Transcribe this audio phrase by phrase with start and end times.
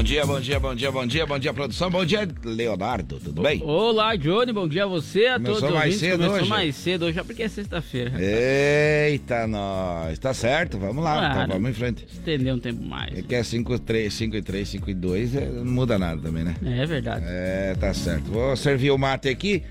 [0.00, 1.90] Bom dia, bom dia, bom dia, bom dia, bom dia, produção.
[1.90, 3.62] Bom dia, Leonardo, tudo bem?
[3.62, 6.48] Olá, Johnny, bom dia a você, a Começou todos os mais cedo Começou hoje?
[6.48, 8.12] mais cedo hoje, já porque é sexta-feira.
[8.18, 10.18] Eita, nós.
[10.18, 12.06] Tá certo, vamos lá, então não- vamos em frente.
[12.10, 13.14] Estender um tempo mais.
[13.14, 16.18] É que é 5, 3, 5 e 3, 5 e 2, é, não muda nada
[16.18, 16.54] também, né?
[16.64, 17.22] É verdade.
[17.28, 18.24] É, tá certo.
[18.32, 19.62] Vou servir o mate aqui.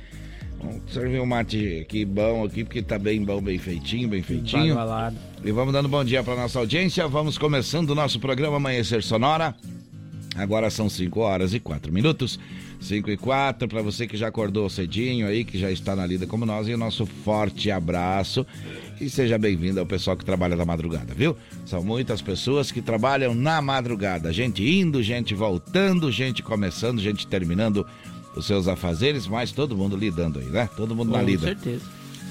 [0.61, 4.77] Vamos servir o mate aqui bom aqui, porque tá bem bom, bem feitinho, bem feitinho.
[5.43, 7.07] E vamos dando bom dia para nossa audiência.
[7.07, 9.55] Vamos começando o nosso programa Amanhecer Sonora.
[10.41, 12.39] Agora são 5 horas e 4 minutos.
[12.81, 16.25] 5 e 4 para você que já acordou cedinho aí, que já está na lida
[16.25, 16.67] como nós.
[16.67, 18.45] E o nosso forte abraço.
[19.01, 21.35] E seja bem-vindo ao pessoal que trabalha na madrugada, viu?
[21.65, 24.31] São muitas pessoas que trabalham na madrugada.
[24.31, 27.85] Gente indo, gente voltando, gente começando, gente terminando
[28.35, 30.69] os seus afazeres, mas todo mundo lidando aí, né?
[30.77, 31.47] Todo mundo na Com lida.
[31.47, 31.83] certeza.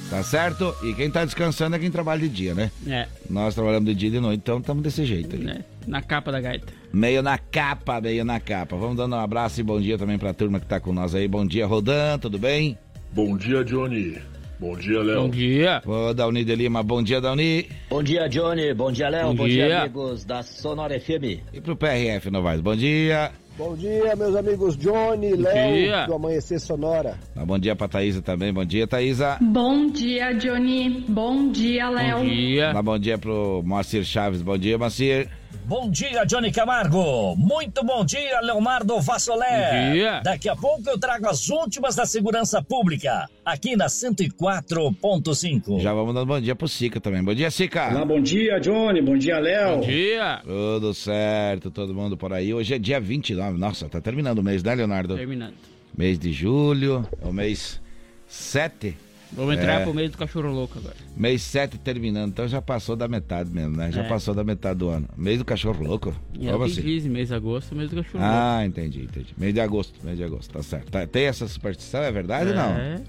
[0.09, 0.75] Tá certo?
[0.83, 2.71] E quem tá descansando é quem trabalha de dia, né?
[2.87, 5.43] É, Nós trabalhamos de dia e de noite, então estamos desse jeito aí.
[5.43, 5.65] né?
[5.87, 6.73] Na capa da gaita.
[6.93, 8.77] Meio na capa, meio na capa.
[8.77, 11.29] Vamos dando um abraço e bom dia também pra turma que tá com nós aí.
[11.29, 12.79] Bom dia, Rodan, tudo bem?
[13.13, 14.17] Bom dia, Johnny.
[14.59, 15.23] Bom dia, Léo.
[15.23, 15.83] Bom dia.
[15.87, 17.69] Ô, Dauni de Lima, bom dia, Dauni.
[17.89, 18.75] Bom dia, Johnny.
[18.75, 19.29] Bom dia, Léo.
[19.29, 19.67] Bom Bom, dia.
[19.67, 19.81] dia.
[19.83, 21.41] amigos da Sonora FM.
[21.53, 23.31] E pro PRF Novaes, bom dia.
[23.57, 25.33] Bom dia, meus amigos Johnny.
[25.35, 27.17] Léo, do Amanhecer Sonora.
[27.37, 29.37] Ah, Bom dia pra Thaísa também, bom dia, Thaísa.
[29.41, 31.05] Bom dia, Johnny.
[31.09, 32.19] Bom dia, Léo.
[32.19, 32.73] Bom dia.
[32.73, 35.29] Dá bom dia pro Moacir Chaves, bom dia, Moacir.
[35.65, 37.37] Bom dia, Johnny Camargo.
[37.37, 39.89] Muito bom dia, Leomardo Vassolé.
[39.89, 40.21] Bom dia.
[40.21, 45.81] Daqui a pouco eu trago as últimas da segurança pública, aqui na 104.5.
[45.81, 47.23] Já vamos dando bom dia pro Sica também.
[47.23, 47.89] Bom dia, Sica.
[47.89, 49.03] Olá, bom dia, Johnny.
[49.03, 49.77] Bom dia, Léo.
[49.77, 50.41] Bom dia.
[50.45, 52.53] Tudo certo, todo mundo por aí.
[52.53, 53.59] Hoje é dia 29.
[53.59, 55.17] Nossa, tá terminando o mês, né, Leonardo?
[55.17, 55.55] Terminando.
[55.97, 57.81] Mês de julho, é o mês
[58.27, 58.97] 7.
[59.33, 59.85] Vamos entrar É.
[59.85, 60.97] pro meio do cachorro louco agora.
[61.17, 63.93] Mês 7 terminando, então já passou da metade mesmo, né?
[63.93, 64.09] Já É.
[64.09, 65.07] passou da metade do ano.
[65.17, 66.15] Mês do cachorro louco?
[66.35, 66.81] E é Como assim?
[66.81, 68.35] diz, mês de agosto, mês do cachorro louco.
[68.37, 69.35] Ah, entendi, entendi.
[69.37, 70.91] Mês de agosto, mês de agosto, tá certo.
[70.91, 72.71] Tá- tem essa superstição, é verdade ou não?
[72.73, 73.01] É.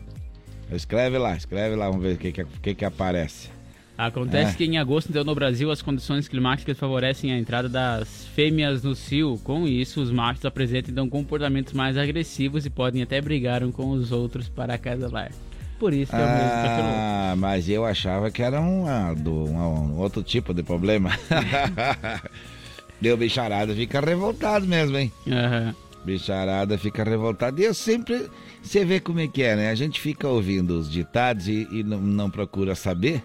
[0.72, 3.50] Escreve lá, escreve lá, vamos ver o que que, que, que aparece.
[3.98, 4.56] Acontece É.
[4.56, 8.96] que em agosto, então, no Brasil, as condições climáticas favorecem a entrada das fêmeas no
[8.96, 9.38] cio.
[9.44, 13.90] Com isso, os machos apresentam então comportamentos mais agressivos e podem até brigar um com
[13.90, 15.32] os outros para acasalar.
[15.80, 16.98] Por isso que cachorro louco.
[17.00, 19.58] Ah, mas eu achava que era um, ah, do, um,
[19.94, 21.12] um outro tipo de problema.
[23.02, 25.12] Deu bicharada, fica revoltado mesmo, hein?
[25.28, 25.74] Aham.
[26.04, 27.60] Bicharada fica revoltada.
[27.62, 28.30] E eu sempre.
[28.62, 29.70] Você vê como é que é, né?
[29.70, 33.24] A gente fica ouvindo os ditados e, e não, não procura saber.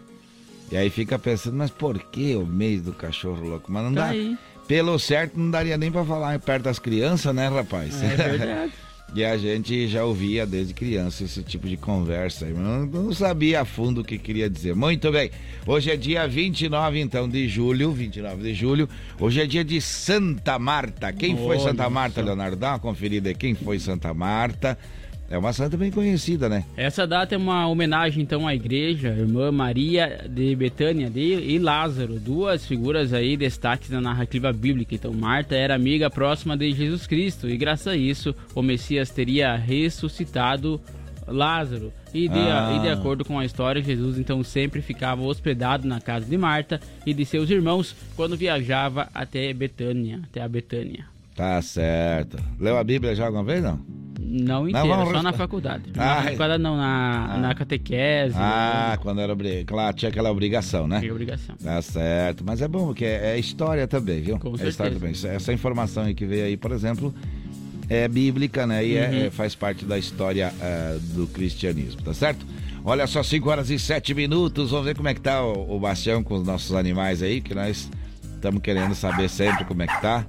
[0.70, 3.70] E aí fica pensando, mas por que o mês do cachorro louco?
[3.70, 4.06] Mas não Tá dá.
[4.08, 4.36] aí.
[4.66, 8.00] Pelo certo, não daria nem pra falar perto das crianças, né, rapaz?
[8.02, 8.72] É verdade.
[9.14, 12.46] e a gente já ouvia desde criança esse tipo de conversa.
[12.46, 14.74] mas Não, sabia a fundo o que queria dizer.
[14.74, 15.30] Muito bem.
[15.64, 17.92] Hoje é dia 29, então, de julho.
[17.92, 18.88] 29 de julho.
[19.20, 21.12] Hoje é dia de Santa Marta.
[21.12, 22.20] Quem foi Olha Santa Marta.
[22.20, 22.56] Leonardo?
[22.56, 23.34] Dá uma conferida aí.
[23.34, 24.76] Quem foi Santa Marta?
[25.30, 26.64] É uma santa bem conhecida, né?
[26.76, 32.66] Essa data é uma homenagem então à igreja, irmã Maria de Betânia e Lázaro, duas
[32.66, 34.94] figuras aí destaques na narrativa bíblica.
[34.94, 39.56] Então Marta era amiga próxima de Jesus Cristo e graças a isso o Messias teria
[39.56, 40.80] ressuscitado
[41.26, 41.90] Lázaro.
[42.12, 42.76] E de, Ah.
[42.76, 46.78] e de acordo com a história, Jesus então sempre ficava hospedado na casa de Marta
[47.06, 51.06] e de seus irmãos quando viajava até Betânia, até a Betânia.
[51.34, 52.36] Tá certo.
[52.60, 53.80] Leu a Bíblia já alguma vez, não?
[54.34, 55.84] Não inteira, vamos só na faculdade.
[55.96, 58.34] Ah, na faculdade não, na, na catequese.
[58.36, 59.32] Ah, quando era
[59.64, 60.98] claro, tinha aquela obrigação, né?
[60.98, 61.54] Tem obrigação.
[61.62, 64.36] Tá certo, mas é bom porque é, é história também, viu?
[64.40, 65.28] Com é história certeza.
[65.28, 65.36] também.
[65.36, 67.14] Essa informação aí que veio aí, por exemplo,
[67.88, 68.84] é bíblica, né?
[68.84, 69.24] E é- Uhum.
[69.26, 72.44] é- faz parte da história ah, do cristianismo, tá certo?
[72.84, 74.72] Olha só, 5 horas e 7 minutos.
[74.72, 77.54] Vamos ver como é que tá o, o Bastião com os nossos animais aí, que
[77.54, 77.88] nós
[78.34, 80.26] estamos querendo saber sempre como é que tá.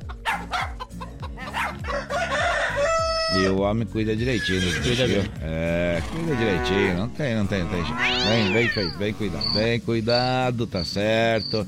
[3.38, 5.24] E o homem cuida direitinho bichos, Cuida viu?
[5.42, 6.98] É, cuida direitinho.
[6.98, 7.84] Não tem, não tem, não tem.
[7.84, 9.54] Bem, bem feito, bem cuidado.
[9.54, 11.66] Bem cuidado, tá certo.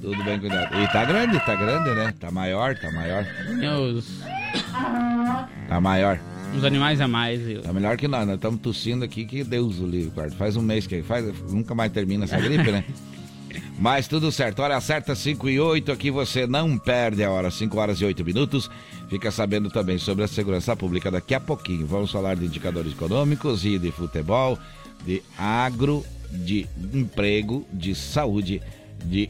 [0.00, 0.74] Tudo bem cuidado.
[0.82, 2.14] E tá grande, tá grande, né?
[2.18, 3.26] Tá maior, tá maior.
[3.94, 4.20] Os,
[5.68, 6.18] Tá maior.
[6.56, 7.40] os animais a mais.
[7.40, 7.60] viu?
[7.62, 8.26] Tá melhor que nós.
[8.26, 10.36] Nós estamos tossindo aqui que Deus o livre, quarto.
[10.36, 12.84] Faz um mês que faz, nunca mais termina essa gripe, né?
[13.78, 14.60] Mas tudo certo.
[14.60, 15.92] Hora certa, 5 e 8.
[15.92, 18.70] Aqui você não perde a hora, 5 horas e 8 minutos.
[19.08, 21.86] Fica sabendo também sobre a segurança pública daqui a pouquinho.
[21.86, 24.58] Vamos falar de indicadores econômicos e de futebol,
[25.04, 28.62] de agro, de emprego, de saúde,
[29.04, 29.28] de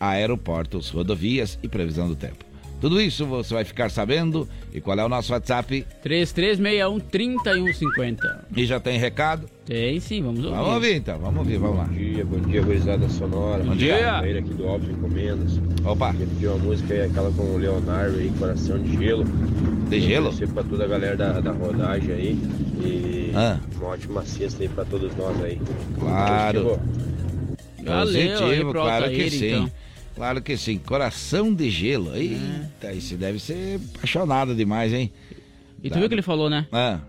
[0.00, 2.51] aeroportos, rodovias e previsão do tempo.
[2.82, 4.48] Tudo isso você vai ficar sabendo.
[4.74, 5.86] E qual é o nosso WhatsApp?
[6.04, 8.18] 3361-3150.
[8.56, 9.46] E já tem recado?
[9.64, 10.56] Tem sim, vamos ouvir.
[10.56, 11.84] Vamos ouvir então, vamos ouvir, vamos lá.
[11.84, 13.62] Bom dia, bom dia, gurizada sonora.
[13.62, 14.18] Bom dia.
[14.18, 15.60] Saíra aqui do Alves Encomendas.
[15.84, 16.10] Opa.
[16.10, 19.24] Queria pedir uma música aí, aquela com o Leonardo aí, Coração de Gelo.
[19.88, 20.26] De gelo?
[20.28, 22.36] Agradecer pra toda a galera da, da rodagem aí.
[22.84, 23.60] E Ah.
[23.76, 25.60] uma ótima sexta aí pra todos nós aí.
[26.00, 26.80] Claro.
[27.84, 29.46] Valeu aí Positivo, claro que sim.
[29.54, 29.70] então.
[30.14, 30.78] Claro que sim.
[30.78, 32.14] Coração de gelo.
[32.16, 35.12] Eita, isso deve ser apaixonado demais, hein?
[35.82, 36.66] E tu viu o que ele falou, né?
[36.70, 37.00] Ah,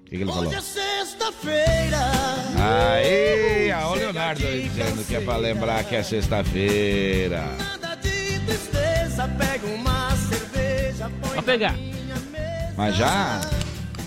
[0.00, 0.50] o que, que ele falou?
[0.60, 1.98] sexta-feira.
[2.56, 7.44] Aí, ó, o Leonardo dizendo que é pra lembrar que é sexta-feira.
[7.58, 11.74] Nada de tristeza, pega uma cerveja, põe Pra pegar.
[12.76, 13.40] Mas já,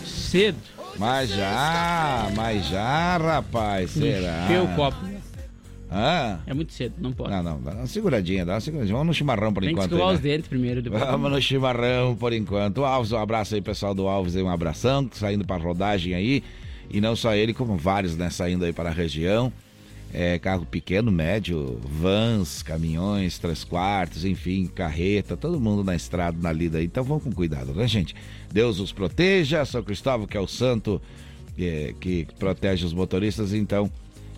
[0.05, 0.57] Cedo.
[0.97, 4.45] mas já, mas já, rapaz, será?
[4.45, 5.16] Encheu o copo.
[5.89, 7.29] Ah, É muito cedo, não pode.
[7.31, 8.93] não, não, dá uma seguradinha, dá uma seguradinha.
[8.95, 9.91] Vamos no chimarrão por Tem que enquanto.
[9.91, 10.29] escovar aí, os né?
[10.31, 10.81] dentes primeiro.
[10.81, 12.79] Depois Vamos no chimarrão por enquanto.
[12.79, 16.43] O Alves, um abraço aí, pessoal do Alves, aí, um abração, saindo para rodagem aí.
[16.89, 19.51] E não só ele, como vários, né, saindo aí para a região.
[20.13, 26.51] É, carro pequeno, médio, vans, caminhões, três quartos, enfim, carreta, todo mundo na estrada, na
[26.51, 26.85] lida aí.
[26.85, 28.15] Então vamos com cuidado, né, gente?
[28.51, 31.01] Deus os proteja, São Cristóvão, que é o santo
[31.59, 33.91] é, que protege os motoristas, então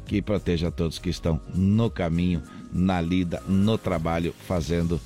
[0.10, 2.42] que proteja todos que estão no caminho,
[2.74, 5.00] na lida, no trabalho, fazendo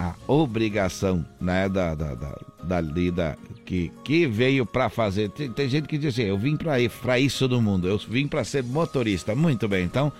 [0.00, 5.30] a obrigação né, da, da, da, da lida que, que veio para fazer.
[5.30, 8.42] Tem, tem gente que diz assim: eu vim para isso do mundo, eu vim para
[8.42, 9.32] ser motorista.
[9.32, 10.12] Muito bem, então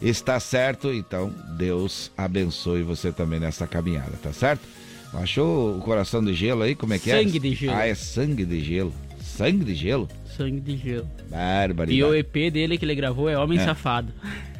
[0.00, 4.66] está certo, então Deus abençoe você também nessa caminhada, tá certo?
[5.12, 6.74] Achou o coração de gelo aí?
[6.74, 7.22] Como é que é?
[7.22, 7.76] Sangue de gelo.
[7.76, 8.94] Ah, é sangue de gelo.
[9.22, 10.08] Sangue de gelo?
[10.38, 11.08] Sangue de gelo.
[11.28, 11.98] Barbaridade.
[11.98, 13.64] E o EP dele que ele gravou é Homem É.
[13.64, 14.12] Safado.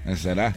[0.05, 0.53] É, Será?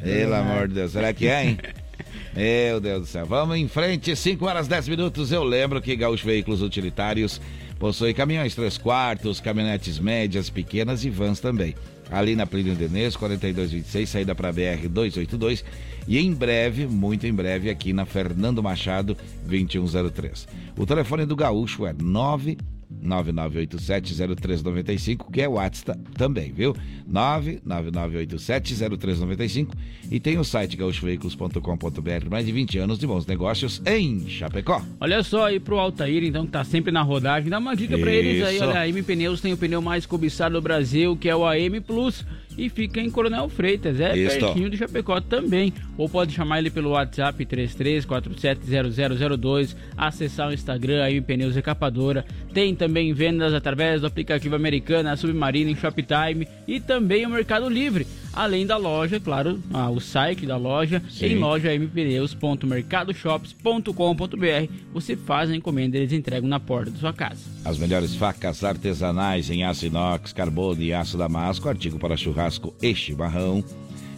[0.00, 1.58] Pelo amor de Deus, será que é, hein?
[2.34, 3.26] Meu Deus do céu.
[3.26, 5.32] Vamos em frente, 5 horas 10 minutos.
[5.32, 7.40] Eu lembro que Gaúcho Veículos Utilitários
[7.78, 11.74] possui caminhões 3 quartos, caminhonetes médias, pequenas e vans também.
[12.10, 15.64] Ali na Plínio Denês, 4226, saída para BR 282.
[16.06, 19.16] E em breve, muito em breve, aqui na Fernando Machado
[19.46, 20.46] 2103.
[20.76, 22.56] O telefone do Gaúcho é 9
[23.04, 26.76] 99870395, que é o WhatsApp também, viu?
[27.10, 29.68] 999870395
[30.10, 34.82] e tem o site gaúchoveículos.com.br, mais de 20 anos de bons negócios em Chapecó.
[35.00, 37.50] Olha só aí pro Altair, então, que tá sempre na rodagem.
[37.50, 40.54] Dá uma dica pra eles aí, olha, a AM Pneus tem o pneu mais cobiçado
[40.54, 42.24] do Brasil, que é o AM Plus.
[42.56, 44.38] E fica em Coronel Freitas, é Isso.
[44.38, 45.72] pertinho do Chapecó também.
[45.96, 52.24] Ou pode chamar ele pelo WhatsApp 33470002, acessar o Instagram AM Pneus Recapadora.
[52.52, 58.06] Tem também vendas através do aplicativo Americana, Submarino em Shoptime e também o Mercado Livre.
[58.34, 61.26] Além da loja, claro, ah, o site da loja, Sim.
[61.26, 64.72] em loja mpneus.mercadoshops.com.br.
[64.94, 67.42] Você faz a encomenda e eles entregam na porta da sua casa.
[67.62, 72.41] As melhores facas artesanais em aço inox, carbono e aço damasco, artigo para churrasco
[72.80, 73.62] e chimarrão,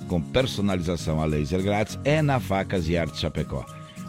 [0.09, 3.65] com personalização a laser grátis, é na Facas e Artes Chapecó.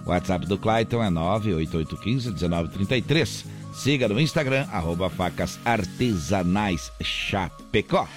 [0.06, 3.46] O WhatsApp do Clayton é 98815-1933.
[3.74, 8.08] Siga no Instagram, arroba facas artesanais Chapecó.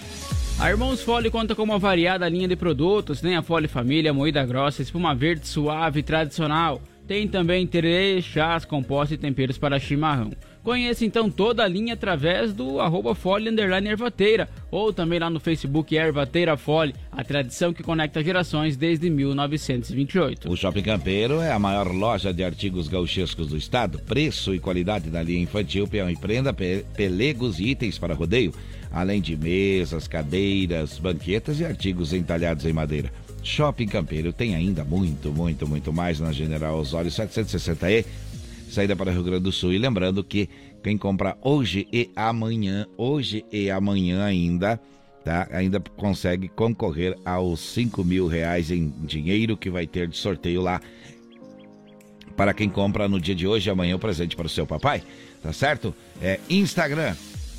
[0.60, 4.44] A Irmãos Fole conta com uma variada linha de produtos, tem a Fole Família, moída
[4.44, 6.82] grossa, espuma verde suave tradicional.
[7.06, 10.30] Tem também tererê, chás, compostos e temperos para chimarrão.
[10.68, 13.16] Conheça então toda a linha através do arroba
[13.86, 20.46] Ervateira ou também lá no Facebook Ervateira Fole, a tradição que conecta gerações desde 1928.
[20.46, 23.98] O Shopping Campeiro é a maior loja de artigos gauchescos do estado.
[24.00, 28.52] Preço e qualidade da linha infantil, peão e prenda, pe- pelegos e itens para rodeio,
[28.92, 33.10] além de mesas, cadeiras, banquetas e artigos entalhados em madeira.
[33.42, 38.04] Shopping Campeiro tem ainda muito, muito, muito mais na General Osório 760E,
[38.78, 39.72] saída para Rio Grande do Sul.
[39.72, 40.48] E lembrando que
[40.84, 44.80] quem compra hoje e amanhã, hoje e amanhã ainda,
[45.24, 45.48] tá?
[45.50, 50.80] Ainda consegue concorrer aos 5 mil reais em dinheiro que vai ter de sorteio lá
[52.36, 55.02] para quem compra no dia de hoje e amanhã o presente para o seu papai,
[55.42, 55.92] tá certo?
[56.22, 57.16] É Instagram,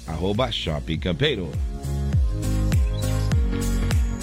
[0.08, 1.52] arroba Shopping Campeiro.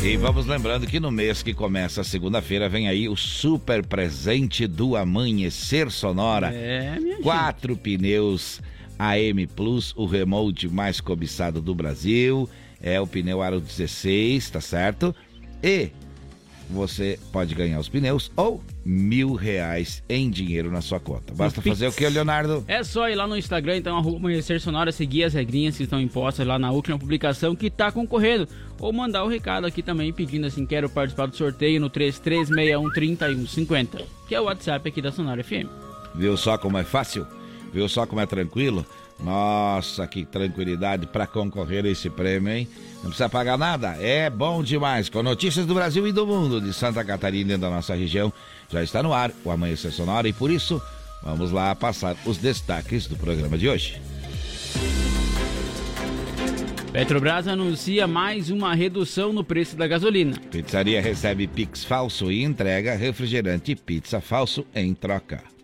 [0.06, 4.94] E vamos lembrando que no mês que começa segunda-feira vem aí o super presente do
[4.94, 6.54] Amanhecer Sonora.
[6.54, 8.62] É, minha Quatro pneus
[8.96, 12.48] AM Plus, o remote mais cobiçado do Brasil.
[12.80, 15.12] É o pneu Aro 16, tá certo?
[15.60, 15.90] E
[16.68, 21.34] você pode ganhar os pneus ou mil reais em dinheiro na sua conta.
[21.34, 22.64] Basta fazer o que, Leonardo?
[22.66, 26.00] É só ir lá no Instagram, então, arroba Amanhecer Sonora, seguir as regrinhas que estão
[26.00, 28.48] impostas lá na última publicação que está concorrendo.
[28.78, 34.34] Ou mandar o recado aqui também pedindo assim, quero participar do sorteio no 33613150, que
[34.34, 35.66] é o WhatsApp aqui da Sonora FM.
[36.14, 37.26] Viu só como é fácil?
[37.72, 38.86] Viu só como é tranquilo?
[39.18, 42.68] Nossa, que tranquilidade para concorrer a esse prêmio, hein?
[42.96, 45.08] Não precisa pagar nada, é bom demais.
[45.08, 48.32] Com notícias do Brasil e do mundo, de Santa Catarina e da nossa região,
[48.70, 50.80] já está no ar o Amanhecer Sonora e por isso
[51.22, 54.00] vamos lá passar os destaques do programa de hoje.
[56.92, 60.34] Petrobras anuncia mais uma redução no preço da gasolina.
[60.50, 65.55] Pizzaria recebe Pix falso e entrega refrigerante pizza falso em troca.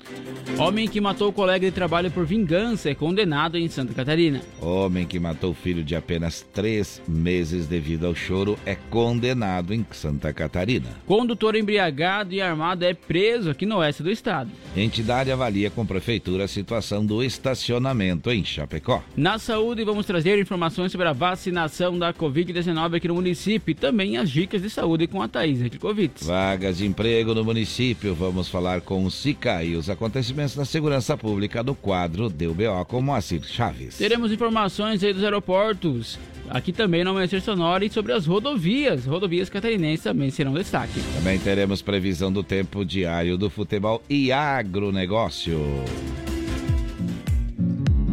[0.59, 4.41] Homem que matou o colega de trabalho por vingança é condenado em Santa Catarina.
[4.61, 9.85] Homem que matou o filho de apenas três meses devido ao choro é condenado em
[9.93, 10.89] Santa Catarina.
[11.07, 14.51] Condutor embriagado e armado é preso aqui no oeste do estado.
[14.77, 19.03] Entidade avalia com prefeitura a situação do estacionamento em Chapecó.
[19.17, 24.17] Na saúde, vamos trazer informações sobre a vacinação da Covid-19 aqui no município e também
[24.17, 26.13] as dicas de saúde com a Thaís Covid.
[26.23, 28.15] Vagas de emprego no município.
[28.15, 33.01] Vamos falar com o SICA e os acontecimentos na segurança pública do quadro DUBO com
[33.01, 33.99] Moacir Chaves.
[33.99, 39.05] Teremos informações aí dos aeroportos, aqui também no Amanhecer Sonora e sobre as rodovias.
[39.05, 41.01] Rodovias catarinenses também serão destaque.
[41.15, 45.61] Também teremos previsão do tempo diário do futebol e agronegócio.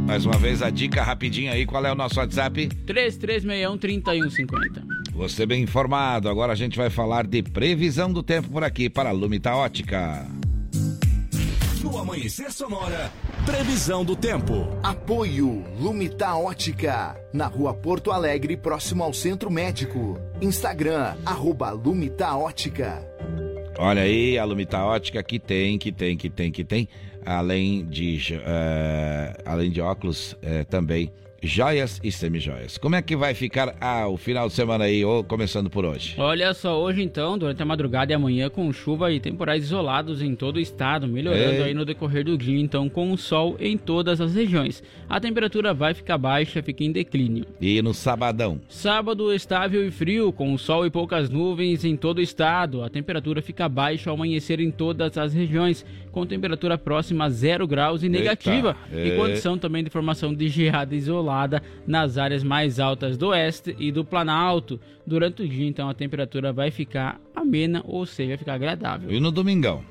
[0.06, 2.68] Mais uma vez a dica rapidinho aí, qual é o nosso WhatsApp?
[2.88, 4.84] 3361-3150.
[5.14, 9.10] Você bem informado, agora a gente vai falar de previsão do tempo por aqui para
[9.10, 10.26] a Lumita Ótica.
[11.90, 13.12] No Amanhecer Sonora,
[13.48, 14.54] previsão do tempo.
[14.84, 20.20] Apoio Lumita Ótica, na rua Porto Alegre, próximo ao Centro Médico.
[20.40, 23.04] Instagram, arroba Lumita Ótica.
[23.76, 26.88] Olha aí, a Lumita Ótica que tem, que tem, que tem, que tem,
[27.26, 32.78] além de, uh, além de óculos, uh, também joias e semijoias.
[32.78, 36.16] Como é que vai ficar ah, o final de semana aí, ou começando por hoje?
[36.18, 40.36] Olha só, hoje então, durante a madrugada e amanhã, com chuva e temporais isolados em
[40.36, 44.22] todo o estado, melhorando aí no decorrer do dia, então, com o sol em todas
[44.22, 44.84] as regiões.
[45.08, 47.46] A temperatura vai ficar baixa, fica em declínio.
[47.60, 48.60] E no sabadão?
[48.68, 52.84] Sábado estável e frio, com sol e poucas nuvens em todo o estado.
[52.84, 57.68] A temperatura fica baixa ao amanhecer em todas as regiões, com temperatura próxima a zero
[57.68, 62.80] graus e negativa, Eita, e condição também de formação de geada isolada nas áreas mais
[62.80, 64.80] altas do oeste e do Planalto.
[65.06, 69.12] Durante o dia, então, a temperatura vai ficar amena, ou seja, vai ficar agradável.
[69.12, 69.84] E no domingão?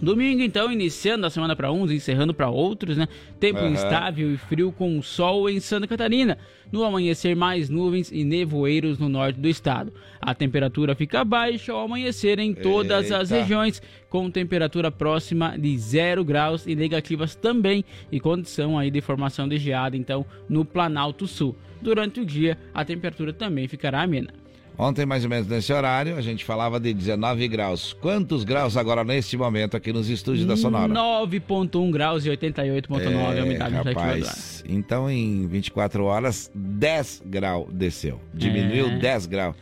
[0.00, 3.08] Domingo, então, iniciando a semana para uns, encerrando para outros, né?
[3.38, 3.72] Tempo uhum.
[3.72, 6.36] instável e frio com sol em Santa Catarina.
[6.72, 9.92] No amanhecer, mais nuvens e nevoeiros no norte do estado.
[10.20, 13.18] A temperatura fica baixa ao amanhecer em todas Eita.
[13.18, 19.00] as regiões, com temperatura próxima de zero graus e negativas também, e condição aí de
[19.00, 21.56] formação de geada, então, no Planalto Sul.
[21.80, 24.43] Durante o dia, a temperatura também ficará amena.
[24.76, 27.92] Ontem, mais ou menos nesse horário, a gente falava de 19 graus.
[28.00, 30.92] Quantos graus agora nesse momento aqui nos estúdios da Sonora?
[30.92, 38.20] 9.1 graus e 88.9 é, a umidade rapaz, Então, em 24 horas, 10 graus desceu.
[38.32, 38.98] Diminuiu é.
[38.98, 39.54] 10 graus.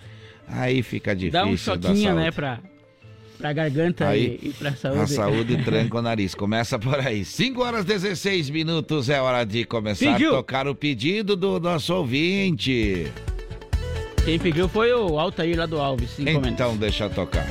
[0.48, 1.32] Aí fica difícil.
[1.32, 2.58] Dá um choquinho, né, pra,
[3.36, 5.00] pra garganta aí, e, e pra saúde.
[5.00, 6.34] A saúde tranca o nariz.
[6.34, 7.22] Começa por aí.
[7.22, 10.30] 5 horas 16 minutos é hora de começar Pediu.
[10.30, 13.06] a tocar o pedido do nosso ouvinte.
[14.24, 16.16] Quem pediu foi o Altair lá do Alves.
[16.18, 17.44] Então deixa tocar.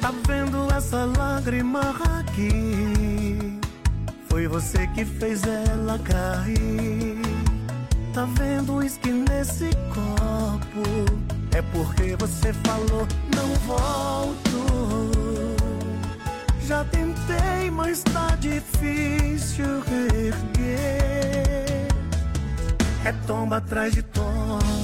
[0.00, 3.58] Tá vendo essa lágrima aqui?
[4.28, 7.20] Foi você que fez ela cair.
[8.14, 10.84] Tá vendo uísque nesse copo?
[11.52, 15.19] É porque você falou, não volto.
[16.70, 20.28] Já tentei, mas tá difícil reerguer.
[23.04, 24.79] É tomba atrás de tombo,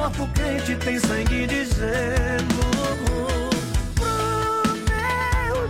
[0.00, 2.54] corpo quente tem sangue dizendo.
[3.96, 5.68] Pro meu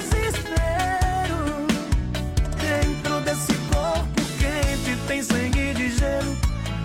[0.00, 0.86] desespero,
[2.58, 6.36] dentro desse corpo quente tem sangue de gelo.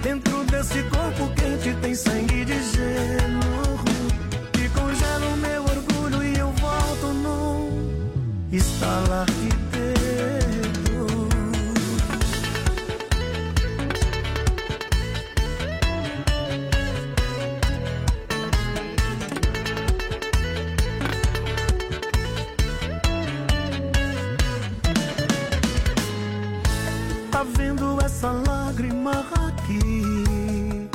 [0.03, 3.79] Dentro desse corpo quente tem sangue de gelo.
[4.61, 7.69] E congela o meu orgulho e eu volto num
[8.51, 9.48] estalar de
[28.19, 30.89] essa lágrima aqui?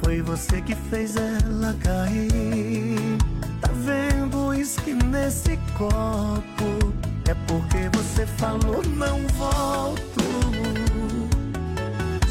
[0.00, 3.18] Foi você que fez ela cair.
[3.60, 6.94] Tá vendo uísque nesse copo?
[7.28, 10.22] É porque você falou não volto.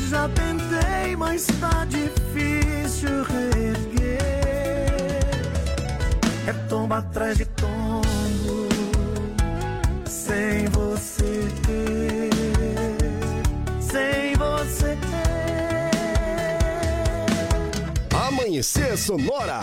[0.09, 4.21] Já tentei, mas tá difícil reerguer.
[6.47, 7.45] É tomba atrás de
[18.61, 19.59] Amanhecer Sonora.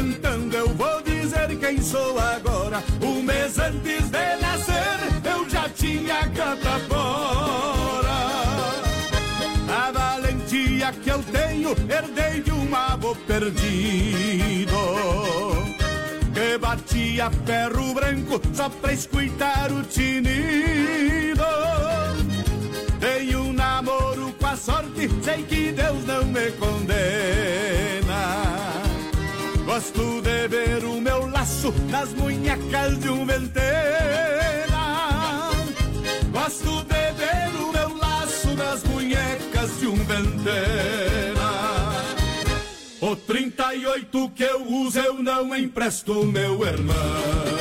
[0.00, 2.82] Cantando eu vou dizer quem sou agora.
[3.02, 8.08] Um mês antes de nascer eu já tinha catapora.
[9.68, 14.70] A valentia que eu tenho herdei de um avô perdido
[16.32, 21.44] que batia ferro branco só pra escutar o tinido.
[22.98, 27.59] Dei um namoro com a sorte, sei que Deus não me condena.
[29.70, 33.62] Gosto de ver o meu laço nas munhecas de um ventena.
[36.32, 41.50] Gosto de ver o meu laço nas munhecas de um ventena.
[43.00, 47.59] O 38 que eu uso eu não empresto, meu irmão.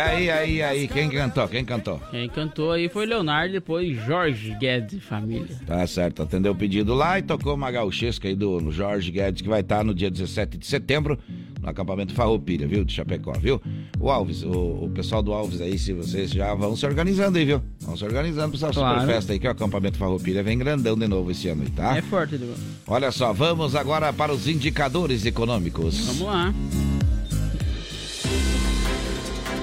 [0.00, 1.46] Aí, aí, aí, quem cantou?
[1.48, 2.00] Quem cantou?
[2.10, 5.56] Quem cantou aí foi Leonardo, depois Jorge Guedes família.
[5.66, 9.48] Tá certo, atendeu o pedido lá e tocou uma gauchesca aí do Jorge Guedes, que
[9.48, 11.18] vai estar no dia 17 de setembro,
[11.60, 12.84] no acampamento Farroupilha, viu?
[12.84, 13.60] De Chapecó, viu?
[13.98, 14.50] O Alves, o,
[14.84, 17.62] o pessoal do Alves aí, se vocês já vão se organizando aí, viu?
[17.80, 19.00] Vão se organizando pra essa Claro.
[19.00, 21.96] super festa aí, que o acampamento Farroupilha, vem grandão de novo esse ano aí, tá?
[21.96, 22.60] É forte, Eduardo.
[22.86, 25.98] Olha só, vamos agora para os indicadores econômicos.
[26.06, 26.54] Vamos lá.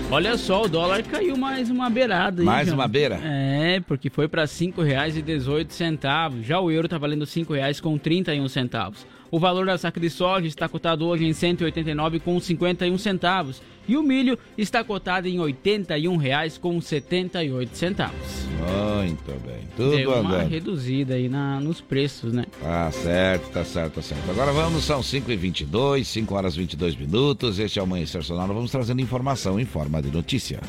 [0.10, 2.42] Olha só, o dólar caiu mais uma beirada.
[2.42, 2.80] aí, Mais João.
[2.80, 3.20] uma beira?
[3.22, 6.44] É, porque foi para R$ 5,18.
[6.44, 9.06] Já o euro está valendo R$ 5,31 centavos.
[9.30, 13.62] O valor da saca de soja está cotado hoje em R$ 189,51 centavos.
[13.88, 18.48] E o milho está cotado em R$ 81,78 centavos.
[18.98, 20.50] Muito bem, tudo Deu uma andando.
[20.50, 22.46] reduzida aí na, nos preços, né?
[22.62, 24.30] Tá certo, tá certo, tá certo.
[24.30, 27.60] Agora vamos, são 5 e 22 5 horas e 22 minutos.
[27.60, 28.54] Este é o Amanhecer Sonoro.
[28.54, 30.60] Vamos trazendo informação em forma de notícia.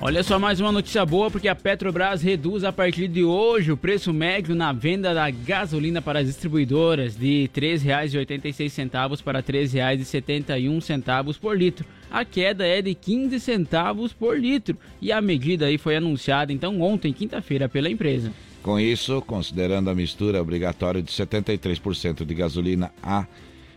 [0.00, 3.76] Olha só mais uma notícia boa, porque a Petrobras reduz a partir de hoje o
[3.76, 11.36] preço médio na venda da gasolina para as distribuidoras de R$ 3,86 para R$ 3,71
[11.40, 11.84] por litro.
[12.08, 16.80] A queda é de 15 centavos por litro e a medida aí foi anunciada então
[16.80, 18.32] ontem, quinta-feira, pela empresa.
[18.62, 23.26] Com isso, considerando a mistura obrigatória de 73% de gasolina A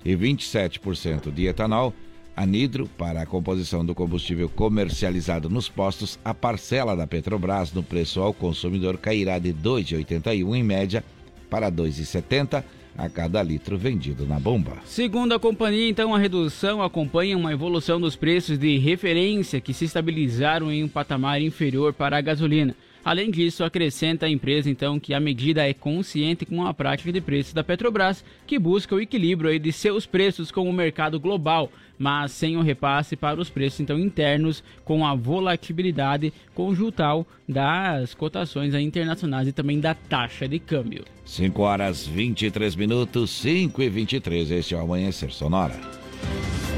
[0.05, 1.95] e 27% de etanol,
[2.35, 8.21] anidro, para a composição do combustível comercializado nos postos, a parcela da Petrobras no preço
[8.21, 11.03] ao consumidor cairá de R$ 2,81 em média
[11.49, 12.63] para R$ 2,70
[12.97, 14.77] a cada litro vendido na bomba.
[14.85, 19.85] Segundo a companhia, então, a redução acompanha uma evolução dos preços de referência que se
[19.85, 22.75] estabilizaram em um patamar inferior para a gasolina.
[23.03, 27.19] Além disso, acrescenta a empresa então que a medida é consciente com a prática de
[27.19, 32.31] preços da Petrobras, que busca o equilíbrio de seus preços com o mercado global, mas
[32.31, 39.47] sem o repasse para os preços então internos, com a volatilidade conjuntal das cotações internacionais
[39.47, 41.03] e também da taxa de câmbio.
[41.25, 44.51] 5 horas 23 minutos, 5 e 23.
[44.51, 46.00] Este é o Amanhecer Sonora.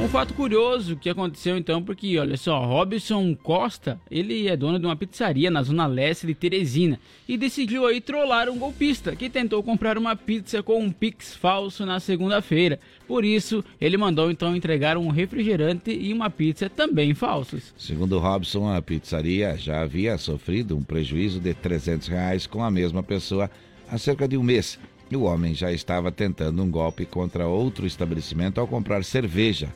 [0.04, 4.86] Um fato curioso que aconteceu então, porque olha só, Robson Costa, ele é dono de
[4.86, 9.64] uma pizzaria na zona leste de Teresina e decidiu aí trollar um golpista que tentou
[9.64, 12.82] comprar uma pizza com um pix falso na segunda-feira.
[13.08, 17.74] Por isso, ele mandou então entregar um refrigerante e uma pizza também falsos.
[17.78, 23.02] Segundo Robson, a pizzaria já havia sofrido um prejuízo de 300 reais com a mesma
[23.02, 23.50] pessoa
[23.90, 24.78] há cerca de um mês.
[25.12, 29.70] O homem já estava tentando um golpe contra outro estabelecimento ao comprar cerveja.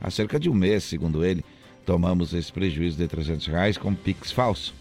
[0.00, 1.44] Há cerca de um mês, segundo ele,
[1.84, 4.74] tomamos esse prejuízo de 300 reais com Pix falso.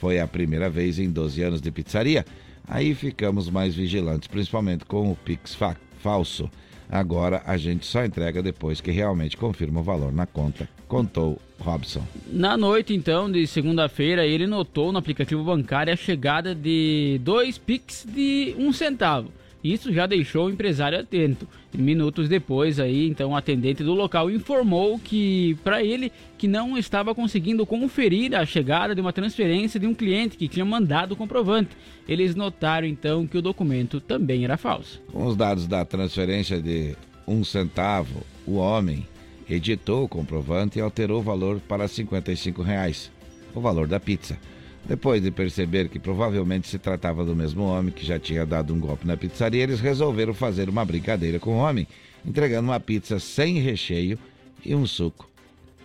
[0.00, 2.24] Foi a primeira vez em 12 anos de pizzaria.
[2.68, 6.50] Aí ficamos mais vigilantes, principalmente com o Pix fa falso.
[6.88, 12.04] Agora a gente só entrega depois que realmente confirma o valor na conta, contou Robson.
[12.30, 18.06] Na noite, então, de segunda-feira, ele notou no aplicativo bancário a chegada de dois Pix
[18.08, 19.32] de um centavo.
[19.72, 21.48] Isso já deixou o empresário atento.
[21.74, 27.14] Minutos depois, aí, então, o atendente do local informou que para ele que não estava
[27.14, 31.70] conseguindo conferir a chegada de uma transferência de um cliente que tinha mandado o comprovante.
[32.08, 35.02] Eles notaram então que o documento também era falso.
[35.12, 36.94] Com os dados da transferência de
[37.26, 39.06] um centavo, o homem
[39.48, 43.10] editou o comprovante e alterou o valor para 55 reais,
[43.54, 44.38] o valor da pizza.
[44.88, 48.78] Depois de perceber que provavelmente se tratava do mesmo homem que já tinha dado um
[48.78, 51.88] golpe na pizzaria, eles resolveram fazer uma brincadeira com o homem,
[52.24, 54.16] entregando uma pizza sem recheio
[54.64, 55.28] e um suco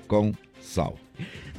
[0.08, 1.01] com sal.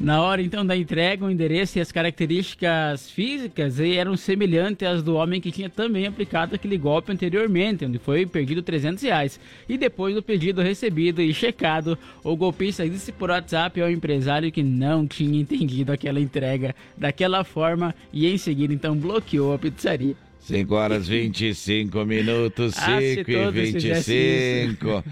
[0.00, 5.14] Na hora então da entrega, o endereço e as características físicas eram semelhantes às do
[5.14, 9.38] homem que tinha também aplicado aquele golpe anteriormente, onde foi perdido 300 reais.
[9.68, 14.62] E depois do pedido recebido e checado, o golpista disse por WhatsApp ao empresário que
[14.62, 20.16] não tinha entendido aquela entrega daquela forma e em seguida então bloqueou a pizzaria.
[20.40, 25.04] 5 horas 25 minutos, 5 ah, e 25.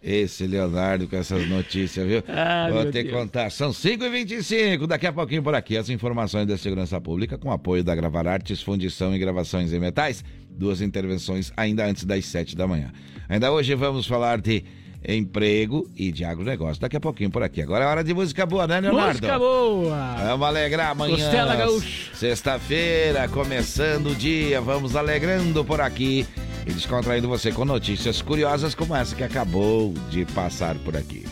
[0.00, 2.22] Esse Leonardo com essas notícias, viu?
[2.28, 3.50] Ah, Vou ter que contar.
[3.50, 7.94] São 5h25, daqui a pouquinho por aqui as informações da segurança pública com apoio da
[7.94, 10.24] Gravar Artes, fundição e gravações em metais.
[10.48, 12.92] Duas intervenções ainda antes das 7 da manhã.
[13.28, 14.64] Ainda hoje vamos falar de
[15.06, 16.80] emprego e de agronegócio.
[16.80, 17.62] Daqui a pouquinho por aqui.
[17.62, 19.08] Agora é hora de música boa, né, Leonardo?
[19.08, 20.14] Música boa!
[20.26, 21.14] Vamos alegrar amanhã.
[21.16, 22.14] Costela Gaúcha.
[22.14, 26.26] Sexta-feira, começando o dia, vamos alegrando por aqui
[26.66, 31.24] e descontraindo você com notícias curiosas como essa que acabou de passar por aqui.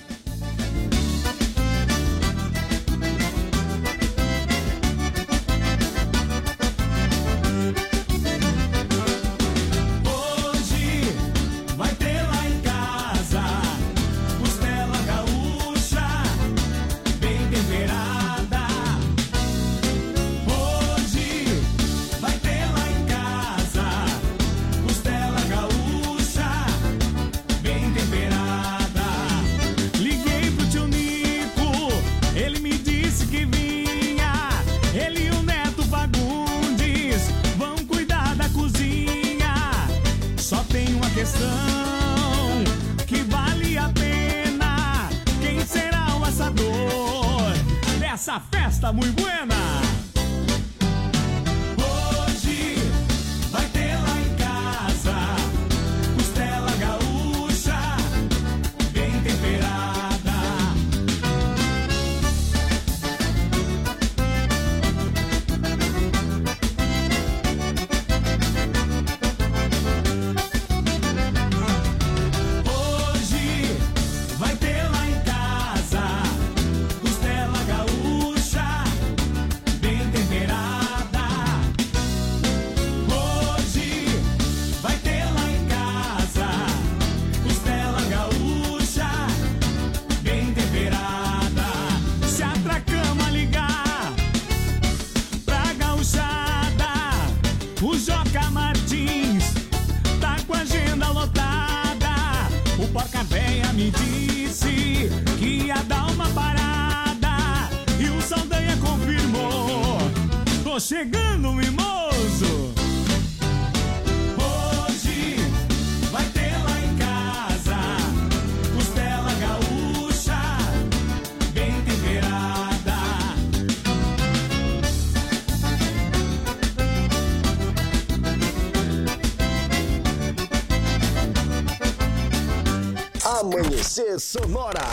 [133.27, 134.87] Amanhecer Sonora.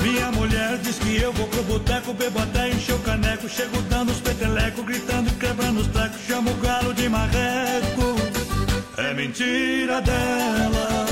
[0.00, 3.48] Minha mulher diz que eu vou pro boteco, bebo até encher o caneco.
[3.48, 6.18] Chego dando os petelecos, gritando e quebrando os trecos.
[6.26, 8.16] Chamo o galo de marreco.
[8.98, 11.06] É mentira dela.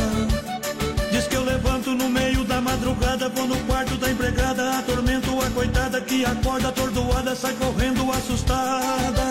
[1.12, 2.41] Diz que eu levanto no meio
[2.72, 9.22] madrugada, vou no quarto da empregada, atormento a coitada que acorda atordoada, sai correndo assustada.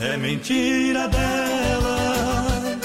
[0.00, 2.78] É mentira dela.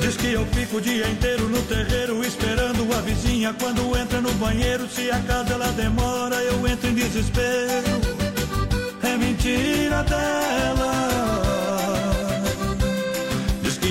[0.00, 4.32] Diz que eu fico o dia inteiro no terreiro esperando a vizinha quando entra no
[4.34, 4.86] banheiro.
[4.88, 8.00] Se a casa ela demora, eu entro em desespero.
[9.02, 11.21] É mentira dela.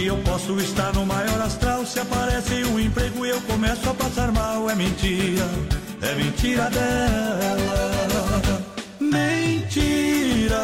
[0.01, 1.85] Que eu posso estar no maior astral.
[1.85, 4.67] Se aparece um emprego e eu começo a passar mal.
[4.67, 5.47] É mentira,
[6.01, 8.63] é mentira dela.
[8.99, 10.59] Mentira.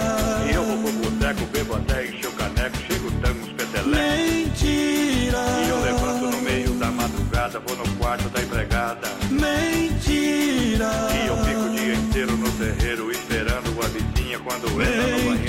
[0.51, 3.91] Eu vou pro boteco, bebo até encher o caneco, chego tango os petelecos.
[3.91, 5.37] Mentira.
[5.37, 9.07] E eu levanto no meio da madrugada, vou no quarto da empregada.
[9.29, 10.89] Mentira.
[11.13, 15.46] E eu fico o dia inteiro no terreiro esperando a vizinha quando entra no banheiro.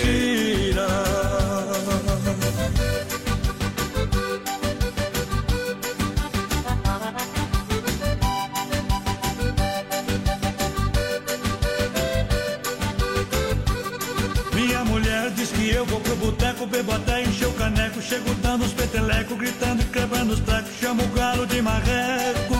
[16.08, 18.00] Pro boteco, bebo até encher o caneco.
[18.00, 20.70] Chego dando os petelecos, gritando e quebrando os trecos.
[20.80, 22.56] Chamo o galo de marreco.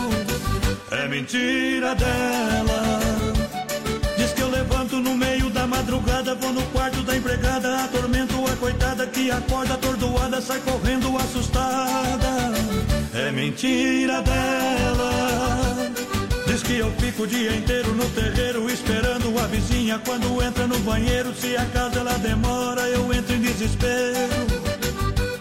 [0.91, 2.99] É mentira dela.
[4.17, 8.55] Diz que eu levanto no meio da madrugada, vou no quarto da empregada, atormento a
[8.57, 12.53] coitada que acorda atordoada, sai correndo assustada.
[13.13, 15.09] É mentira dela.
[16.69, 21.33] Que eu fico o dia inteiro no terreiro esperando a vizinha quando entra no banheiro.
[21.33, 24.45] Se a casa ela demora, eu entro em desespero.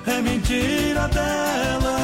[0.07, 1.99] É mentira dela.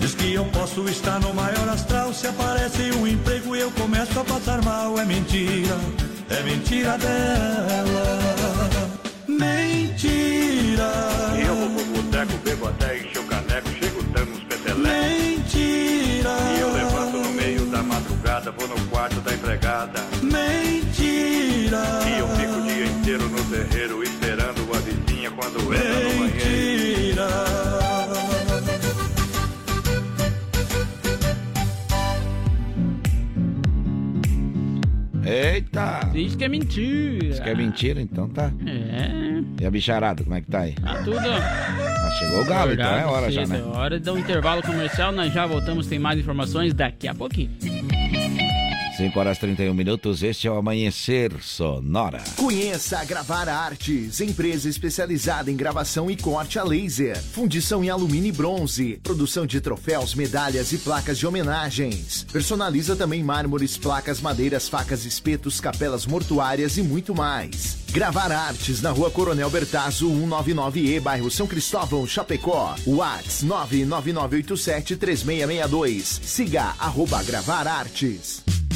[0.00, 2.12] Diz que eu posso estar no maior astral.
[2.12, 5.00] Se aparece um emprego e eu começo a passar mal.
[5.00, 5.78] É mentira,
[6.28, 8.20] é mentira dela.
[9.26, 10.92] Mentira.
[11.42, 13.70] Eu vou pro boteco, bebo até encher o caneco,
[15.52, 16.30] Mentira.
[16.56, 20.00] E eu levanto no meio da madrugada, vou no quarto da empregada.
[20.22, 21.82] Mentira.
[22.06, 27.08] E eu fico o dia inteiro no terreiro esperando a vizinha quando entra no banheiro.
[27.08, 27.79] Mentira.
[35.30, 36.10] Eita!
[36.12, 37.18] Diz que é mentira.
[37.20, 38.50] Diz que é mentira, então tá.
[38.66, 39.62] É.
[39.62, 40.72] E a bicharada, como é que tá aí?
[40.72, 41.18] Tá tudo.
[41.18, 43.60] Ah, chegou o galo, então é hora já, cedo, né?
[43.60, 47.14] é Hora de dar um intervalo comercial, nós já voltamos, tem mais informações daqui a
[47.14, 47.50] pouquinho.
[49.00, 52.22] 5 horas e 31 minutos, este é o Amanhecer Sonora.
[52.36, 58.28] Conheça a Gravar Artes, empresa especializada em gravação e corte a laser, fundição em alumínio
[58.28, 62.26] e bronze, produção de troféus, medalhas e placas de homenagens.
[62.30, 67.78] Personaliza também mármores, placas, madeiras, facas, espetos, capelas mortuárias e muito mais.
[67.92, 72.76] Gravar Artes na rua Coronel Bertazzo, 199E, bairro São Cristóvão, Chapecó.
[72.86, 76.20] Whats 999873662.
[76.22, 78.44] Siga arroba Gravar Artes.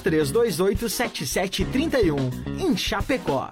[0.00, 2.16] 3328 7731.
[2.58, 3.50] Em Chapecó.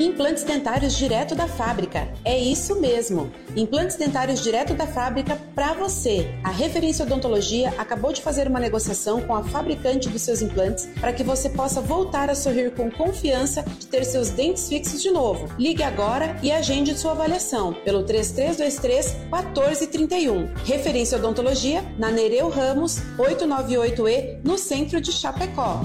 [0.00, 2.08] Implantes dentários direto da fábrica.
[2.24, 3.30] É isso mesmo.
[3.54, 6.26] Implantes dentários direto da fábrica para você.
[6.42, 11.12] A Referência Odontologia acabou de fazer uma negociação com a fabricante dos seus implantes para
[11.12, 15.46] que você possa voltar a sorrir com confiança de ter seus dentes fixos de novo.
[15.58, 20.46] Ligue agora e agende sua avaliação pelo 3323 1431.
[20.64, 25.82] Referência Odontologia na Nereu Ramos 898E no centro de Chapecó.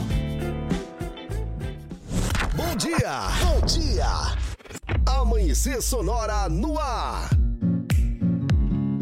[2.76, 4.06] Bom dia, bom dia.
[5.06, 7.30] Amanhecer Sonora no ar.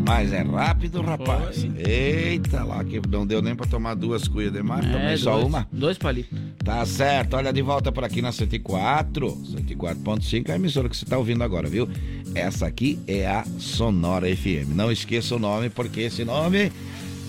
[0.05, 1.65] Mas é rápido, rapaz.
[1.75, 5.31] Eita lá, que não deu nem pra tomar duas cuias de mar, É, tomei só
[5.33, 5.67] dois- uma.
[5.71, 6.37] Dois palitos.
[6.63, 11.07] Tá certo, olha de volta por aqui na 104, 104.5, é a emissora que você
[11.07, 11.89] tá ouvindo agora, viu?
[12.35, 14.75] Essa aqui é a Sonora FM.
[14.75, 16.71] Não esqueça o nome, porque esse nome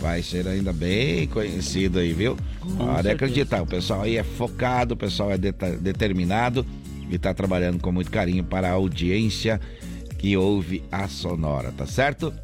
[0.05, 2.37] vai ser ainda bem conhecido aí, viu?
[2.77, 6.64] Pode acreditar, o pessoal aí é focado, o pessoal é determinado
[7.11, 9.59] e tá trabalhando com muito carinho para a audiência
[10.19, 12.35] que ouve a Sonora, tá certo?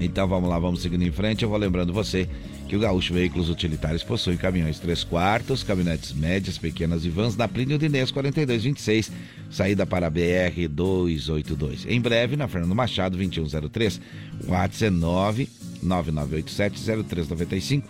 [0.00, 1.44] Então vamos lá, vamos seguindo em frente.
[1.44, 2.28] Eu vou lembrando você
[2.72, 7.46] que o Gaúcho Veículos Utilitários possui caminhões 3 quartos, caminhonetes médias, pequenas e vans na
[7.46, 9.12] Plínio de Inês 4226,
[9.50, 11.84] saída para a BR 282.
[11.84, 14.00] Em breve, na Fernando Machado 2103,
[14.46, 15.50] o WhatsApp é 9
[15.84, 17.82] 99870395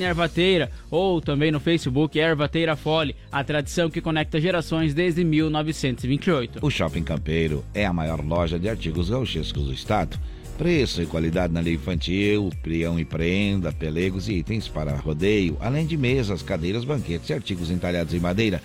[0.00, 6.58] Ervateira, ou também no Facebook Ervateira Fole, a tradição que conecta gerações desde 1928.
[6.62, 10.18] O Shopping Campeiro é a maior loja de artigos gauchescos do estado.
[10.58, 15.86] Preço e qualidade na linha infantil, peão e prenda, pelegos e itens para rodeio, além
[15.86, 18.62] de mesas, cadeiras, banquetes e artigos entalhados em madeira.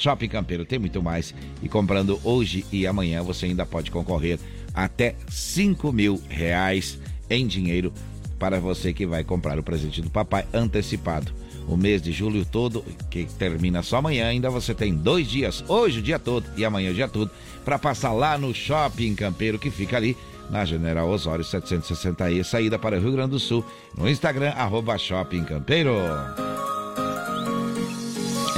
[0.00, 4.38] Shopping Campeiro tem muito mais e comprando hoje e amanhã você ainda pode concorrer
[4.74, 7.92] até 5 mil reais em dinheiro
[8.38, 11.30] para você que vai comprar o presente do papai antecipado.
[11.68, 16.00] O mês de julho todo, que termina só amanhã, ainda você tem dois dias, hoje
[16.00, 17.30] o dia todo e amanhã o dia todo,
[17.64, 20.16] para passar lá no Shopping Campeiro que fica ali
[20.48, 23.64] na General Osório 760E, saída para o Rio Grande do Sul,
[23.96, 25.92] no Instagram, arroba Shopping Campeiro.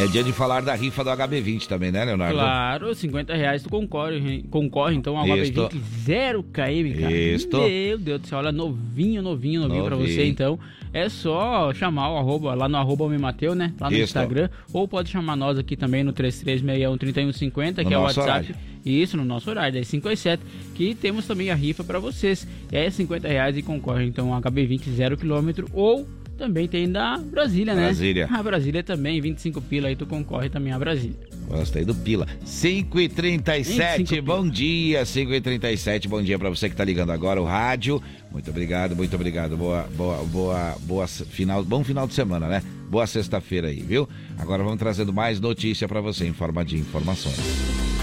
[0.03, 2.35] É dia de falar da rifa do HB20 também, né, Leonardo?
[2.35, 5.69] Claro, 50 reais tu concorre, concorre então ao Isto.
[5.69, 6.53] HB20 0 km,
[7.01, 7.13] cara.
[7.13, 7.59] Isto.
[7.59, 10.13] Meu Deus do céu, olha, novinho, novinho, novinho pra Novinho.
[10.15, 10.59] você então.
[10.95, 13.73] É só chamar o arroba, lá no arroba me Mateu, né?
[13.81, 14.05] Lá no Isto.
[14.05, 14.51] Instagram.
[14.73, 18.29] Ou pode chamar nós aqui também no 3361-3150, No que é o WhatsApp.
[18.29, 18.55] horário.
[18.85, 20.43] Isso, no nosso horário, das 5 às 7,
[20.75, 22.47] que temos também a rifa pra vocês.
[22.71, 26.07] É 50 reais e concorre então ao HB20 0 km ou
[26.37, 27.85] também tem da Brasília, né?
[27.85, 28.29] Brasília.
[28.31, 31.17] A Brasília também, 25 pila aí tu concorre também a Brasília.
[31.49, 32.27] Gostei do Pila.
[32.45, 35.05] 5 e 37 25 bom dia.
[35.05, 38.03] 5 e 37 bom dia pra você que tá ligando agora o rádio.
[38.31, 39.57] Muito obrigado, muito obrigado.
[39.57, 42.63] Boa, boa, boa, boa final, bom final de semana, né?
[42.89, 44.09] Boa sexta-feira aí, viu?
[44.39, 48.02] Agora vamos trazendo mais notícia pra você em forma de informações.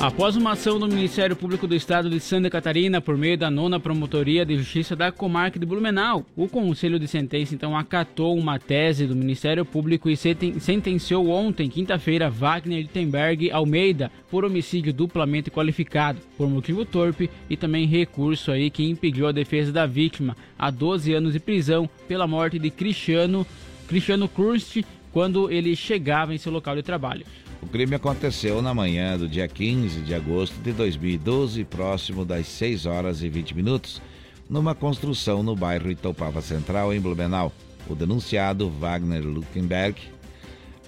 [0.00, 3.78] Após uma ação do Ministério Público do Estado de Santa Catarina por meio da nona
[3.78, 9.06] Promotoria de Justiça da Comarca de Blumenau, o Conselho de Sentença então acatou uma tese
[9.06, 16.48] do Ministério Público e sentenciou ontem, quinta-feira, Wagner Littenberg Almeida por homicídio duplamente qualificado, por
[16.48, 21.34] motivo torpe e também recurso aí que impediu a defesa da vítima a 12 anos
[21.34, 23.46] de prisão pela morte de Cristiano
[23.86, 24.82] Cristiano Krust
[25.12, 27.26] quando ele chegava em seu local de trabalho.
[27.62, 32.86] O crime aconteceu na manhã do dia 15 de agosto de 2012, próximo das 6
[32.86, 34.00] horas e 20 minutos,
[34.48, 37.52] numa construção no bairro Itopava Central, em Blumenau.
[37.86, 40.00] O denunciado Wagner Lukenberg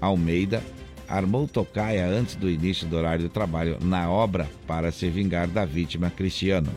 [0.01, 0.63] Almeida
[1.07, 5.67] armou tocaia antes do início do horário de trabalho na obra para se vingar da
[5.67, 6.73] vítima Cristiano.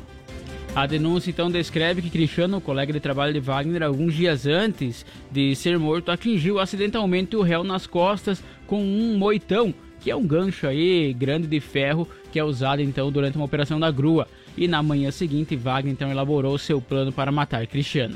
[0.76, 5.56] A denúncia então descreve que Cristiano, colega de trabalho de Wagner, alguns dias antes de
[5.56, 9.74] ser morto, atingiu acidentalmente o réu nas costas com um moitão
[10.06, 13.80] que é um gancho aí grande de ferro que é usado então durante uma operação
[13.80, 14.28] da grua.
[14.56, 18.16] E na manhã seguinte, Wagner então elaborou seu plano para matar Cristiano.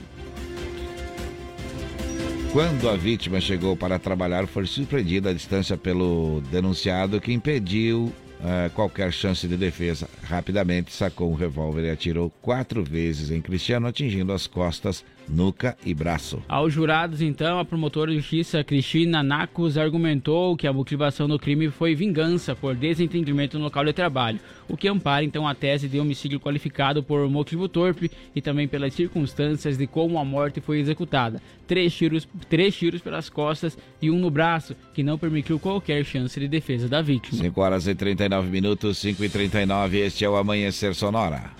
[2.53, 8.69] Quando a vítima chegou para trabalhar, foi surpreendida à distância pelo denunciado que impediu uh,
[8.75, 10.07] qualquer chance de defesa.
[10.21, 15.93] Rapidamente sacou um revólver e atirou quatro vezes em Cristiano, atingindo as costas, nuca e
[15.93, 16.41] braço.
[16.47, 21.69] Aos jurados, então, a promotora de justiça Cristina Nacos argumentou que a motivação do crime
[21.69, 25.99] foi vingança por desentendimento no local de trabalho, o que ampara então a tese de
[25.99, 31.41] homicídio qualificado por motivo torpe e também pelas circunstâncias de como a morte foi executada.
[31.67, 36.39] Três tiros, três tiros pelas costas e um no braço, que não permitiu qualquer chance
[36.39, 37.41] de defesa da vítima.
[37.41, 41.51] 5 horas e 39 minutos, 5 e 39, este é o Amanhecer Sonora.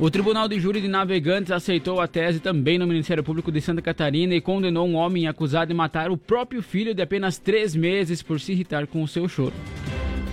[0.00, 3.80] O Tribunal de Júri de Navegantes aceitou a tese também no Ministério Público de Santa
[3.80, 8.20] Catarina e condenou um homem acusado de matar o próprio filho de apenas três meses
[8.20, 9.54] por se irritar com o seu choro.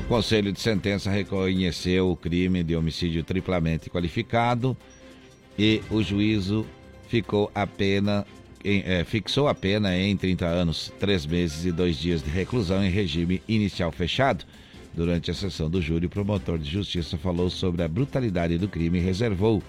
[0.06, 4.76] O Conselho de Sentença reconheceu o crime de homicídio triplamente qualificado
[5.58, 6.66] e o juízo
[7.08, 8.26] ficou a pena,
[8.64, 12.90] é, fixou a pena em 30 anos, três meses e dois dias de reclusão em
[12.90, 14.44] regime inicial fechado
[14.94, 19.00] Durante a sessão do júri, o promotor de justiça falou sobre a brutalidade do crime
[19.00, 19.64] e reservou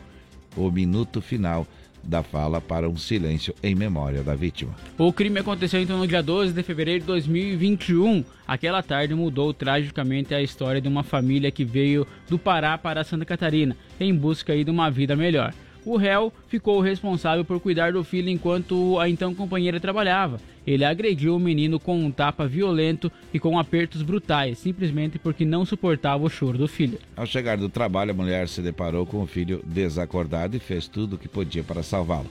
[0.56, 1.66] o minuto final
[2.02, 4.74] da fala para um silêncio em memória da vítima.
[4.98, 8.24] O crime aconteceu então no dia 12 de fevereiro de 2021.
[8.46, 13.24] Aquela tarde mudou tragicamente a história de uma família que veio do Pará para Santa
[13.24, 15.54] Catarina em busca de uma vida melhor.
[15.84, 20.40] O réu ficou responsável por cuidar do filho enquanto a então companheira trabalhava.
[20.64, 25.64] Ele agrediu o menino com um tapa violento e com apertos brutais, simplesmente porque não
[25.64, 26.98] suportava o choro do filho.
[27.16, 31.16] Ao chegar do trabalho, a mulher se deparou com o filho desacordado e fez tudo
[31.16, 32.30] o que podia para salvá-lo.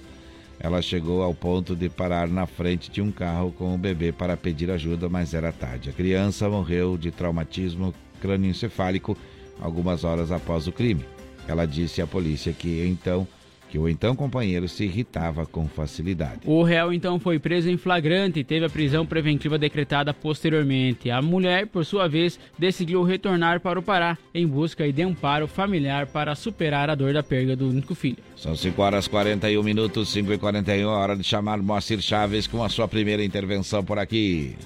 [0.58, 4.38] Ela chegou ao ponto de parar na frente de um carro com o bebê para
[4.38, 5.90] pedir ajuda, mas era tarde.
[5.90, 9.18] A criança morreu de traumatismo crânioencefálico
[9.60, 11.04] algumas horas após o crime.
[11.48, 13.28] Ela disse à polícia que então
[13.72, 16.42] que o então companheiro se irritava com facilidade.
[16.46, 21.10] O réu então foi preso em flagrante e teve a prisão preventiva decretada posteriormente.
[21.10, 26.06] A mulher, por sua vez, decidiu retornar para o Pará em busca de amparo familiar
[26.08, 28.18] para superar a dor da perda do único filho.
[28.36, 32.68] São 5 horas 41 minutos, 5 e 41, hora de chamar Moacir Chaves com a
[32.68, 34.58] sua primeira intervenção por aqui.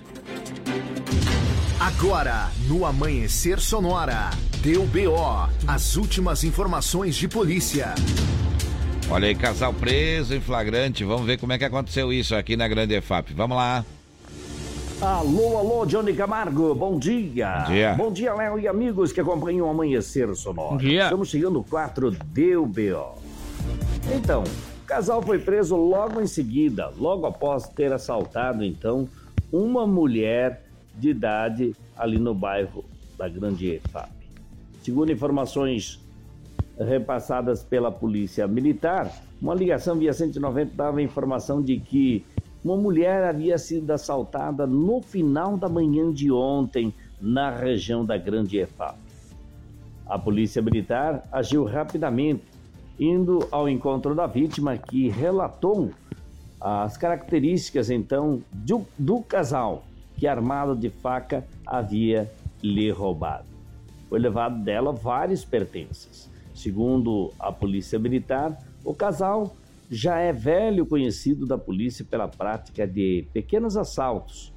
[1.80, 4.32] Agora, no Amanhecer Sonora,
[4.64, 7.94] deu BO, as últimas informações de polícia.
[9.10, 11.04] Olha aí, casal preso em flagrante.
[11.04, 13.34] Vamos ver como é que aconteceu isso aqui na Grande EFAP.
[13.34, 13.86] Vamos lá.
[15.00, 17.60] Alô, alô, Johnny Camargo, bom dia.
[17.60, 17.94] Bom dia.
[17.94, 20.72] Bom dia, Léo e amigos que acompanham o Amanhecer Sonoro.
[20.72, 21.04] Bom dia.
[21.04, 23.16] Estamos chegando no 4 Deu BO.
[24.16, 29.08] Então, o casal foi preso logo em seguida, logo após ter assaltado, então,
[29.52, 30.64] uma mulher
[30.96, 32.84] de idade ali no bairro
[33.18, 34.10] da Grande EFAP.
[34.82, 36.00] Segundo informações
[36.80, 39.12] repassadas pela Polícia Militar,
[39.42, 42.26] uma ligação via 190 dava informação de que
[42.64, 48.58] uma mulher havia sido assaltada no final da manhã de ontem na região da Grande
[48.58, 48.98] EFAP.
[50.06, 52.44] A Polícia Militar agiu rapidamente,
[53.00, 55.92] indo ao encontro da vítima, que relatou
[56.60, 59.84] as características então do, do casal
[60.18, 62.32] que, armado de faca, havia
[62.64, 63.46] lhe roubado.
[64.10, 66.30] Foi levado dela vários pertences.
[66.56, 69.56] Segundo a Polícia Militar, o casal
[69.92, 74.54] já é velho conhecido da polícia pela prática de pequenos assaltos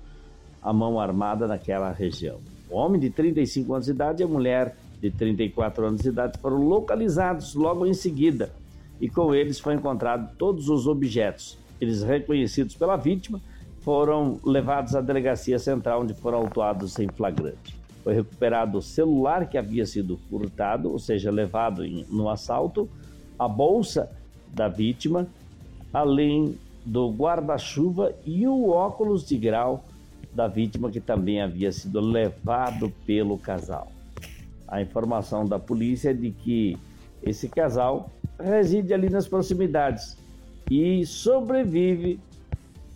[0.62, 2.38] à mão armada naquela região.
[2.70, 6.38] O homem de 35 anos de idade e a mulher de 34 anos de idade
[6.38, 8.52] foram localizados logo em seguida
[9.00, 11.58] e com eles foi encontrado todos os objetos.
[11.80, 13.40] Eles reconhecidos pela vítima
[13.80, 17.77] foram levados à delegacia central onde foram autuados em flagrante.
[18.08, 22.88] Foi recuperado o celular que havia sido furtado, ou seja, levado em, no assalto,
[23.38, 24.10] a bolsa
[24.50, 25.28] da vítima,
[25.92, 26.56] além
[26.86, 29.84] do guarda-chuva e o óculos de grau
[30.32, 33.92] da vítima que também havia sido levado pelo casal.
[34.66, 36.78] A informação da polícia é de que
[37.22, 40.16] esse casal reside ali nas proximidades
[40.70, 42.18] e sobrevive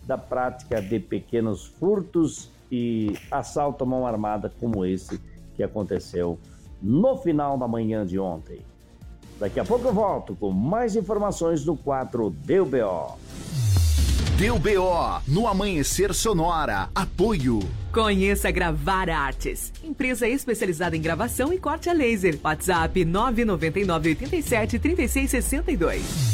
[0.07, 5.21] da prática de pequenos furtos e assalto à mão armada como esse
[5.55, 6.39] que aconteceu
[6.81, 8.61] no final da manhã de ontem.
[9.39, 13.15] Daqui a pouco eu volto com mais informações do 4 Deu BO.
[14.39, 16.89] Deu BO no Amanhecer Sonora.
[16.95, 17.59] Apoio.
[17.93, 22.39] Conheça Gravar Artes, empresa especializada em gravação e corte a laser.
[22.43, 26.33] WhatsApp 999 87 3662.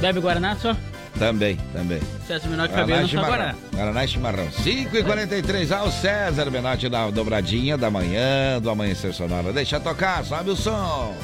[0.00, 0.76] Bebe Guaraná só?
[1.20, 2.00] Também, também.
[2.26, 3.54] César Menotti Fabiano Guaraná.
[3.74, 4.50] Guaraná e chimarrão.
[4.50, 9.52] 5 e 43 ao César Menotti da dobradinha da manhã, do Amanhecer Sonora.
[9.52, 11.14] Deixa tocar, sobe o som.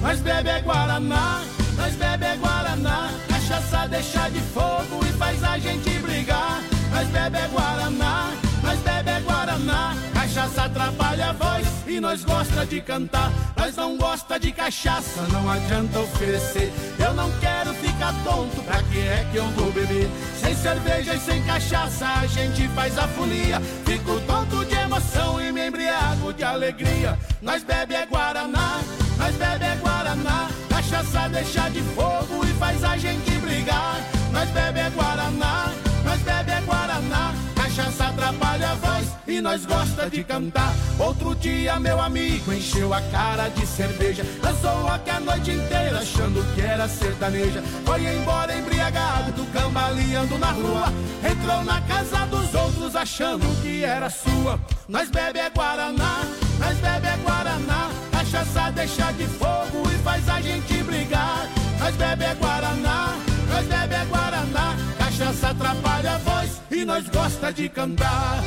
[0.00, 1.42] Nós bebe é Guaraná,
[1.76, 3.10] nós bebe é Guaraná.
[3.28, 6.62] Cachaça deixa de fogo e faz a gente brigar.
[6.92, 8.30] Nós bebe é Guaraná,
[8.68, 9.96] nós bebe é Guaraná.
[10.12, 13.32] Cachaça atrapalha a voz e nós gosta de cantar.
[13.56, 16.70] Nós não gosta de cachaça, não adianta oferecer.
[16.98, 20.06] Eu não quero ficar tonto, pra que é que eu vou beber?
[20.38, 23.58] Sem cerveja e sem cachaça a gente faz a folia.
[23.86, 27.18] Fico tonto de emoção e me embriago de alegria.
[27.40, 28.82] Nós bebe é Guaraná,
[29.16, 30.50] nós bebe é Guaraná.
[30.68, 33.96] Cachaça deixa de fogo e faz a gente brigar.
[34.30, 35.72] Nós bebe é Guaraná,
[36.04, 37.47] nós bebe é Guaraná.
[37.78, 40.74] Cachaça atrapalha a voz e nós gosta de cantar.
[40.98, 46.44] Outro dia meu amigo encheu a cara de cerveja, dançou rock a noite inteira achando
[46.56, 47.62] que era sertaneja.
[47.86, 50.92] Foi embora embriagado, cambaleando na rua,
[51.30, 54.58] entrou na casa dos outros achando que era sua.
[54.88, 56.24] Nós bebe é Guaraná,
[56.58, 57.90] nós bebe é Guaraná.
[58.10, 61.48] Cachaça deixa de fogo e faz a gente brigar.
[61.78, 63.14] Nós bebe é Guaraná,
[63.48, 64.87] nós bebe é Guaraná.
[65.18, 68.40] Cachaça atrapalha a voz e nós gosta de cantar.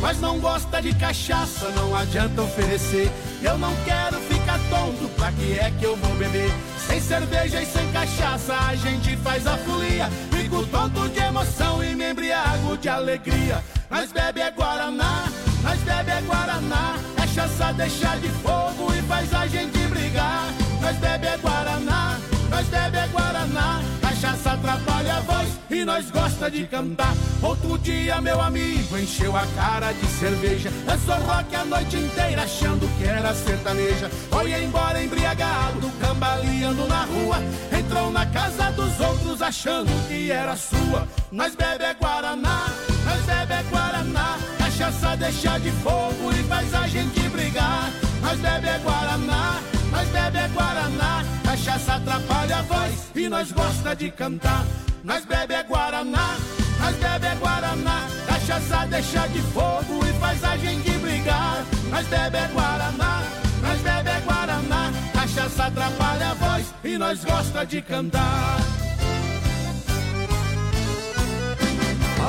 [0.00, 3.10] Mas não gosta de cachaça, não adianta oferecer.
[3.42, 6.52] Eu não quero ficar tonto, pra que é que eu vou beber?
[6.86, 10.08] Sem cerveja e sem cachaça a gente faz a folia.
[10.50, 13.62] Fico tonto de emoção e me embriago de alegria.
[13.88, 15.26] Nós bebe é Guaraná,
[15.62, 16.96] nós bebe é Guaraná.
[17.16, 20.52] Cachaça deixa de fogo e faz a gente brigar.
[20.82, 22.18] Nós bebe é Guaraná,
[22.50, 23.99] nós bebe é Guaraná.
[24.20, 27.14] Cachaça atrapalha a voz e nós gosta de cantar.
[27.40, 30.70] Outro dia meu amigo encheu a cara de cerveja.
[30.84, 34.10] Dançou rock a noite inteira achando que era sertaneja.
[34.28, 37.38] Foi embora embriagado, cambaleando na rua.
[37.72, 41.08] Entrou na casa dos outros achando que era sua.
[41.32, 42.66] Nós bebe é Guaraná,
[43.06, 44.38] nós bebe é Guaraná.
[44.58, 47.90] Cachaça deixa de fogo e faz a gente brigar.
[48.20, 51.29] Nós bebe é Guaraná, nós bebe é Guaraná.
[51.70, 54.66] Cachaça atrapalha a voz e nós gosta de cantar.
[55.04, 56.36] Nós bebe é Guaraná,
[56.80, 58.08] nós bebe é Guaraná.
[58.26, 61.64] Cachaça deixa de fogo e faz a gente brigar.
[61.88, 63.22] Nós bebe é Guaraná,
[63.62, 64.92] nós bebe é Guaraná.
[65.12, 68.58] Cachaça atrapalha a voz e nós gosta de cantar.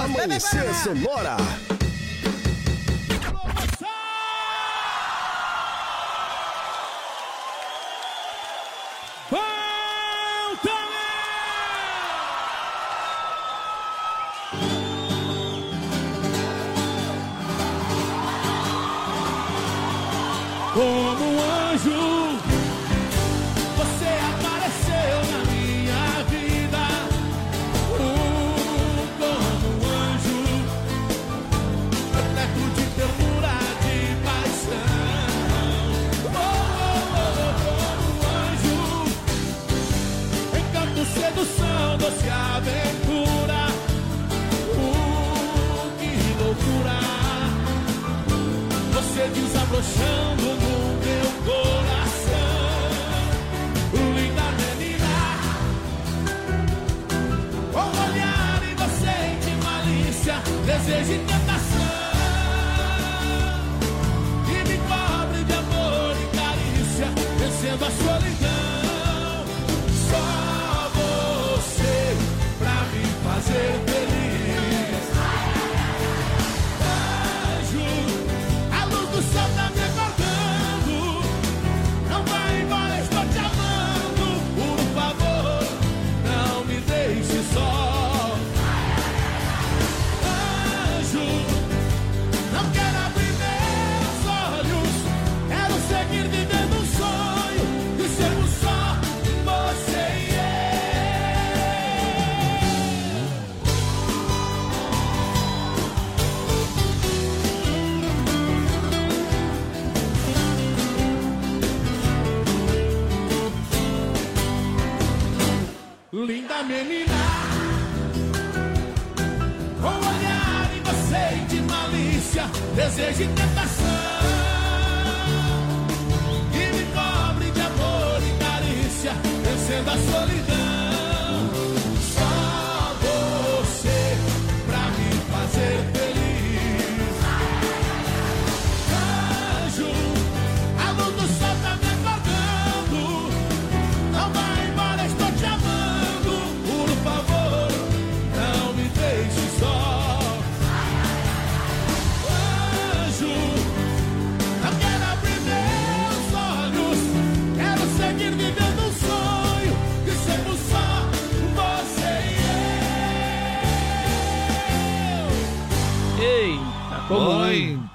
[0.04, 1.38] Amanhecer Sonora.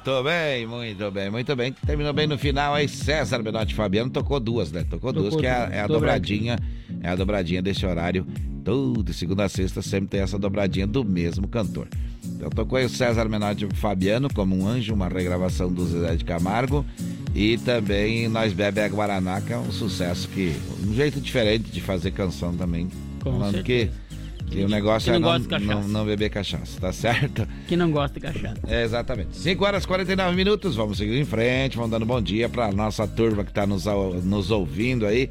[0.06, 1.72] Muito bem, muito bem, muito bem.
[1.84, 4.84] Terminou bem no final aí, César Benotti Fabiano tocou duas, né?
[4.84, 6.56] Tocou, Tocou duas, que é a, é a dobradinha.
[7.02, 8.24] é a dobradinha desse horário.
[8.64, 11.88] Tudo, segunda a sexta, sempre tem essa dobradinha do mesmo cantor.
[12.24, 16.24] Então tocou aí o César Menotti Fabiano como um anjo, uma regravação do Zezé de
[16.24, 16.86] Camargo.
[17.34, 20.54] E também Nós Bebe a Guaraná, que é um sucesso que.
[20.86, 22.88] Um jeito diferente de fazer canção também.
[23.24, 23.90] Com falando que,
[24.60, 27.46] que o negócio é não não, não, não beber cachaça, tá certo?
[27.66, 28.56] Que não gosta de cachaça.
[28.66, 29.36] É, exatamente.
[29.36, 33.06] 5 horas e 49 minutos, vamos seguir em frente, vamos dando bom dia para nossa
[33.06, 33.84] turma que está nos,
[34.24, 35.30] nos ouvindo aí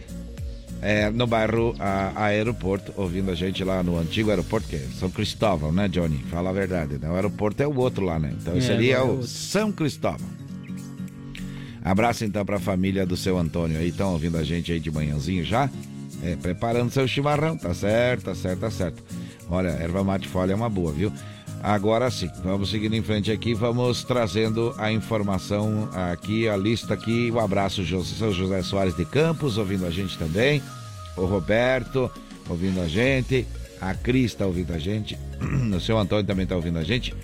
[0.82, 5.10] é, no bairro a, Aeroporto, ouvindo a gente lá no antigo aeroporto, que é São
[5.10, 6.18] Cristóvão, né, Johnny?
[6.30, 7.10] Fala a verdade, né?
[7.10, 8.34] O aeroporto é o outro lá, né?
[8.40, 9.28] Então É, ali é é o outro.
[9.28, 10.28] São Cristóvão.
[11.84, 14.92] Abraço então para a família do seu Antônio aí, estão ouvindo a gente aí de
[14.92, 15.70] manhãzinho já,
[16.26, 19.04] é, preparando seu chimarrão, tá certo, tá certo, tá certo.
[19.48, 21.12] Olha, erva mate folha é uma boa, viu?
[21.62, 27.32] Agora sim, vamos seguindo em frente aqui, vamos trazendo a informação aqui, a lista aqui,
[27.32, 30.62] o abraço seu José Soares de Campos, ouvindo a gente também,
[31.16, 32.10] o Roberto,
[32.50, 33.48] ouvindo a gente,
[33.80, 35.18] a Cris está ouvindo a gente,
[35.76, 37.16] o seu Antônio também está ouvindo a gente,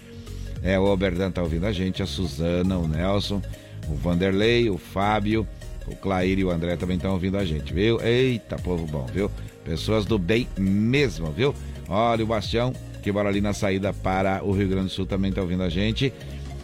[0.63, 3.41] é, o Oberdan tá ouvindo a gente, a Suzana, o Nelson,
[3.89, 5.47] o Vanderlei, o Fábio,
[5.87, 8.01] o Clair e o André também estão ouvindo a gente, viu?
[8.01, 9.29] Eita, povo bom, viu?
[9.63, 11.53] Pessoas do bem mesmo, viu?
[11.87, 15.31] Olha o Bastião, que mora ali na saída para o Rio Grande do Sul, também
[15.31, 16.13] tá ouvindo a gente.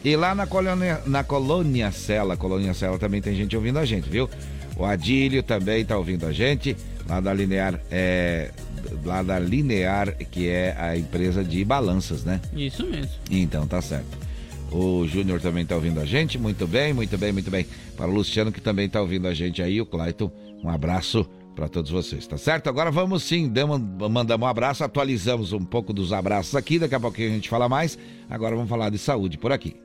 [0.04, 4.10] E lá na colônia, na colônia Cela, colônia Cela também tem gente ouvindo a gente,
[4.10, 4.30] viu?
[4.76, 6.78] O Adílio também tá ouvindo a gente,
[7.10, 8.52] lá da Linear, é,
[9.04, 12.40] lá da Linear, que é a empresa de balanças, né?
[12.54, 13.10] Isso mesmo.
[13.30, 14.27] Então, tá certo.
[14.72, 17.66] O Júnior também tá ouvindo a gente, muito bem, muito bem, muito bem.
[17.96, 20.32] Para o Luciano, que também tá ouvindo a gente aí, o Clayton,
[20.64, 22.68] um abraço para todos vocês, tá certo?
[22.70, 27.00] Agora vamos sim, damos, mandamos um abraço, atualizamos um pouco dos abraços aqui, daqui a
[27.00, 27.98] pouquinho a gente fala mais.
[28.30, 29.76] Agora vamos falar de saúde por aqui.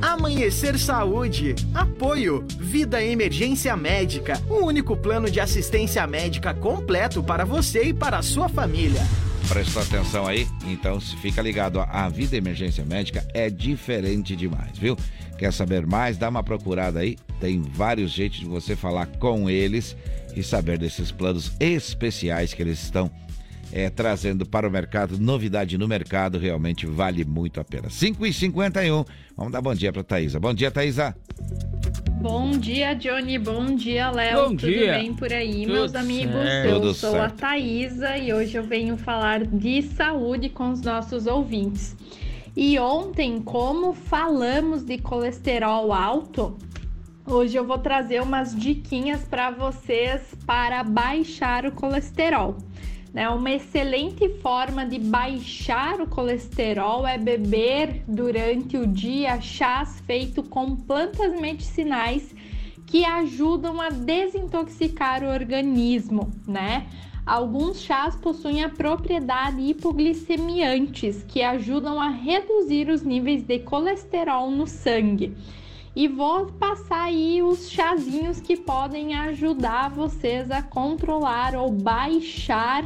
[0.00, 1.54] Amanhecer Saúde.
[1.74, 2.44] Apoio.
[2.60, 4.40] Vida Emergência Médica.
[4.48, 9.00] O único plano de assistência médica completo para você e para a sua família.
[9.48, 14.96] Presta atenção aí, então se fica ligado, a Vida Emergência Médica é diferente demais, viu?
[15.38, 16.16] Quer saber mais?
[16.16, 19.96] Dá uma procurada aí, tem vários jeitos de você falar com eles
[20.34, 23.10] e saber desses planos especiais que eles estão
[23.72, 27.88] é, trazendo para o mercado, novidade no mercado, realmente vale muito a pena.
[27.88, 30.40] 5h51, vamos dar bom dia para Thaisa.
[30.40, 31.14] Bom dia, Thaisa.
[32.24, 33.38] Bom dia, Johnny.
[33.38, 34.44] Bom dia, Léo.
[34.44, 34.94] Bom Tudo dia.
[34.94, 36.32] bem por aí, Tudo meus amigos?
[36.34, 36.68] certo.
[36.70, 37.22] Eu Tudo sou certo.
[37.26, 41.94] a Thaisa e hoje eu venho falar de saúde com os nossos ouvintes.
[42.56, 46.56] E ontem, como falamos de colesterol alto,
[47.26, 52.56] hoje eu vou trazer umas diquinhas para vocês para baixar o colesterol.
[53.14, 53.30] Né?
[53.30, 60.74] Uma excelente forma de baixar o colesterol é beber durante o dia chás feitos com
[60.74, 62.34] plantas medicinais
[62.84, 66.88] que ajudam a desintoxicar o organismo, né?
[67.24, 74.66] Alguns chás possuem a propriedade hipoglicemiantes que ajudam a reduzir os níveis de colesterol no
[74.66, 75.34] sangue.
[75.96, 82.84] E vou passar aí os chazinhos que podem ajudar vocês a controlar ou baixar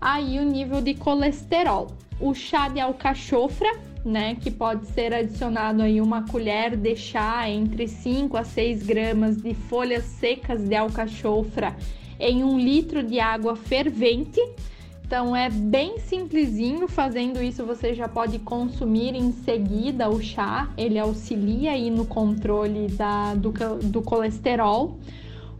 [0.00, 1.88] aí o nível de colesterol.
[2.20, 3.68] O chá de alcachofra,
[4.04, 9.36] né, que pode ser adicionado aí uma colher de chá entre 5 a 6 gramas
[9.36, 11.76] de folhas secas de alcachofra
[12.18, 14.40] em um litro de água fervente.
[15.04, 20.98] Então é bem simplesinho, fazendo isso você já pode consumir em seguida o chá, ele
[20.98, 23.52] auxilia aí no controle da, do,
[23.84, 24.98] do colesterol.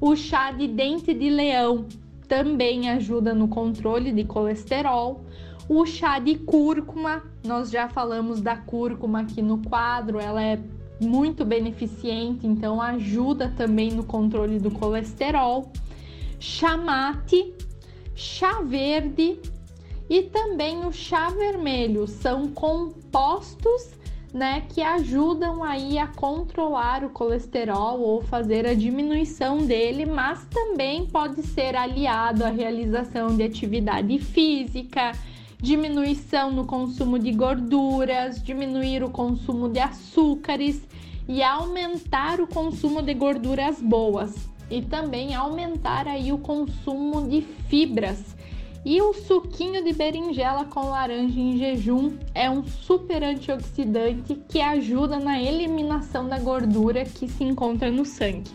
[0.00, 1.86] O chá de dente de leão
[2.28, 5.24] também ajuda no controle de colesterol.
[5.68, 10.60] O chá de cúrcuma, nós já falamos da cúrcuma aqui no quadro, ela é
[11.00, 15.72] muito beneficente, então ajuda também no controle do colesterol.
[16.38, 17.54] Chá mate,
[18.14, 19.38] chá verde
[20.08, 23.90] E também o chá vermelho são compostos
[24.36, 31.06] né, que ajudam aí a controlar o colesterol ou fazer a diminuição dele, mas também
[31.06, 35.12] pode ser aliado à realização de atividade física,
[35.58, 40.86] diminuição no consumo de gorduras, diminuir o consumo de açúcares
[41.26, 44.36] e aumentar o consumo de gorduras boas.
[44.70, 48.35] E também aumentar aí o consumo de fibras
[48.86, 55.18] e o suquinho de berinjela com laranja em jejum é um super antioxidante que ajuda
[55.18, 58.48] na eliminação da gordura que se encontra no sangue.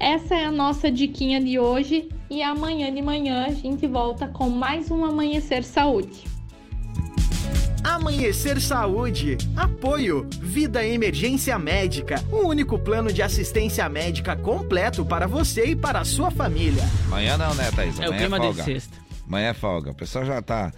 [0.00, 4.48] Essa é a nossa diquinha de hoje e amanhã de manhã a gente volta com
[4.48, 6.24] mais um Amanhecer Saúde.
[7.84, 9.36] Amanhecer Saúde.
[9.54, 10.26] Apoio.
[10.40, 12.24] Vida Emergência Médica.
[12.32, 16.82] O único plano de assistência médica completo para você e para a sua família.
[17.06, 18.00] Amanhã não, né, Thaís?
[18.00, 18.64] É o Amanhã clima de folga.
[18.64, 19.01] sexta.
[19.32, 19.92] Amanhã é folga.
[19.92, 20.70] O pessoal já tá,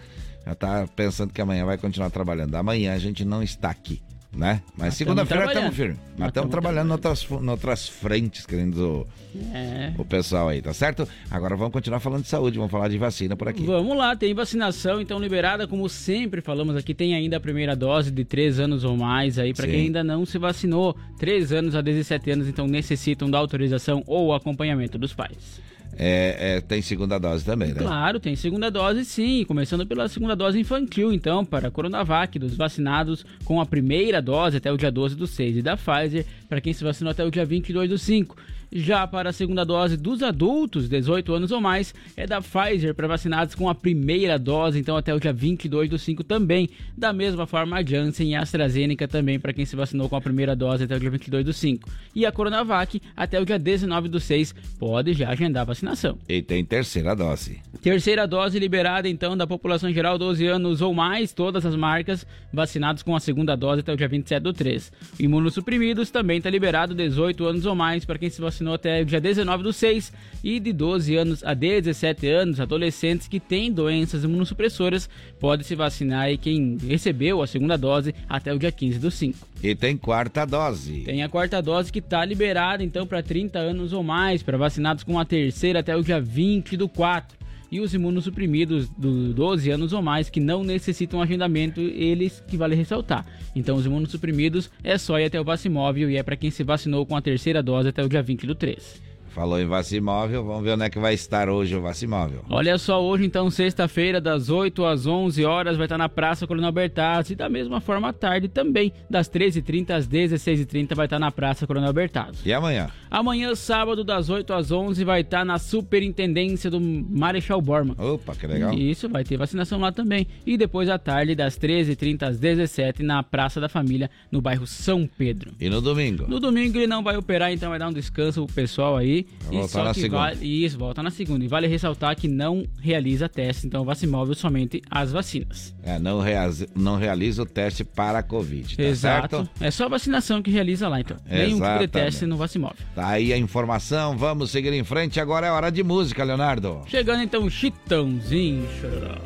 [0.47, 2.55] já tá pensando que amanhã vai continuar trabalhando.
[2.55, 4.01] Amanhã a gente não está aqui,
[4.33, 4.63] né?
[4.79, 5.99] Mas segunda-feira tamo estamos firmes.
[6.17, 9.09] Mas estamos trabalhando em outras, outras frentes, querendo
[9.53, 9.93] É.
[9.99, 11.09] o pessoal aí, tá certo?
[11.29, 13.65] Agora vamos continuar falando de saúde, vamos falar de vacina por aqui.
[13.65, 18.13] Vamos lá, tem vacinação então liberada, como sempre falamos aqui, tem ainda a primeira dose
[18.13, 20.97] de 3 anos ou mais aí para quem ainda não se vacinou.
[21.19, 25.61] 3 anos a 17 anos então necessitam da autorização ou acompanhamento dos pais.
[25.99, 27.81] É, é, tem segunda dose também, né?
[27.81, 32.57] Claro, tem segunda dose sim, começando pela segunda dose infantil, então, para a Coronavac, dos
[32.57, 36.61] vacinados com a primeira dose até o dia 12 do 6 e da Pfizer, para
[36.61, 38.37] quem se vacinou até o dia 22 do 5.
[38.77, 43.07] Já para a segunda dose dos adultos, 18 anos ou mais, é da Pfizer para
[43.07, 46.69] vacinados com a primeira dose, então até o dia 22 do 5 também.
[46.99, 50.21] Da mesma forma, a Janssen e a AstraZeneca também para quem se vacinou com a
[50.21, 51.89] primeira dose até o dia 22 do 5.
[52.17, 56.19] E a Coronavac até o dia 19 do 6 pode já agendar a vacinação.
[56.29, 57.61] E tem terceira dose.
[57.81, 63.05] Terceira dose liberada então da população geral 12 anos ou mais, todas as marcas vacinados
[63.05, 64.93] com a segunda dose até o dia 27 do 3.
[65.21, 69.21] Imunossuprimidos também está liberado 18 anos ou mais para quem se vacinou até o dia
[69.21, 70.13] 19 do 6
[70.43, 75.09] e de 12 anos a 17 anos, adolescentes que têm doenças imunossupressoras
[75.39, 79.47] pode se vacinar e quem recebeu a segunda dose até o dia 15 do 5.
[79.63, 81.01] E tem quarta dose.
[81.01, 85.05] Tem a quarta dose que está liberada então para 30 anos ou mais, para vacinados
[85.05, 87.44] com a terceira até o dia 20 do 4.
[87.75, 92.77] E os imunossuprimidos do 12 anos ou mais que não necessitam agendamento, eles que vale
[92.77, 93.27] ressaltar.
[93.53, 97.05] Então os imunossuprimidos é só ir até o Vacimóvel e é para quem se vacinou
[97.05, 99.03] com a terceira dose até o dia 20 do 3.
[99.35, 102.45] Falou em Vacimóvel, vamos ver onde é que vai estar hoje o Vacimóvel.
[102.49, 106.71] Olha só, hoje então, sexta-feira, das 8 às 11 horas, vai estar na Praça Coronel
[106.71, 107.33] Bertazzi.
[107.33, 111.67] E da mesma forma, à tarde também, das 13h30 às 16h30, vai estar na Praça
[111.67, 112.49] Coronel Bertazzi.
[112.49, 112.91] E amanhã?
[113.11, 117.97] Amanhã, sábado, das 8 às 11, vai estar na Superintendência do Marechal Borman.
[117.99, 118.73] Opa, que legal.
[118.73, 120.29] Isso, vai ter vacinação lá também.
[120.47, 125.09] E depois à tarde, das 13h30 às 17h, na Praça da Família, no bairro São
[125.19, 125.51] Pedro.
[125.59, 126.25] E no domingo?
[126.29, 129.24] No domingo ele não vai operar, então vai dar um descanso pro pessoal aí.
[129.47, 131.45] Vai E só que vale- Isso, volta na segunda.
[131.45, 135.75] E vale ressaltar que não realiza teste, então vacimóvel somente as vacinas.
[135.83, 139.37] É, não, realiza, não realiza o teste para a Covid, tá Exato.
[139.37, 139.51] certo?
[139.61, 141.17] É só vacinação que realiza lá, então.
[141.29, 142.77] Nenhum tipo de teste no vacimóvel.
[142.95, 145.21] Tá aí a informação, vamos seguir em frente.
[145.21, 146.83] Agora é hora de música, Leonardo.
[146.87, 148.67] Chegando então, Chitãozinho.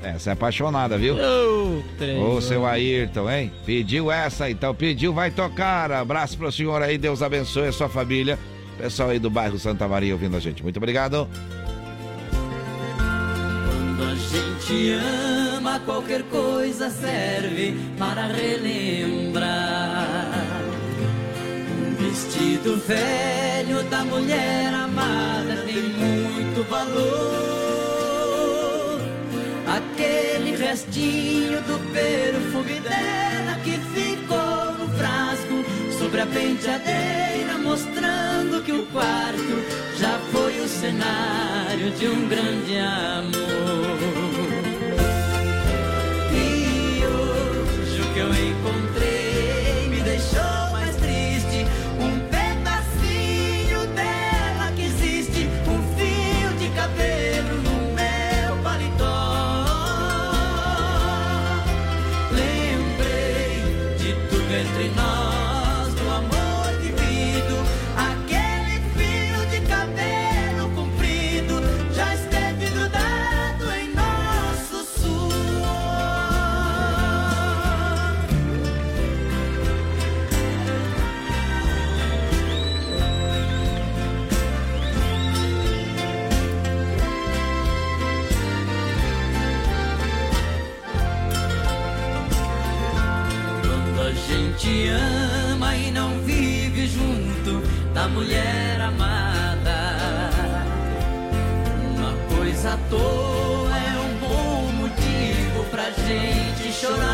[0.03, 1.16] Essa é apaixonada, viu?
[2.20, 3.53] Ô, seu Ayrton, hein?
[3.64, 5.92] Pediu essa, então pediu, vai tocar.
[5.92, 8.38] Abraço pro senhor aí, Deus abençoe a sua família.
[8.79, 10.62] Pessoal aí do bairro Santa Maria ouvindo a gente.
[10.62, 11.29] Muito obrigado.
[12.97, 14.93] Quando a gente
[15.57, 19.49] ama, qualquer coisa serve para relembrar.
[21.83, 27.49] Um vestido velho da mulher amada tem muito valor.
[29.66, 34.47] Aquele restinho do perfume dela que ficou
[35.99, 44.28] sobre a penteadeira, mostrando que o quarto já foi o cenário de um grande amor.
[98.09, 100.30] Mulher amada.
[101.96, 107.06] Uma coisa à toa é um bom motivo pra gente chorar.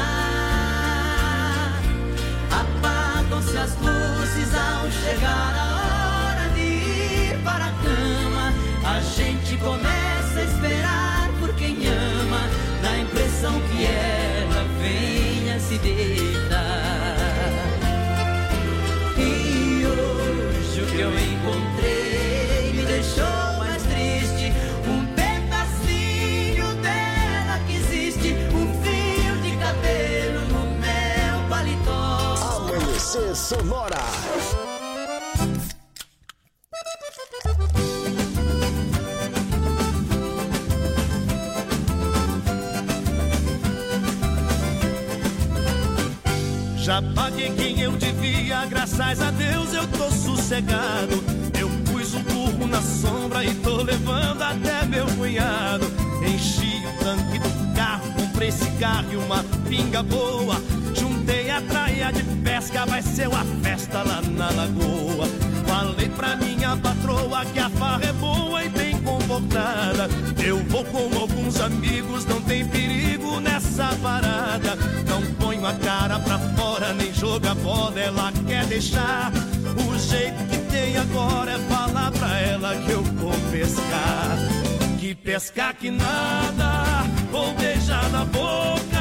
[2.51, 8.53] Apagam-se as luzes ao chegar a hora de ir para a cama.
[8.84, 12.49] A gente começa a esperar por quem ama,
[12.82, 16.34] na impressão que ela venha se deitar.
[20.95, 23.24] Que eu encontrei me deixou
[23.59, 24.53] mais triste.
[24.86, 32.68] Um pedacinho dela que existe, um fio de cabelo no meu paletó.
[32.68, 34.64] Amanhecer Sonora.
[46.95, 51.24] Já paguei quem eu devia, graças a Deus eu tô sossegado.
[51.59, 55.86] Eu pus um burro na sombra e tô levando até meu cunhado.
[56.24, 60.55] Enchi o tanque do carro, comprei cigarro e uma pinga boa.
[60.95, 65.26] Juntei a traia de pesca, vai ser uma festa lá na lagoa.
[65.66, 68.68] Falei pra minha patroa que a farra é boa e
[70.47, 74.76] Eu vou com alguns amigos, não tem perigo nessa parada.
[75.09, 79.32] Não ponho a cara pra fora, nem joga bola, ela quer deixar.
[79.89, 84.39] O jeito que tem agora é falar pra ela que eu vou pescar.
[85.01, 88.93] Que pescar que nada, vou beijar na boca.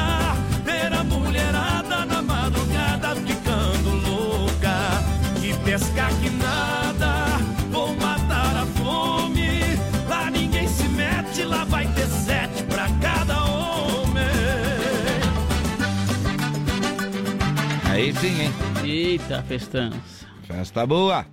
[18.04, 18.52] Aí sim, hein?
[18.84, 20.26] Eita, festança.
[20.46, 21.24] Festa boa.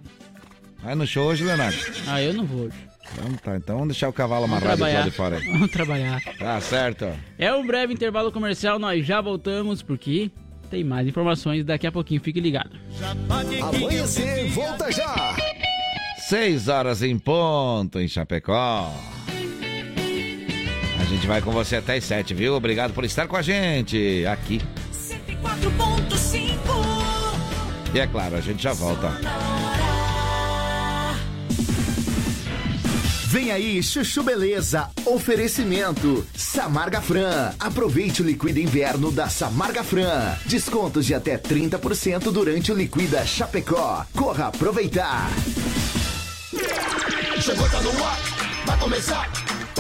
[0.82, 1.78] Vai no show hoje, Leonardo?
[2.08, 2.78] Ah, eu não vou hoje.
[3.12, 5.00] Então tá, então vamos deixar o cavalo amarrado do trabalhar.
[5.00, 5.52] lado de fora aí.
[5.52, 6.22] Vamos trabalhar.
[6.40, 7.10] Tá certo.
[7.38, 10.32] É um breve intervalo comercial, nós já voltamos porque
[10.70, 12.72] tem mais informações daqui a pouquinho, fique ligado.
[13.62, 15.36] Amanhecer, volta já.
[16.20, 18.96] Seis horas em ponto em Chapecó.
[21.02, 22.56] A gente vai com você até as sete, viu?
[22.56, 24.62] Obrigado por estar com a gente aqui.
[25.42, 26.51] 4.5
[27.94, 29.12] E é claro, a gente já volta.
[33.32, 34.90] Vem aí, Chuchu Beleza.
[35.06, 36.28] Oferecimento.
[36.36, 37.54] Samarga Fran.
[37.58, 40.36] Aproveite o liquida inverno da Samarga Fran.
[40.46, 44.06] Descontos de até 30% durante o Liquida Chapecó.
[44.14, 45.30] Corra aproveitar.
[47.40, 48.20] Chegou, tá no ar.
[48.66, 49.51] Vai começar.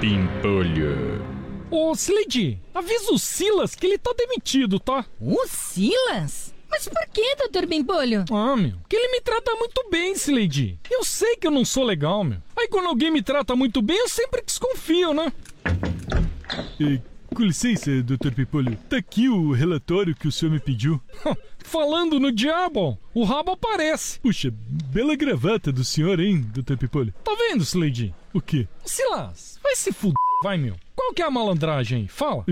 [0.00, 1.24] Pimpolho.
[1.70, 5.06] Ô, Slade, avisa o Silas que ele tá demitido, tá?
[5.20, 6.54] O Silas?
[6.68, 8.24] Mas por que, doutor Bimpolho?
[8.30, 10.78] Ah, meu, que ele me trata muito bem, Slade.
[10.90, 12.38] Eu sei que eu não sou legal, meu.
[12.56, 15.32] Aí quando alguém me trata muito bem, eu sempre desconfio, né?
[16.78, 17.00] E,
[17.34, 18.76] com licença, doutor Pimpolho.
[18.90, 21.00] Tá aqui o relatório que o senhor me pediu.
[21.64, 24.20] Falando no diabo, o rabo aparece.
[24.20, 27.14] Puxa, bela gravata do senhor, hein, doutor Pimpolho?
[27.24, 28.14] Tá vendo, Slade?
[28.36, 28.68] O quê?
[28.84, 30.76] Silas, vai se fuder, vai, meu.
[30.94, 32.06] Qual que é a malandragem aí?
[32.06, 32.44] Fala.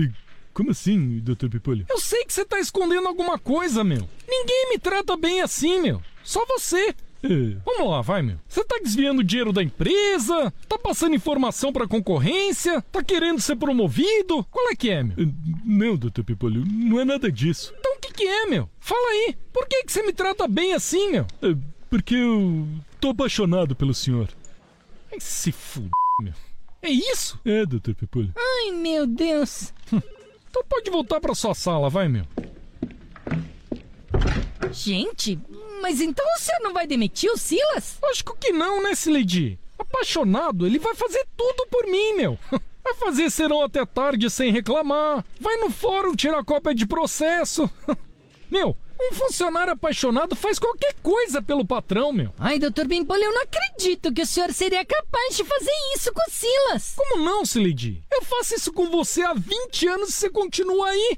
[0.51, 1.85] Como assim, doutor Pipolho?
[1.87, 4.09] Eu sei que você tá escondendo alguma coisa, meu.
[4.27, 6.01] Ninguém me trata bem assim, meu.
[6.23, 6.95] Só você.
[7.21, 8.39] É, vamos lá, vai, meu.
[8.47, 10.51] Você tá desviando dinheiro da empresa?
[10.67, 12.81] Tá passando informação pra concorrência?
[12.91, 14.43] Tá querendo ser promovido?
[14.45, 15.15] Qual é que é, meu?
[15.63, 17.71] Não, doutor Pipolho, não é nada disso.
[17.77, 18.67] Então o que que é, meu?
[18.79, 19.35] Fala aí.
[19.53, 21.27] Por que que você me trata bem assim, meu?
[21.43, 21.55] É,
[21.91, 22.67] porque eu
[22.99, 24.27] tô apaixonado pelo senhor.
[25.15, 26.33] Ai, se fuder, meu.
[26.81, 27.39] É isso?
[27.45, 28.33] É, doutor Pepolho.
[28.35, 29.73] Ai, meu Deus.
[30.47, 32.23] Então pode voltar pra sua sala, vai, meu.
[34.71, 35.37] Gente,
[35.81, 37.97] mas então o senhor não vai demitir o Silas?
[38.01, 39.59] Lógico que não, né, Sileidi?
[39.77, 42.39] Apaixonado, ele vai fazer tudo por mim, meu.
[42.81, 45.25] Vai fazer serão até tarde sem reclamar.
[45.41, 47.69] Vai no fórum tirar cópia de processo.
[48.49, 48.77] Meu,
[49.09, 52.33] um funcionário apaixonado faz qualquer coisa pelo patrão, meu.
[52.37, 56.21] Ai, doutor Bimpolho, eu não acredito que o senhor seria capaz de fazer isso com
[56.21, 56.93] o Silas.
[56.95, 58.03] Como não, Sileidi?
[58.11, 61.17] Eu faço isso com você há 20 anos e você continua aí.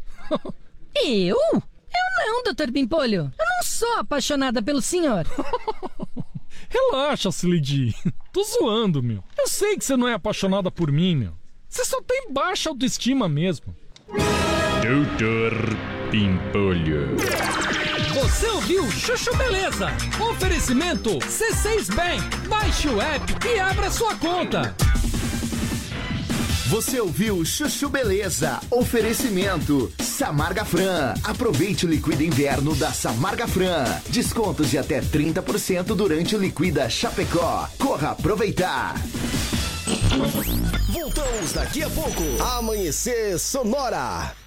[0.96, 1.38] eu?
[1.38, 3.32] Eu não, doutor Bimpolho.
[3.38, 5.26] Eu não sou apaixonada pelo senhor.
[6.70, 7.96] Relaxa, Sileidi.
[8.32, 9.24] Tô zoando, meu.
[9.38, 11.34] Eu sei que você não é apaixonada por mim, meu.
[11.70, 13.76] Você só tem baixa autoestima mesmo.
[14.82, 17.18] Doutor Pimpolho.
[18.14, 19.90] Você ouviu Chuchu Beleza?
[20.30, 22.48] Oferecimento C6 Bank.
[22.48, 24.74] Baixe o app e abra sua conta.
[26.68, 28.60] Você ouviu Chuchu Beleza?
[28.72, 31.14] Oferecimento Samarga Fran.
[31.24, 33.84] Aproveite o Liquida Inverno da Samarga Fran.
[34.10, 37.68] Descontos de até 30% durante o Liquida Chapecó.
[37.78, 38.96] Corra aproveitar.
[40.90, 42.24] Voltamos daqui a pouco.
[42.58, 44.47] Amanhecer Sonora.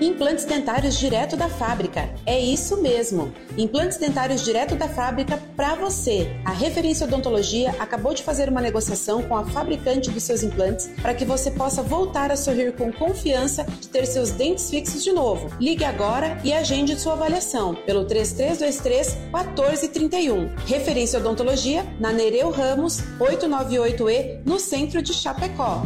[0.00, 2.08] Implantes dentários direto da fábrica.
[2.24, 3.32] É isso mesmo.
[3.56, 6.30] Implantes dentários direto da fábrica para você.
[6.44, 11.14] A Referência Odontologia acabou de fazer uma negociação com a fabricante dos seus implantes para
[11.14, 15.50] que você possa voltar a sorrir com confiança de ter seus dentes fixos de novo.
[15.58, 20.54] Ligue agora e agende sua avaliação pelo 3323 1431.
[20.64, 25.82] Referência Odontologia na Nereu Ramos 898E, no centro de Chapecó.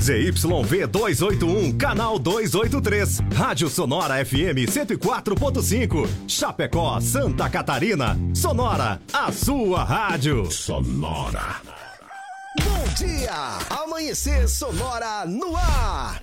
[0.00, 3.20] ZYV 281, canal 283.
[3.34, 6.06] Rádio Sonora FM 104.5.
[6.28, 8.18] Chapecó, Santa Catarina.
[8.34, 10.44] Sonora, a sua rádio.
[10.50, 11.79] Sonora.
[12.58, 13.58] Bom dia!
[13.70, 16.20] Amanhecer Sonora no ar!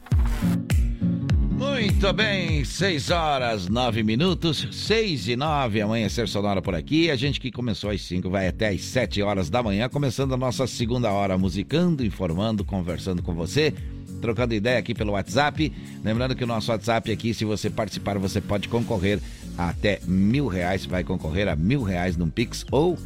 [1.52, 7.10] Muito bem, 6 horas 9 minutos, 6 e 9, amanhecer sonora por aqui.
[7.10, 10.38] A gente que começou às 5 vai até às 7 horas da manhã, começando a
[10.38, 13.74] nossa segunda hora musicando, informando, conversando com você,
[14.22, 15.72] trocando ideia aqui pelo WhatsApp.
[16.04, 19.22] Lembrando que o nosso WhatsApp aqui, se você participar, você pode concorrer
[19.58, 22.98] a até mil reais, vai concorrer a mil reais num Pix ou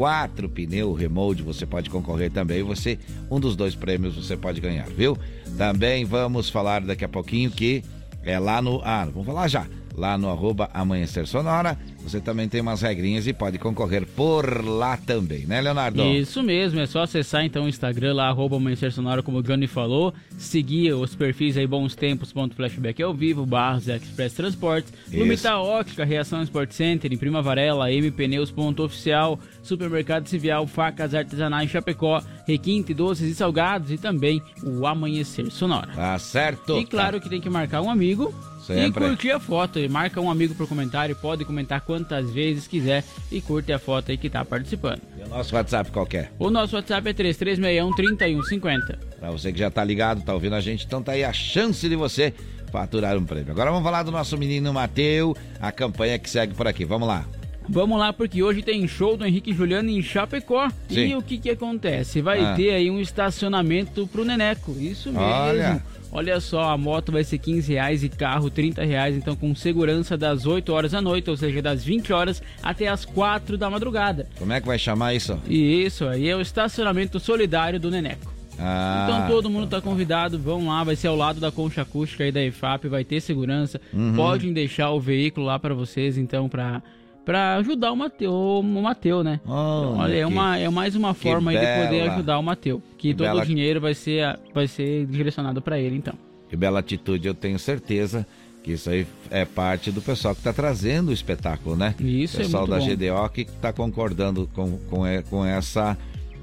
[0.00, 2.62] quatro pneu remote você pode concorrer também.
[2.62, 2.98] Você,
[3.30, 5.14] um dos dois prêmios você pode ganhar, viu?
[5.58, 7.84] Também vamos falar daqui a pouquinho que
[8.22, 8.80] é lá no.
[8.82, 9.66] Ah, vamos falar já.
[10.00, 11.76] Lá no arroba Amanhecer Sonora.
[12.02, 16.02] Você também tem umas regrinhas e pode concorrer por lá também, né, Leonardo?
[16.02, 19.66] Isso mesmo, é só acessar então o Instagram lá, arroba Amanhecer Sonora, como o Gani
[19.66, 24.90] falou, seguir os perfis aí Bons Tempos, ponto flashback ao vivo, Barros Express Transportes.
[25.12, 31.14] Lumita Ótica, Reação Sport Center, em Prima Varela, M Pneus, ponto oficial, Supermercado Civial, Facas
[31.14, 35.92] Artesanais Chapecó, Requinte, Doces e Salgados e também o Amanhecer Sonora.
[35.94, 36.78] Tá certo.
[36.78, 38.34] E claro que tem que marcar um amigo
[38.74, 39.04] Sempre.
[39.04, 39.78] e curtir a foto.
[39.78, 44.10] E marca um amigo por comentário, pode comentar quantas vezes quiser e curte a foto
[44.10, 45.00] aí que tá participando.
[45.18, 46.32] E o nosso WhatsApp qualquer.
[46.38, 48.98] O nosso WhatsApp é 3361 3150.
[49.18, 51.88] Pra você que já tá ligado, tá ouvindo a gente, então tá aí a chance
[51.88, 52.32] de você
[52.72, 53.50] faturar um prêmio.
[53.52, 56.84] Agora vamos falar do nosso menino Mateu, a campanha que segue por aqui.
[56.84, 57.24] Vamos lá.
[57.68, 60.68] Vamos lá, porque hoje tem show do Henrique Juliano em Chapecó.
[60.88, 61.10] Sim.
[61.10, 62.20] E o que que acontece?
[62.20, 62.54] Vai Ah.
[62.56, 64.72] ter aí um estacionamento pro Neneco.
[64.78, 65.24] Isso mesmo.
[65.24, 65.82] Olha.
[66.12, 70.16] Olha só, a moto vai ser 15 reais e carro 30 reais, então com segurança
[70.16, 74.26] das 8 horas da noite, ou seja, das 20 horas até as 4 da madrugada.
[74.38, 75.38] Como é que vai chamar isso?
[75.48, 78.32] E isso aí é o estacionamento solidário do Neneco.
[78.58, 82.24] Ah, Então todo mundo tá convidado, vão lá, vai ser ao lado da concha acústica
[82.24, 83.80] aí da EFAP, vai ter segurança.
[83.92, 84.14] Uhum.
[84.14, 86.82] Podem deixar o veículo lá para vocês, então, pra,
[87.24, 89.40] pra ajudar o Mateu, o Mateu, né?
[89.46, 92.82] Olha, é, uma, é mais uma forma de poder ajudar o Mateu.
[92.98, 96.14] Que, Que todo bela- o dinheiro vai ser, vai ser direcionado para ele, então.
[96.48, 98.26] Que bela atitude, eu tenho certeza
[98.64, 101.94] que isso aí é parte do pessoal que está trazendo o espetáculo, né?
[102.00, 103.22] Isso é pessoal muito da bom.
[103.24, 105.96] GDO que está concordando com, com, com essa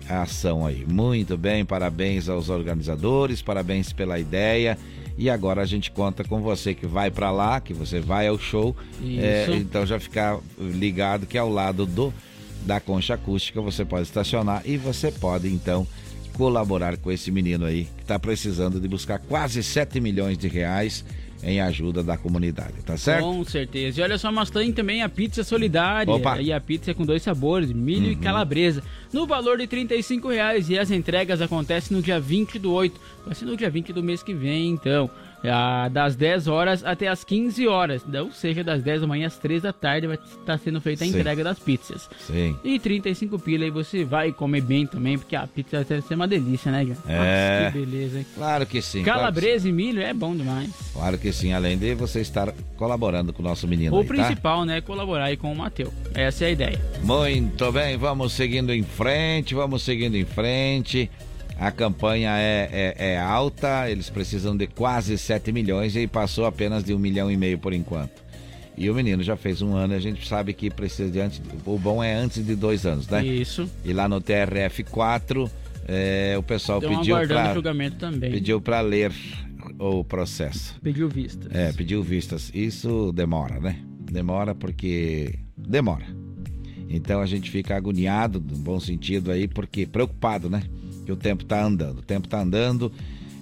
[0.09, 0.85] ação aí.
[0.89, 4.77] Muito bem, parabéns aos organizadores, parabéns pela ideia.
[5.17, 8.37] E agora a gente conta com você que vai para lá, que você vai ao
[8.37, 8.75] show.
[9.01, 12.13] É, então já ficar ligado que ao lado do
[12.65, 15.87] da concha acústica você pode estacionar e você pode então
[16.33, 21.03] colaborar com esse menino aí que está precisando de buscar quase 7 milhões de reais
[21.43, 23.23] em ajuda da comunidade, tá certo?
[23.23, 23.99] Com certeza.
[23.99, 26.11] E olha só, mas tem também a pizza solidária.
[26.13, 26.41] Opa.
[26.41, 28.21] E a pizza com dois sabores, milho e Uhum.
[28.21, 28.83] calabresa.
[29.13, 30.69] No valor de 35 reais.
[30.69, 32.99] E as entregas acontecem no dia 20 do 8.
[33.25, 35.09] Vai ser no dia 20 do mês que vem, então.
[35.43, 38.03] Ah, das 10 horas até as 15 horas.
[38.21, 41.07] Ou seja, das 10 da manhã às 3 da tarde vai estar sendo feita a
[41.07, 41.17] Sim.
[41.17, 42.09] entrega das pizzas.
[42.19, 42.55] Sim.
[42.63, 46.27] E 35 pila aí você vai comer bem também, porque a pizza deve ser uma
[46.27, 46.95] delícia, né, John?
[47.07, 47.63] É.
[47.63, 48.25] Nossa, que beleza, hein?
[48.35, 49.03] Claro que sim.
[49.03, 50.69] claro que Calabresa e milho é bom demais.
[50.93, 54.13] Claro que sim, além de você estar colaborando com o nosso menino O aí, tá?
[54.13, 55.93] principal, né, é colaborar aí com o Mateu.
[56.13, 56.81] Essa é a ideia.
[57.03, 61.09] Muito bem, vamos seguindo em frente, vamos seguindo em frente.
[61.59, 66.83] A campanha é, é, é alta, eles precisam de quase 7 milhões e passou apenas
[66.83, 68.27] de um milhão e meio por enquanto.
[68.77, 71.41] E o menino já fez um ano, a gente sabe que precisa de antes.
[71.65, 73.25] O bom é antes de dois anos, né?
[73.25, 73.67] Isso.
[73.83, 75.49] E lá no TRF4,
[75.87, 78.29] é, o pessoal Estão pediu para julgamento também.
[78.29, 79.11] pediu para ler
[79.79, 80.75] o processo.
[80.81, 81.51] Pediu vistas.
[81.51, 82.51] É, pediu vistas.
[82.53, 83.79] Isso demora, né?
[84.11, 85.39] Demora porque.
[85.57, 86.05] Demora.
[86.87, 90.61] Então a gente fica agoniado, no bom sentido aí, porque preocupado, né?
[91.07, 91.99] Que o tempo tá andando.
[91.99, 92.91] O tempo tá andando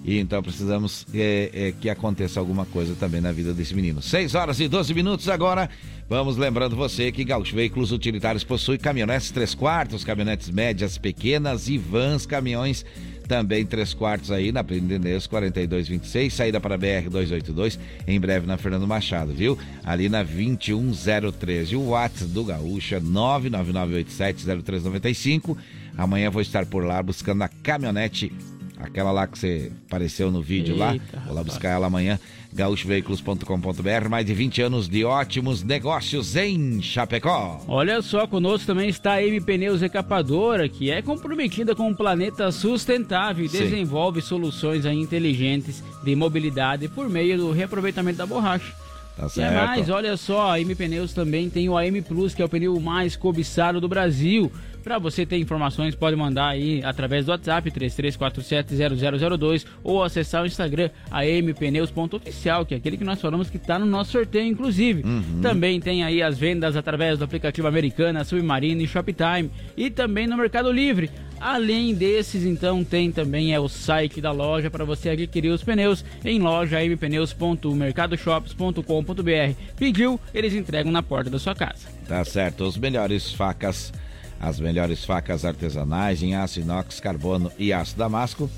[0.04, 4.00] e então precisamos é, é, que aconteça alguma coisa também na vida desse menino.
[4.00, 5.68] 6 horas e 12 minutos agora.
[6.08, 11.76] Vamos lembrando você que Gaúcho Veículos Utilitários possui caminhonetes 3 quartos, caminhonetes médias, pequenas e
[11.76, 12.84] vans, caminhões
[13.26, 18.86] também 3 quartos aí na Prendeneus 4226, saída para BR 282, em breve na Fernando
[18.86, 19.58] Machado, viu?
[19.82, 21.74] Ali na 21013.
[21.74, 25.56] O WhatsApp do Gaúcho é 999870395.
[25.96, 28.32] Amanhã vou estar por lá buscando a caminhonete
[28.78, 30.92] Aquela lá que você apareceu no vídeo lá.
[30.92, 32.18] Eita, Vou lá buscar ela amanhã.
[32.52, 34.08] gaúchoveículos.com.br.
[34.10, 37.64] Mais de 20 anos de ótimos negócios em Chapecó.
[37.66, 42.52] Olha só, conosco também está a M Pneus Recapadora, que é comprometida com um planeta
[42.52, 43.60] sustentável e Sim.
[43.60, 48.74] desenvolve soluções inteligentes de mobilidade por meio do reaproveitamento da borracha.
[49.16, 49.54] Tá E é certo.
[49.54, 52.78] mais, olha só, a M Pneus também tem o AM Plus, que é o pneu
[52.78, 54.52] mais cobiçado do Brasil.
[54.86, 60.90] Para você ter informações, pode mandar aí através do WhatsApp 33470002 ou acessar o Instagram
[61.10, 65.02] ampneus.oficial, que é aquele que nós falamos que está no nosso sorteio, inclusive.
[65.42, 70.36] Também tem aí as vendas através do aplicativo Americana, Submarino e Shoptime e também no
[70.36, 71.10] Mercado Livre.
[71.40, 76.04] Além desses, então, tem também é o site da loja para você adquirir os pneus
[76.24, 79.60] em loja mpneus.mercadoshops.com.br.
[79.76, 81.88] Pediu, eles entregam na porta da sua casa.
[82.06, 83.92] Tá certo, os melhores facas,
[84.40, 88.50] as melhores facas artesanais em aço inox, carbono e aço damasco.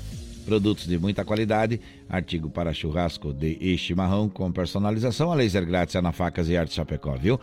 [0.45, 1.79] Produtos de muita qualidade,
[2.09, 5.31] artigo para churrasco de chimarrão com personalização.
[5.31, 7.39] A laser grátis é na Facas e Arte Chapecó, viu?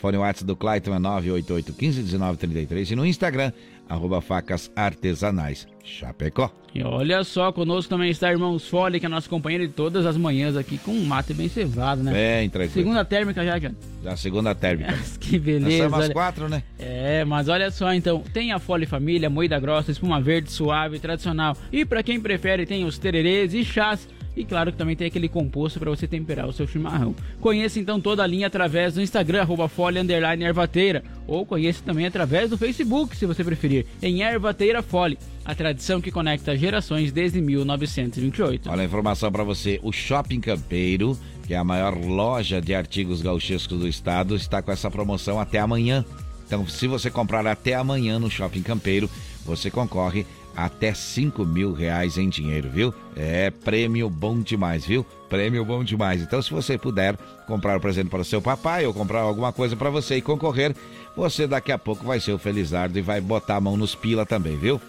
[0.00, 3.52] Fone WhatsApp do Clayton é 988151933 e no Instagram,
[3.86, 6.50] arroba facas artesanais Chapecó.
[6.74, 10.16] E olha só, conosco também está Irmãos Fole, que é nosso companheiro de todas as
[10.16, 12.12] manhãs aqui, com um mate bem cevado, né?
[12.12, 12.72] Bem, tranquilo.
[12.72, 13.72] Segunda térmica já, já.
[14.02, 14.94] Da segunda térmica.
[15.20, 15.88] Que beleza.
[15.88, 16.12] Nós olha.
[16.14, 16.62] quatro, né?
[16.78, 21.56] É, mas olha só então, tem a Fole Família, moída grossa, espuma verde, suave, tradicional.
[21.70, 24.08] E pra quem prefere, tem os tererês e chás.
[24.36, 27.14] E claro que também tem aquele composto para você temperar o seu chimarrão.
[27.40, 31.02] Conheça então toda a linha através do Instagram, arroba Fole Underline Ervateira.
[31.26, 35.18] Ou conheça também através do Facebook, se você preferir, em Ervateira Fole.
[35.44, 38.70] A tradição que conecta gerações desde 1928.
[38.70, 39.80] Olha a informação para você.
[39.82, 44.70] O Shopping Campeiro, que é a maior loja de artigos gauchescos do estado, está com
[44.70, 46.04] essa promoção até amanhã.
[46.46, 49.10] Então, se você comprar até amanhã no Shopping Campeiro,
[49.44, 50.26] você concorre
[50.56, 52.94] até 5 mil reais em dinheiro, viu?
[53.16, 55.04] É prêmio bom demais, viu?
[55.28, 56.22] Prêmio bom demais.
[56.22, 57.16] Então, se você puder
[57.46, 60.74] comprar um presente para o seu papai ou comprar alguma coisa para você e concorrer,
[61.16, 64.26] você daqui a pouco vai ser o Felizardo e vai botar a mão nos pila
[64.26, 64.80] também, viu?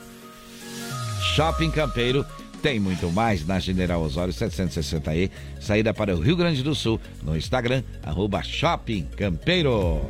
[1.36, 2.26] Shopping Campeiro
[2.62, 7.36] tem muito mais na General Osório 760E, saída para o Rio Grande do Sul, no
[7.36, 10.02] Instagram, arroba Shopping Campeiro.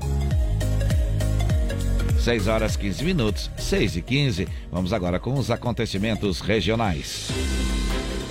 [2.22, 4.48] 6 horas 15 minutos, 6 e 15.
[4.72, 7.31] Vamos agora com os acontecimentos regionais.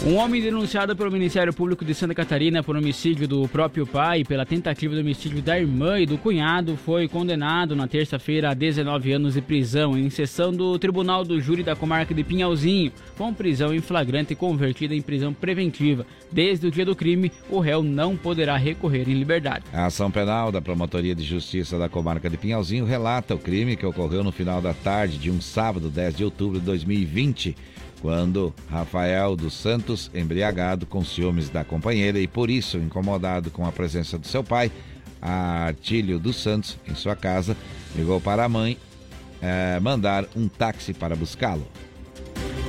[0.03, 4.25] Um homem denunciado pelo Ministério Público de Santa Catarina por homicídio do próprio pai e
[4.25, 9.13] pela tentativa de homicídio da irmã e do cunhado foi condenado na terça-feira a 19
[9.13, 13.75] anos de prisão em sessão do Tribunal do Júri da Comarca de Pinhalzinho, com prisão
[13.75, 16.07] em flagrante convertida em prisão preventiva.
[16.33, 19.67] Desde o dia do crime, o réu não poderá recorrer em liberdade.
[19.71, 23.85] A ação penal da Promotoria de Justiça da Comarca de Pinhalzinho relata o crime que
[23.85, 27.55] ocorreu no final da tarde de um sábado, 10 de outubro de 2020,
[28.01, 33.73] quando Rafael dos Santos, embriagado com ciúmes da companheira e por isso incomodado com a
[33.73, 34.71] presença do seu pai,
[35.21, 37.57] Artílio dos Santos, em sua casa,
[37.95, 38.79] ligou para a mãe
[39.43, 41.67] eh, mandar um táxi para buscá-lo.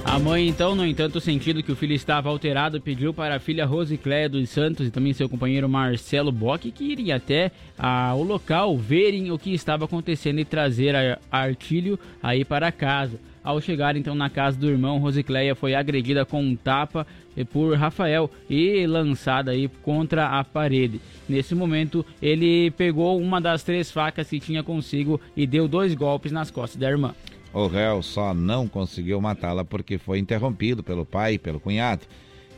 [0.04, 3.66] A mãe, então, no entanto, sentindo que o filho estava alterado, pediu para a filha
[3.66, 8.76] Rosicléia dos Santos e também seu companheiro Marcelo Bock que irem até ah, o local
[8.78, 13.20] verem o que estava acontecendo e trazer a Artílio aí para casa.
[13.44, 17.08] Ao chegar então na casa do irmão, Rosicléia foi agredida com um tapa
[17.52, 21.02] por Rafael e lançada aí contra a parede.
[21.28, 26.32] Nesse momento, ele pegou uma das três facas que tinha consigo e deu dois golpes
[26.32, 27.16] nas costas da irmã.
[27.54, 32.06] O réu só não conseguiu matá-la porque foi interrompido pelo pai e pelo cunhado,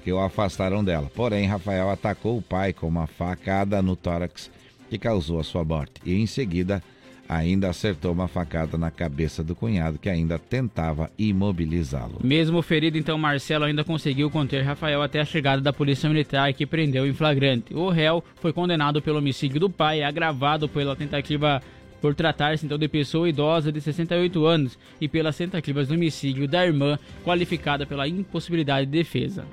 [0.03, 1.09] que o afastaram dela.
[1.15, 4.51] Porém, Rafael atacou o pai com uma facada no tórax
[4.89, 5.93] que causou a sua morte.
[6.05, 6.83] E em seguida,
[7.27, 12.19] ainda acertou uma facada na cabeça do cunhado, que ainda tentava imobilizá-lo.
[12.23, 16.65] Mesmo ferido, então Marcelo ainda conseguiu conter Rafael até a chegada da polícia militar que
[16.65, 17.73] prendeu em flagrante.
[17.73, 21.61] O réu foi condenado pelo homicídio do pai, agravado pela tentativa
[22.01, 26.65] por tratar-se então de pessoa idosa de 68 anos e pelas tentativas de homicídio da
[26.65, 29.45] irmã, qualificada pela impossibilidade de defesa.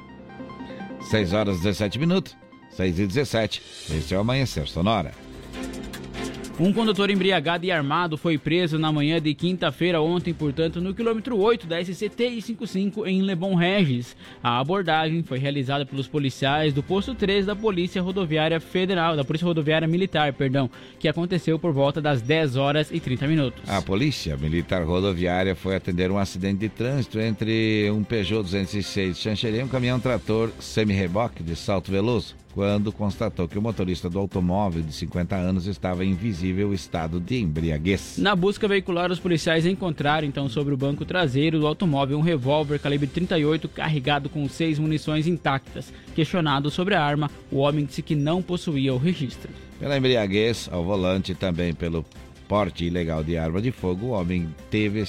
[1.03, 2.37] 6 horas e 17 minutos,
[2.71, 3.63] 6 e 17.
[3.97, 5.13] Esse é o Amanhecer Sonora.
[6.61, 11.39] Um condutor embriagado e armado foi preso na manhã de quinta-feira ontem, portanto, no quilômetro
[11.39, 14.15] 8 da SCT 55 em Lebon Regis.
[14.43, 19.47] A abordagem foi realizada pelos policiais do posto 3 da Polícia Rodoviária Federal, da Polícia
[19.47, 20.69] Rodoviária Militar, perdão,
[20.99, 23.63] que aconteceu por volta das 10 horas e 30 minutos.
[23.67, 29.61] A polícia militar rodoviária foi atender um acidente de trânsito entre um Peugeot 206 Chancherê
[29.61, 32.37] e um caminhão trator semi-reboque de salto veloso.
[32.53, 37.41] Quando constatou que o motorista do automóvel de 50 anos estava em visível estado de
[37.41, 38.17] embriaguez.
[38.19, 42.79] Na busca veicular, os policiais encontraram então sobre o banco traseiro do automóvel um revólver
[42.79, 45.93] calibre 38 carregado com seis munições intactas.
[46.15, 49.51] Questionado sobre a arma, o homem disse que não possuía o registro.
[49.79, 52.05] Pela embriaguez ao volante e também pelo
[52.51, 55.05] porte ilegal de arma de fogo, o homem teve,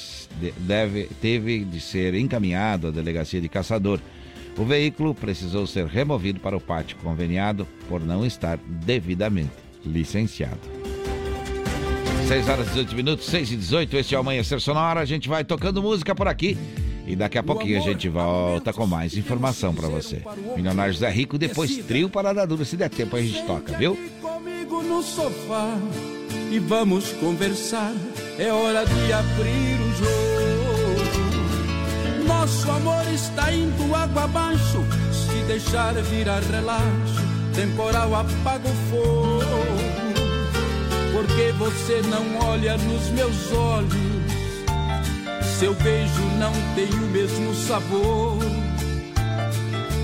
[0.60, 4.00] deve, teve de ser encaminhado à delegacia de caçador.
[4.58, 9.52] O veículo precisou ser removido para o pátio conveniado por não estar devidamente
[9.86, 10.60] licenciado.
[12.28, 15.00] 6 horas e 18 minutos, 6 e 18, este é o Amanhecer Sonora.
[15.00, 16.58] A gente vai tocando música por aqui.
[17.06, 20.22] E daqui a pouquinho a gente volta com mais informação para você.
[20.56, 22.64] Milionário Zé Rico, depois trio Parada Dura.
[22.64, 23.98] Se der tempo a gente toca, viu?
[24.22, 25.78] Comigo no sofá
[26.52, 27.94] e vamos conversar.
[28.38, 30.41] É hora de abrir o jogo.
[32.32, 34.84] Nosso amor está indo água abaixo.
[35.12, 37.22] Se deixar virar relaxo,
[37.54, 39.44] temporal apaga o fogo.
[41.12, 43.92] Porque você não olha nos meus olhos.
[45.60, 48.38] Seu beijo não tem o mesmo sabor.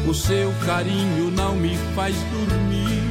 [0.05, 3.07] O seu carinho não me faz dormir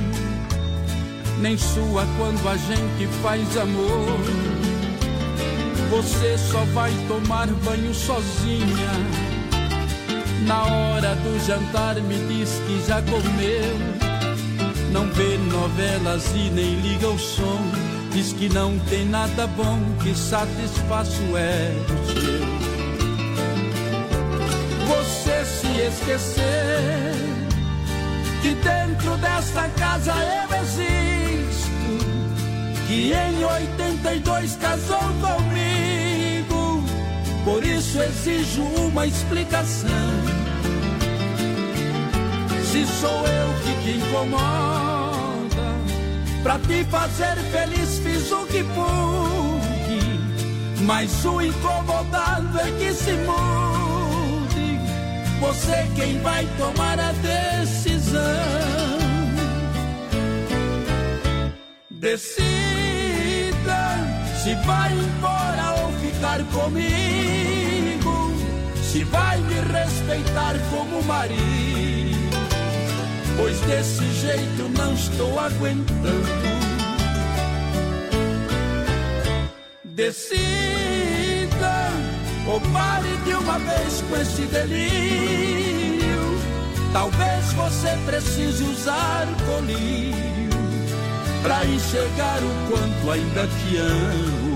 [1.41, 4.66] nem sua quando a gente faz amor.
[5.91, 8.91] Você só vai tomar banho sozinha.
[10.47, 13.77] Na hora do jantar me diz que já comeu.
[14.93, 17.61] Não vê novelas e nem liga o som.
[18.13, 22.67] Diz que não tem nada bom que satisfaça o ego seu.
[24.89, 27.37] Você se esquecer
[28.41, 31.71] que dentro desta casa eu existo,
[32.87, 35.66] que em 82 casou comigo,
[37.47, 39.89] por isso exijo uma explicação.
[42.65, 45.69] Se sou eu que te incomoda,
[46.43, 50.01] pra te fazer feliz fiz o que pude,
[50.83, 54.81] mas o incomodado é que se mude.
[55.39, 58.23] Você quem vai tomar a decisão.
[61.91, 62.57] Decida
[64.43, 65.66] se vai embora
[66.17, 68.33] ficar comigo.
[68.83, 72.17] Se vai me respeitar como marido.
[73.37, 76.57] Pois desse jeito não estou aguentando.
[79.85, 80.27] Decida
[82.47, 86.17] ou pare de uma vez com esse delírio.
[86.93, 90.51] Talvez você precise usar colírio
[91.43, 94.56] para enxergar o quanto ainda te amo.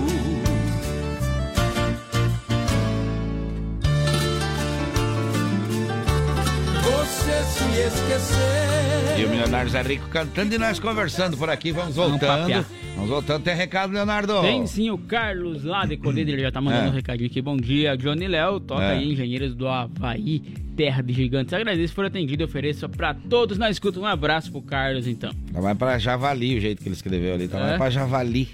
[7.50, 9.18] Se esquecer.
[9.20, 11.72] E o Milionário Zé Rico cantando e nós conversando por aqui.
[11.72, 12.64] Vamos voltando.
[12.94, 13.42] Vamos voltando.
[13.42, 14.40] Tem recado, Leonardo?
[14.42, 16.90] Tem sim o Carlos lá de Colíder, ele já tá mandando É.
[16.90, 17.40] um recadinho aqui.
[17.42, 18.92] Bom dia, Johnny Léo, toca É.
[18.92, 20.40] aí Engenheiros do Havaí,
[20.76, 21.52] Terra de Gigantes.
[21.52, 23.98] Agradeço por atendido e ofereço pra todos na escuta.
[24.00, 25.32] Um abraço pro Carlos, então.
[25.52, 27.48] Tá Vai pra Javali, o jeito que ele escreveu ali.
[27.48, 27.66] Tá É?
[27.68, 28.48] vai pra Javali.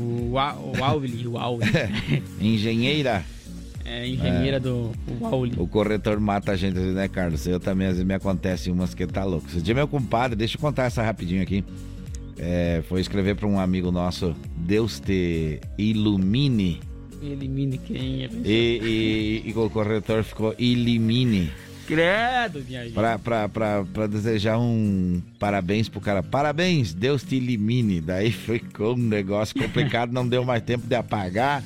[0.00, 1.64] O Auli, o Auli.
[2.40, 3.24] Engenheira.
[3.84, 5.54] É, engenheira do o Auli.
[5.56, 7.46] O corretor mata a gente, né, Carlos?
[7.46, 9.46] Eu também, às vezes, me acontece umas que tá louco.
[9.48, 11.64] Esse dia, meu compadre, deixa eu contar essa rapidinho aqui.
[12.38, 16.80] É, foi escrever pra um amigo nosso, Deus te ilumine.
[17.22, 18.28] Elimine quem é.
[18.44, 21.50] E, e, e o corretor ficou elimine.
[21.86, 22.94] Credo, minha gente.
[22.94, 26.22] Pra, pra, pra, pra desejar um parabéns pro cara.
[26.22, 28.00] Parabéns, Deus te elimine.
[28.00, 31.62] Daí ficou um negócio complicado, não deu mais tempo de apagar.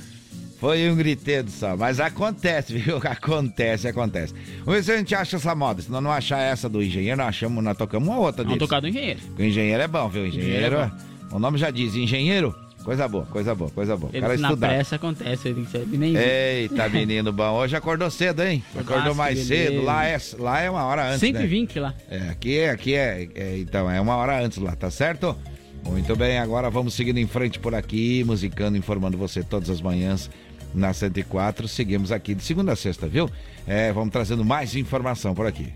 [0.58, 1.76] Foi um griteiro só.
[1.76, 2.96] Mas acontece, viu?
[2.98, 4.34] Acontece, acontece.
[4.64, 5.82] Vamos ver se a gente acha essa moda.
[5.82, 8.80] Se nós não achar essa do engenheiro, nós, achamos, nós tocamos uma outra Vamos tocar
[8.80, 9.20] do engenheiro.
[9.38, 10.22] O engenheiro é bom, viu?
[10.22, 10.92] O engenheiro, Engenheiro
[11.32, 12.54] o nome já diz, engenheiro,
[12.84, 14.10] coisa boa, coisa boa, coisa boa.
[14.10, 14.68] O cara Ele, na estudar.
[14.68, 17.52] pressa acontece, ele ele nem Eita, menino bom.
[17.52, 18.62] Hoje acordou cedo, hein?
[18.78, 19.82] Acordou mais cedo.
[19.82, 21.20] Lá é, lá é uma hora antes.
[21.20, 21.40] né?
[21.40, 21.94] 120 lá.
[22.08, 25.36] É, aqui é, aqui é, é, então, é uma hora antes lá, tá certo?
[25.84, 30.28] Muito bem, agora vamos seguindo em frente por aqui, musicando, informando você todas as manhãs
[30.76, 31.66] na 104.
[31.66, 33.28] Seguimos aqui de segunda a sexta, viu?
[33.66, 35.72] É, vamos trazendo mais informação por aqui.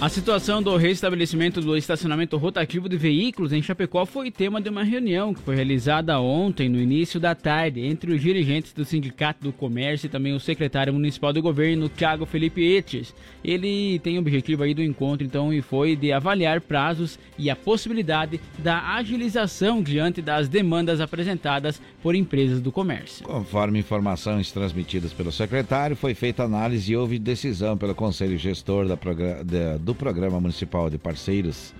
[0.00, 4.84] A situação do restabelecimento do estacionamento rotativo de veículos em Chapecó foi tema de uma
[4.84, 9.52] reunião que foi realizada ontem, no início da tarde, entre os dirigentes do Sindicato do
[9.52, 13.12] Comércio e também o secretário municipal do governo, Thiago Felipe Etes.
[13.42, 17.56] Ele tem o objetivo aí do encontro, então, e foi de avaliar prazos e a
[17.56, 23.24] possibilidade da agilização diante das demandas apresentadas por empresas do comércio.
[23.24, 28.96] Conforme informações transmitidas pelo secretário, foi feita análise e houve decisão pelo Conselho Gestor da
[28.96, 31.72] progra- da- do Programa Municipal de Parceiros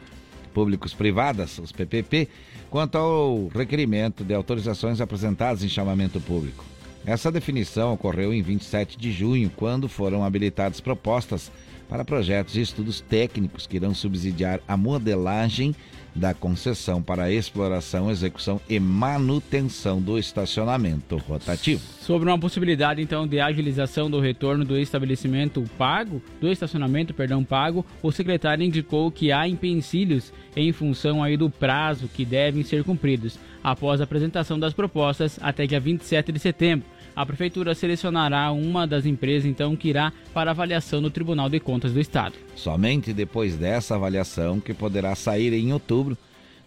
[0.54, 2.26] Públicos Privadas, os PPP,
[2.70, 6.64] quanto ao requerimento de autorizações apresentadas em chamamento público.
[7.04, 11.52] Essa definição ocorreu em 27 de junho, quando foram habilitadas propostas
[11.86, 15.76] para projetos e estudos técnicos que irão subsidiar a modelagem
[16.18, 21.80] da concessão para exploração, execução e manutenção do estacionamento rotativo.
[22.00, 27.86] Sobre uma possibilidade então de agilização do retorno do estabelecimento pago, do estacionamento, perdão, pago,
[28.02, 33.38] o secretário indicou que há empecilhos em função aí do prazo que devem ser cumpridos
[33.62, 39.04] após a apresentação das propostas até dia 27 de setembro a prefeitura selecionará uma das
[39.04, 42.36] empresas então que irá para avaliação no Tribunal de Contas do Estado.
[42.54, 46.16] Somente depois dessa avaliação, que poderá sair em outubro,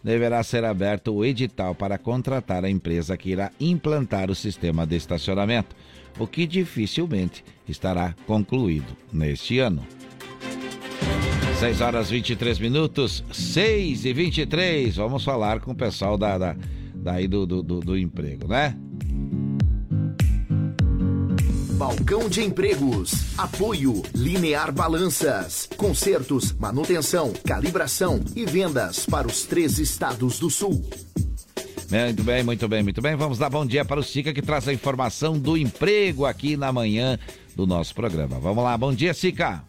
[0.04, 4.98] deverá ser aberto o edital para contratar a empresa que irá implantar o sistema de
[4.98, 5.74] estacionamento,
[6.20, 9.88] o que dificilmente estará concluído neste ano.
[11.60, 14.98] 6 horas 23 minutos, 6 e 23.
[14.98, 16.58] Vamos falar com o pessoal da, da
[16.94, 18.76] daí do, do, do, do emprego, né?
[21.82, 23.36] Balcão de Empregos.
[23.36, 25.68] Apoio Linear Balanças.
[25.76, 30.88] Consertos, manutenção, calibração e vendas para os três estados do sul.
[31.90, 33.16] Muito bem, muito bem, muito bem.
[33.16, 36.72] Vamos dar bom dia para o Sica que traz a informação do emprego aqui na
[36.72, 37.18] manhã
[37.56, 38.40] do nosso programa.
[38.40, 39.64] Vamos lá, bom dia, Sica.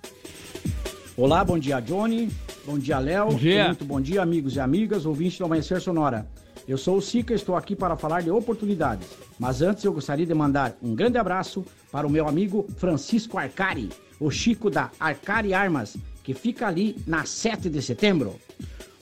[1.17, 2.29] Olá, bom dia, Johnny.
[2.67, 3.29] Bom dia, Léo.
[3.29, 3.69] Bom dia.
[3.69, 6.27] Muito bom dia, amigos e amigas, ouvintes do Amanhecer Sonora.
[6.67, 9.09] Eu sou o Sica e estou aqui para falar de oportunidades.
[9.39, 13.91] Mas antes eu gostaria de mandar um grande abraço para o meu amigo Francisco Arcari,
[14.21, 18.37] o Chico da Arcari Armas, que fica ali na 7 de setembro.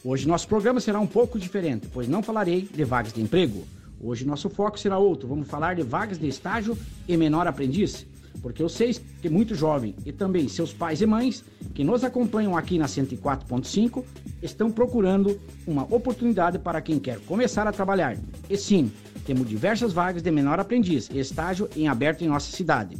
[0.03, 3.65] Hoje nosso programa será um pouco diferente, pois não falarei de vagas de emprego.
[4.01, 6.77] Hoje nosso foco será outro, vamos falar de vagas de estágio
[7.07, 8.07] e menor aprendiz.
[8.43, 11.45] Porque eu sei que muito jovem e também seus pais e mães
[11.75, 14.05] que nos acompanham aqui na 104.5
[14.43, 18.17] estão procurando uma oportunidade para quem quer começar a trabalhar.
[18.49, 18.91] E sim,
[19.25, 22.97] temos diversas vagas de menor aprendiz e estágio em aberto em nossa cidade.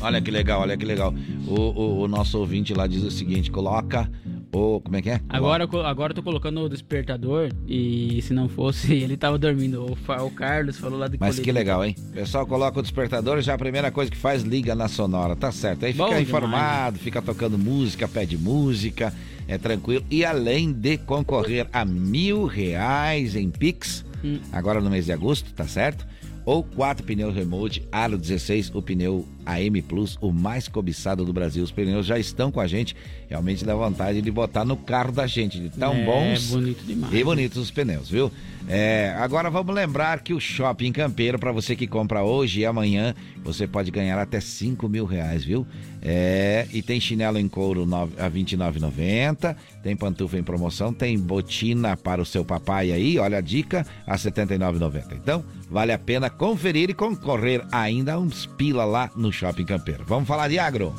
[0.00, 1.14] Olha que legal, olha que legal.
[1.46, 4.10] O, o, o nosso ouvinte lá diz o seguinte: coloca
[4.52, 4.80] o.
[4.80, 5.20] Como é que é?
[5.28, 9.84] Agora, eu agora eu tô colocando o despertador e se não fosse, ele tava dormindo.
[9.84, 11.94] O, o Carlos falou lá do Mas que legal, hein?
[12.10, 15.34] O pessoal coloca o despertador e já a primeira coisa que faz, liga na sonora,
[15.34, 15.84] tá certo.
[15.84, 19.12] Aí fica Bom informado, fica tocando música, pede música,
[19.48, 20.04] é tranquilo.
[20.10, 24.38] E além de concorrer a mil reais em Pix, Hum.
[24.52, 26.06] agora no mês de agosto, tá certo?
[26.44, 31.62] Ou quatro pneus remote Aro 16, o pneu AM Plus, o mais cobiçado do Brasil.
[31.62, 32.96] Os pneus já estão com a gente,
[33.28, 37.14] realmente dá vontade de botar no carro da gente, de tão É, bons bonito demais.
[37.14, 38.30] e bonitos os pneus, viu?
[38.68, 43.14] É, agora vamos lembrar que o Shopping Campeiro, para você que compra hoje e amanhã,
[43.42, 45.66] você pode ganhar até 5 mil reais, viu?
[46.04, 47.86] É, e tem chinelo em couro
[48.18, 49.54] a R$ 29,90,
[49.84, 54.16] tem pantufa em promoção, tem botina para o seu papai aí, olha a dica, a
[54.16, 55.12] R$ 79,90.
[55.12, 60.04] Então, vale a pena conferir e concorrer ainda a uns pila lá no Shopping Campeiro.
[60.04, 60.92] Vamos falar de agro?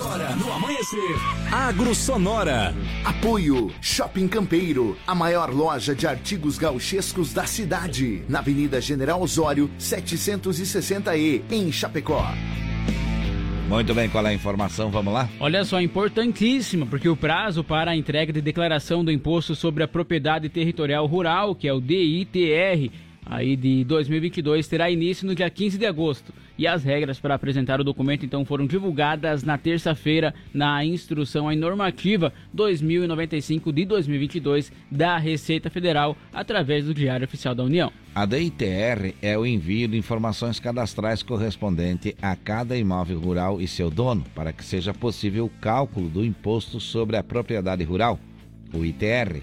[0.00, 1.16] Agora no amanhecer,
[1.50, 2.72] Agro Sonora.
[3.04, 9.68] Apoio Shopping Campeiro, a maior loja de artigos gauchescos da cidade, na Avenida General Osório,
[9.78, 12.24] 760E, em Chapecó.
[13.68, 14.90] Muito bem, qual é a informação?
[14.90, 15.28] Vamos lá?
[15.38, 19.88] Olha só, importantíssima, porque o prazo para a entrega de declaração do Imposto sobre a
[19.88, 22.90] Propriedade Territorial Rural, que é o DITR,
[23.28, 27.80] aí de 2022 terá início no dia 15 de agosto e as regras para apresentar
[27.80, 35.18] o documento então foram divulgadas na terça-feira na instrução em normativa 2095 de 2022 da
[35.18, 37.92] Receita Federal através do Diário Oficial da União.
[38.14, 43.90] A DITR é o envio de informações cadastrais correspondente a cada imóvel rural e seu
[43.90, 48.18] dono, para que seja possível o cálculo do imposto sobre a propriedade rural,
[48.72, 49.40] o ITR.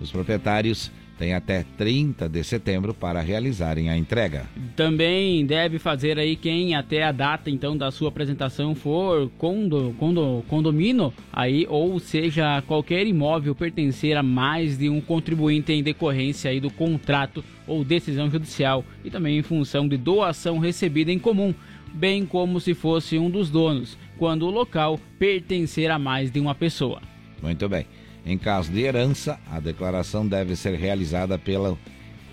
[0.00, 0.90] Os proprietários
[1.20, 4.46] têm até 30 de setembro para realizarem a entrega.
[4.74, 10.42] Também deve fazer aí quem até a data então da sua apresentação for condo, condo,
[10.48, 16.58] condomínio aí ou seja qualquer imóvel pertencer a mais de um contribuinte em decorrência aí
[16.58, 21.54] do contrato ou decisão judicial e também em função de doação recebida em comum,
[21.92, 26.54] bem como se fosse um dos donos, quando o local pertencer a mais de uma
[26.54, 27.02] pessoa.
[27.42, 27.84] Muito bem.
[28.24, 31.76] Em caso de herança, a declaração deve ser realizada pela,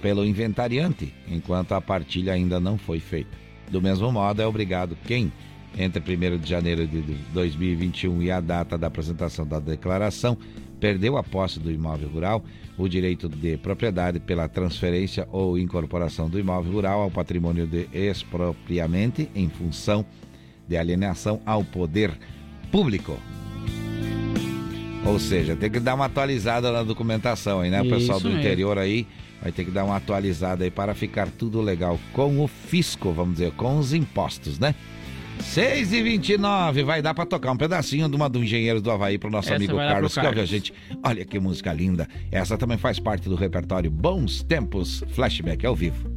[0.02, 3.38] pelo inventariante, enquanto a partilha ainda não foi feita.
[3.70, 5.32] Do mesmo modo, é obrigado quem,
[5.78, 7.02] entre 1 de janeiro de
[7.34, 10.38] 2021 e a data da apresentação da declaração,
[10.80, 12.44] perdeu a posse do imóvel rural,
[12.78, 19.30] o direito de propriedade pela transferência ou incorporação do imóvel rural ao patrimônio de expropriamente
[19.34, 20.06] em função
[20.68, 22.18] de alienação ao poder
[22.72, 23.18] público.
[25.08, 27.82] Ou seja, tem que dar uma atualizada na documentação aí, né?
[27.82, 28.42] O pessoal Isso do mesmo.
[28.46, 29.08] interior aí
[29.42, 33.38] vai ter que dar uma atualizada aí para ficar tudo legal com o fisco, vamos
[33.38, 34.76] dizer, com os impostos, né?
[35.40, 39.18] 6 e 29 vai dar para tocar um pedacinho de uma do Engenheiros do Havaí
[39.20, 40.50] pro nosso Essa amigo pro Carlos, que a Carlos.
[40.50, 40.74] gente.
[41.04, 42.08] Olha que música linda.
[42.32, 46.12] Essa também faz parte do repertório Bons Tempos Flashback ao vivo.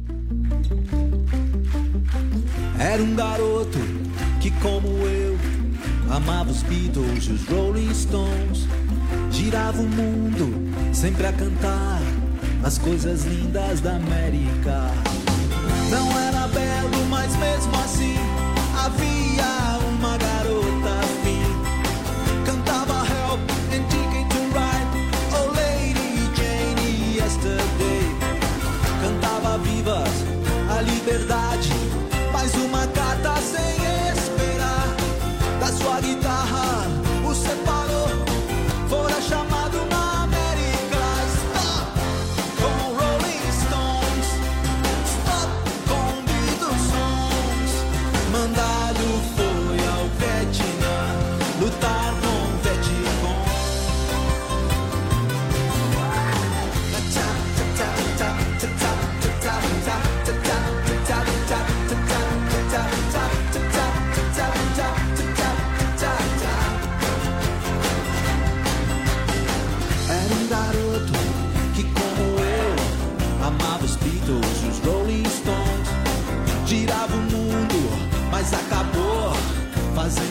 [2.79, 3.77] Era um garoto
[4.41, 5.37] que, como eu,
[6.11, 8.67] amava os Beatles e os Rolling Stones.
[9.31, 12.01] Girava o mundo sempre a cantar
[12.63, 14.91] as coisas lindas da América.
[15.89, 18.15] Não era belo, mas mesmo assim
[18.77, 19.20] havia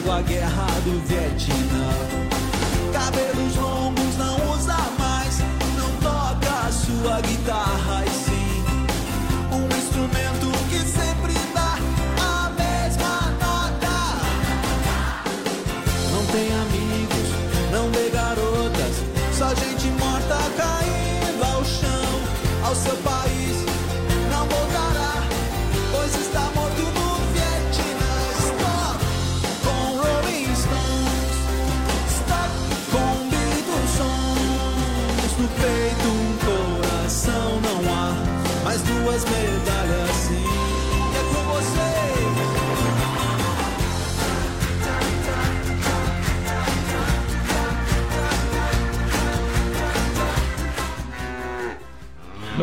[0.08, 1.59] a guerra do Vietnã.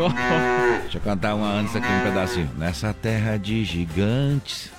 [0.84, 2.50] Deixa eu cantar uma antes aqui, um pedacinho.
[2.58, 4.70] Nessa terra de gigantes,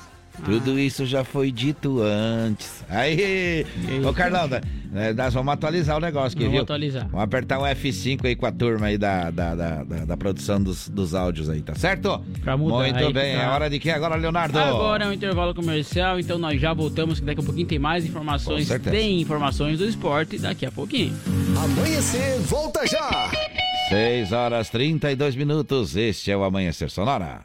[0.44, 2.84] tudo isso já foi dito antes.
[2.88, 3.66] Aí,
[4.08, 6.62] ô Carlão, da- né, nós vamos atualizar o negócio aqui, Vamos viu?
[6.62, 7.02] atualizar.
[7.08, 10.62] Vamos apertar um F5 aí com a turma aí da, da, da, da- da produção
[10.62, 12.22] dos, dos áudios aí, tá certo?
[12.42, 14.58] Pra mudar Muito aí, bem, pra- é hora de quê agora, Leonardo?
[14.58, 18.06] Agora é um intervalo comercial, então nós já voltamos, que daqui a pouquinho tem mais
[18.06, 18.68] informações.
[18.90, 21.14] Tem informações do esporte daqui a pouquinho.
[21.62, 23.17] Amanhecer, volta já!
[23.89, 27.40] 6 horas 32 minutos, este é o Amanhecer Sonora.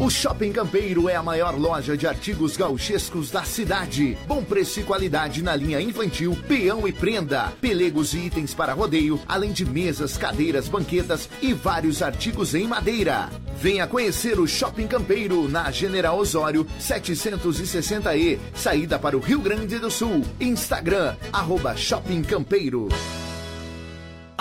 [0.00, 4.16] O Shopping Campeiro é a maior loja de artigos gauchescos da cidade.
[4.24, 9.20] Bom preço e qualidade na linha infantil, peão e prenda, pelegos e itens para rodeio,
[9.26, 13.30] além de mesas, cadeiras, banquetas e vários artigos em madeira.
[13.56, 19.90] Venha conhecer o Shopping Campeiro na General Osório 760E, saída para o Rio Grande do
[19.90, 20.22] Sul.
[20.40, 22.88] Instagram, arroba Shopping Campeiro.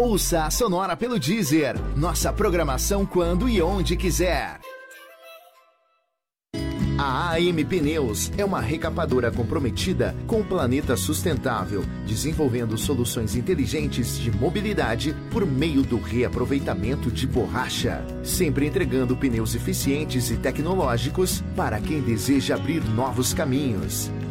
[0.00, 1.74] Ouça a Sonora pelo Deezer.
[1.96, 4.60] Nossa programação quando e onde quiser.
[6.96, 14.30] A AM Pneus é uma recapadora comprometida com o planeta sustentável, desenvolvendo soluções inteligentes de
[14.30, 22.00] mobilidade por meio do reaproveitamento de borracha, sempre entregando pneus eficientes e tecnológicos para quem
[22.00, 24.12] deseja abrir novos caminhos.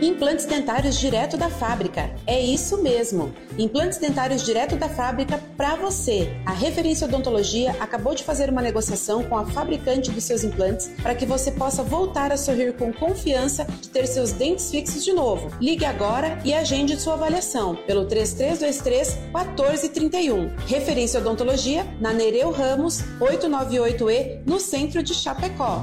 [0.00, 2.10] Implantes dentários direto da fábrica.
[2.26, 3.32] É isso mesmo.
[3.58, 6.36] Implantes dentários direto da fábrica para você.
[6.44, 11.14] A Referência Odontologia acabou de fazer uma negociação com a fabricante dos seus implantes para
[11.14, 15.50] que você possa voltar a sorrir com confiança de ter seus dentes fixos de novo.
[15.60, 20.56] Ligue agora e agende sua avaliação pelo 3323 1431.
[20.66, 25.82] Referência Odontologia na Nereu Ramos 898E, no centro de Chapecó.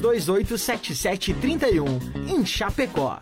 [0.00, 3.20] 33287731 em Chapecó.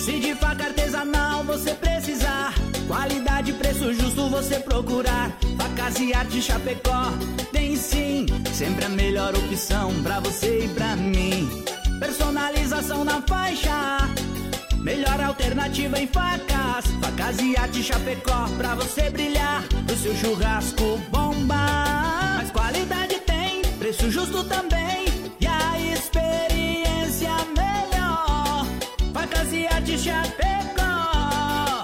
[0.00, 2.54] Se de faca artesanal você precisar,
[2.86, 5.30] qualidade e preço justo você procurar.
[5.56, 7.12] Facas e arte Chapecó
[7.52, 11.64] tem sim, sempre a melhor opção pra você e pra mim.
[11.98, 13.98] Personalização na faixa,
[14.78, 16.86] melhor alternativa em facas.
[17.02, 22.36] Facas e arte Chapecó pra você brilhar, o seu churrasco bomba.
[22.38, 25.07] Mas qualidade tem, preço justo também
[29.98, 31.82] Artes Chapecó.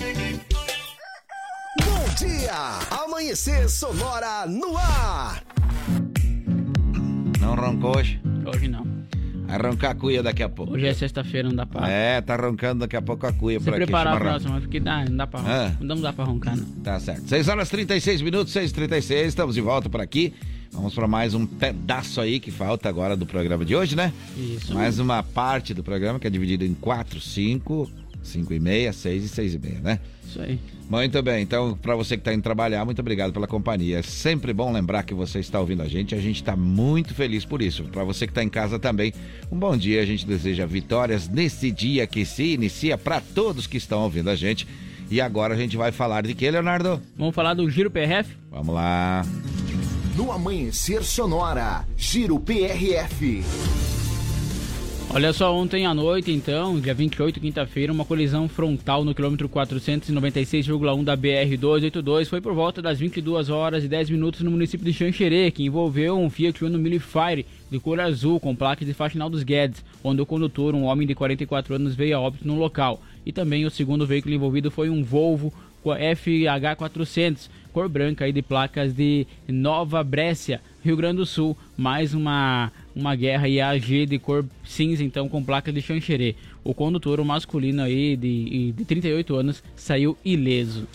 [1.83, 2.77] Bom dia!
[3.03, 5.41] Amanhecer Sonora no ar!
[7.39, 8.21] Não roncou hoje?
[8.45, 8.90] Hoje não.
[9.57, 10.73] Vai roncar a cuia daqui a pouco.
[10.73, 11.89] Hoje é sexta-feira, não dá pra.
[11.89, 13.83] É, tá roncando daqui a pouco a cuia Se por aqui.
[13.83, 15.75] preparar a próxima, porque dá, não dá pra Ah.
[15.79, 16.65] Não dá pra roncar, não.
[16.83, 17.27] Tá certo.
[17.27, 20.33] 6 horas 36 minutos, 6 36 estamos de volta por aqui.
[20.71, 24.13] Vamos para mais um pedaço aí que falta agora do programa de hoje, né?
[24.37, 24.73] Isso.
[24.73, 27.91] Mais uma parte do programa que é dividido em 4, 5,
[28.23, 29.99] 5 e meia, 6 e 6 e meia, né?
[30.25, 30.57] Isso aí.
[30.91, 33.99] Muito bem, então para você que está indo trabalhar, muito obrigado pela companhia.
[33.99, 37.45] É sempre bom lembrar que você está ouvindo a gente, a gente está muito feliz
[37.45, 37.85] por isso.
[37.85, 39.13] Para você que está em casa também,
[39.49, 40.01] um bom dia.
[40.01, 44.35] A gente deseja vitórias nesse dia que se inicia para todos que estão ouvindo a
[44.35, 44.67] gente.
[45.09, 47.01] E agora a gente vai falar de que, Leonardo?
[47.15, 48.35] Vamos falar do Giro PRF?
[48.51, 49.25] Vamos lá.
[50.17, 53.45] No Amanhecer Sonora, Giro PRF.
[55.13, 61.03] Olha só, ontem à noite, então, dia 28, quinta-feira, uma colisão frontal no quilômetro 496,1
[61.03, 65.51] da BR-282 foi por volta das 22 horas e 10 minutos no município de Xanxerê,
[65.51, 69.43] que envolveu um Fiat Uno Mille Fire de cor azul com placas de Faxinal dos
[69.43, 73.01] Guedes, onde o condutor, um homem de 44 anos, veio a óbito no local.
[73.25, 78.31] E também o segundo veículo envolvido foi um Volvo com a FH400, cor branca e
[78.31, 81.57] de placas de Nova Brécia, Rio Grande do Sul.
[81.75, 86.35] Mais uma uma guerra IAG de cor cinza, então com placa de Xanxerê.
[86.63, 90.87] O condutor, o masculino aí de, de 38 anos, saiu ileso.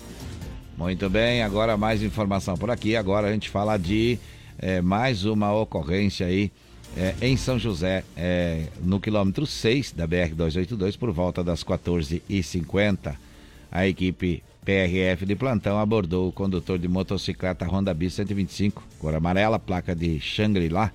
[0.76, 2.96] Muito bem, agora mais informação por aqui.
[2.96, 4.18] Agora a gente fala de
[4.58, 6.50] é, mais uma ocorrência aí
[6.96, 13.14] é, em São José, é, no quilômetro 6 da BR-282, por volta das 14h50.
[13.70, 19.58] A equipe PRF de plantão abordou o condutor de motocicleta Honda Bis 125, cor amarela,
[19.58, 20.92] placa de Shangri-La,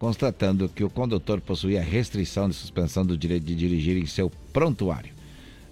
[0.00, 5.12] constatando que o condutor possuía restrição de suspensão do direito de dirigir em seu prontuário.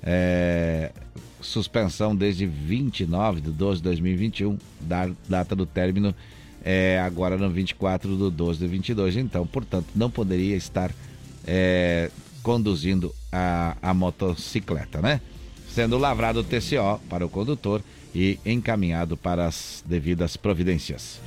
[0.02, 0.92] É,
[1.40, 6.14] suspensão desde 29 de 12 de 2021, da data do término
[6.62, 9.16] é, agora no 24 de 12 de 22.
[9.16, 10.92] Então, portanto, não poderia estar
[11.46, 12.10] é,
[12.42, 15.22] conduzindo a, a motocicleta, né?
[15.70, 17.82] Sendo lavrado o TCO para o condutor
[18.14, 21.18] e encaminhado para as devidas providências.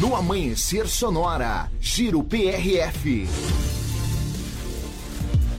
[0.00, 3.28] No Amanhecer Sonora, Giro PRF.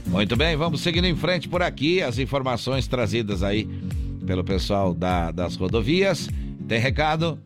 [0.08, 2.02] Muito bem, vamos seguindo em frente por aqui.
[2.02, 3.68] As informações trazidas aí
[4.26, 6.28] pelo pessoal da, das rodovias.
[6.66, 7.38] Tem recado?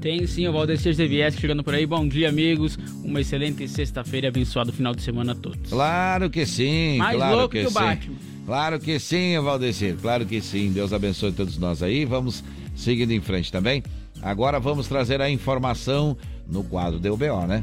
[0.00, 1.84] Tem sim, o Valdecir ZVS chegando por aí.
[1.86, 2.78] Bom dia, amigos.
[3.02, 5.70] Uma excelente sexta-feira, abençoado final de semana a todos.
[5.70, 6.98] Claro que sim.
[6.98, 7.74] Mais claro louco que, que o sim.
[7.74, 8.16] Batman.
[8.46, 9.96] Claro que sim, Valdecir.
[10.00, 10.70] Claro que sim.
[10.70, 12.04] Deus abençoe todos nós aí.
[12.04, 12.44] Vamos
[12.76, 13.82] seguindo em frente também.
[14.22, 17.62] Agora vamos trazer a informação no quadro do BO, né?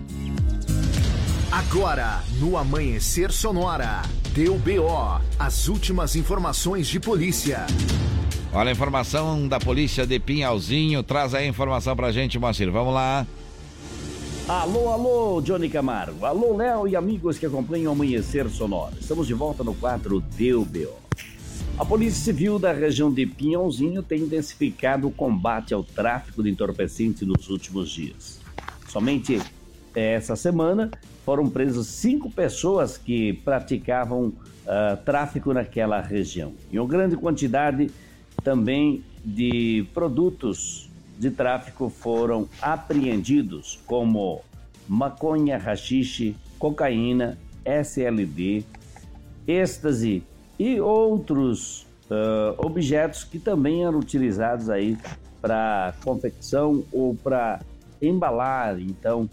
[1.52, 4.04] Agora, no Amanhecer Sonora,
[4.34, 7.66] deu BO, as últimas informações de polícia.
[8.54, 11.04] Olha a informação da polícia de Pinhalzinho.
[11.04, 12.70] Traz aí a informação pra gente, Moacir.
[12.70, 13.26] Vamos lá.
[14.48, 16.26] Alô, alô, Johnny Camargo.
[16.26, 18.94] Alô, Léo e amigos que acompanham o Amanhecer Sonora.
[19.00, 21.00] Estamos de volta no quadro Deu BO.
[21.78, 27.26] A Polícia Civil da região de Pinhãozinho tem intensificado o combate ao tráfico de entorpecentes
[27.26, 28.41] nos últimos dias.
[28.92, 29.42] Somente
[29.96, 30.92] eh, essa semana
[31.24, 34.34] foram presas cinco pessoas que praticavam
[34.68, 36.54] ah, tráfico naquela região.
[36.70, 37.90] E uma grande quantidade
[38.44, 44.42] também de produtos de tráfico foram apreendidos, como
[44.90, 48.66] maconha, rachixe, cocaína, SLD,
[49.48, 50.22] êxtase
[50.60, 54.98] e outros ah, objetos que também eram utilizados aí
[55.42, 57.62] para confecção ou para
[58.02, 59.30] embalar então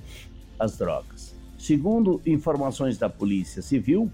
[0.59, 1.35] as drogas.
[1.59, 4.11] Segundo informações da Polícia Civil,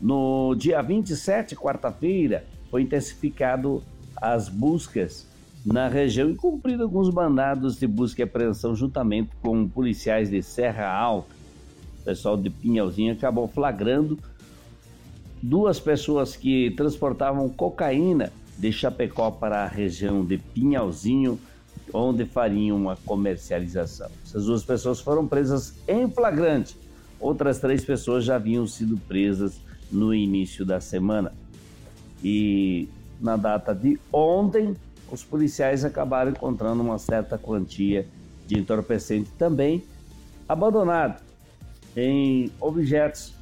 [0.00, 3.82] no dia 27, quarta-feira, foi intensificado
[4.16, 5.26] as buscas
[5.64, 10.86] na região e cumprido alguns mandados de busca e apreensão juntamente com policiais de Serra
[10.86, 11.34] Alta.
[12.00, 14.18] O pessoal de Pinhalzinho acabou flagrando
[15.42, 21.38] duas pessoas que transportavam cocaína de Chapecó para a região de Pinhalzinho,
[21.92, 24.10] onde fariam uma comercialização.
[24.24, 26.76] Essas duas pessoas foram presas em flagrante.
[27.20, 31.32] Outras três pessoas já haviam sido presas no início da semana.
[32.22, 32.88] E
[33.20, 34.76] na data de ontem,
[35.10, 38.06] os policiais acabaram encontrando uma certa quantia
[38.46, 39.84] de entorpecente também
[40.48, 41.22] abandonado
[41.96, 43.32] em objetos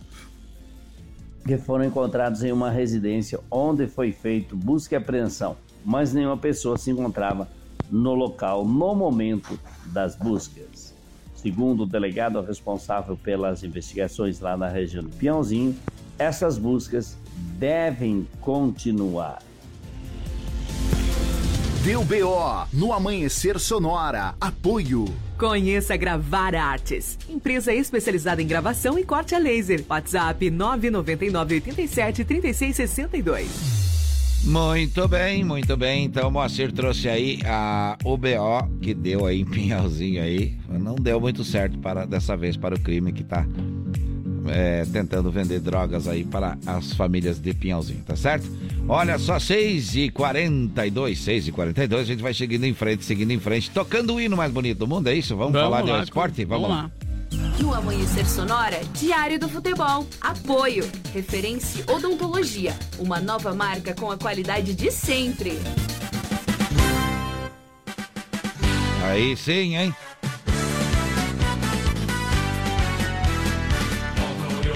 [1.44, 6.78] que foram encontrados em uma residência onde foi feito busca e apreensão, mas nenhuma pessoa
[6.78, 7.48] se encontrava
[7.92, 10.94] no local no momento das buscas.
[11.34, 15.76] Segundo o delegado responsável pelas investigações lá na região do Piãozinho,
[16.18, 17.18] essas buscas
[17.58, 19.42] devem continuar.
[21.84, 24.36] Deu BO no Amanhecer Sonora.
[24.40, 25.04] Apoio.
[25.36, 29.84] Conheça Gravar Artes, empresa especializada em gravação e corte a laser.
[29.88, 34.01] WhatsApp 999 87 36 62.
[34.44, 36.04] Muito bem, muito bem.
[36.04, 40.56] Então o Moacir trouxe aí a OBO que deu aí em Pinhalzinho aí.
[40.68, 43.46] Não deu muito certo para dessa vez para o crime que tá
[44.48, 48.46] é, tentando vender drogas aí para as famílias de Pinhalzinho, tá certo?
[48.88, 54.20] Olha só, 6h42, 6h42, a gente vai seguindo em frente, seguindo em frente, tocando o
[54.20, 55.36] hino mais bonito do mundo, é isso?
[55.36, 56.44] Vamos, Vamos falar lá, de esporte?
[56.44, 56.90] Vamos, vamos lá.
[57.58, 60.06] No Amanhecer Sonora, Diário do Futebol.
[60.20, 60.88] Apoio.
[61.14, 62.74] Referência Odontologia.
[62.98, 65.58] Uma nova marca com a qualidade de sempre.
[69.04, 69.94] Aí sim, hein?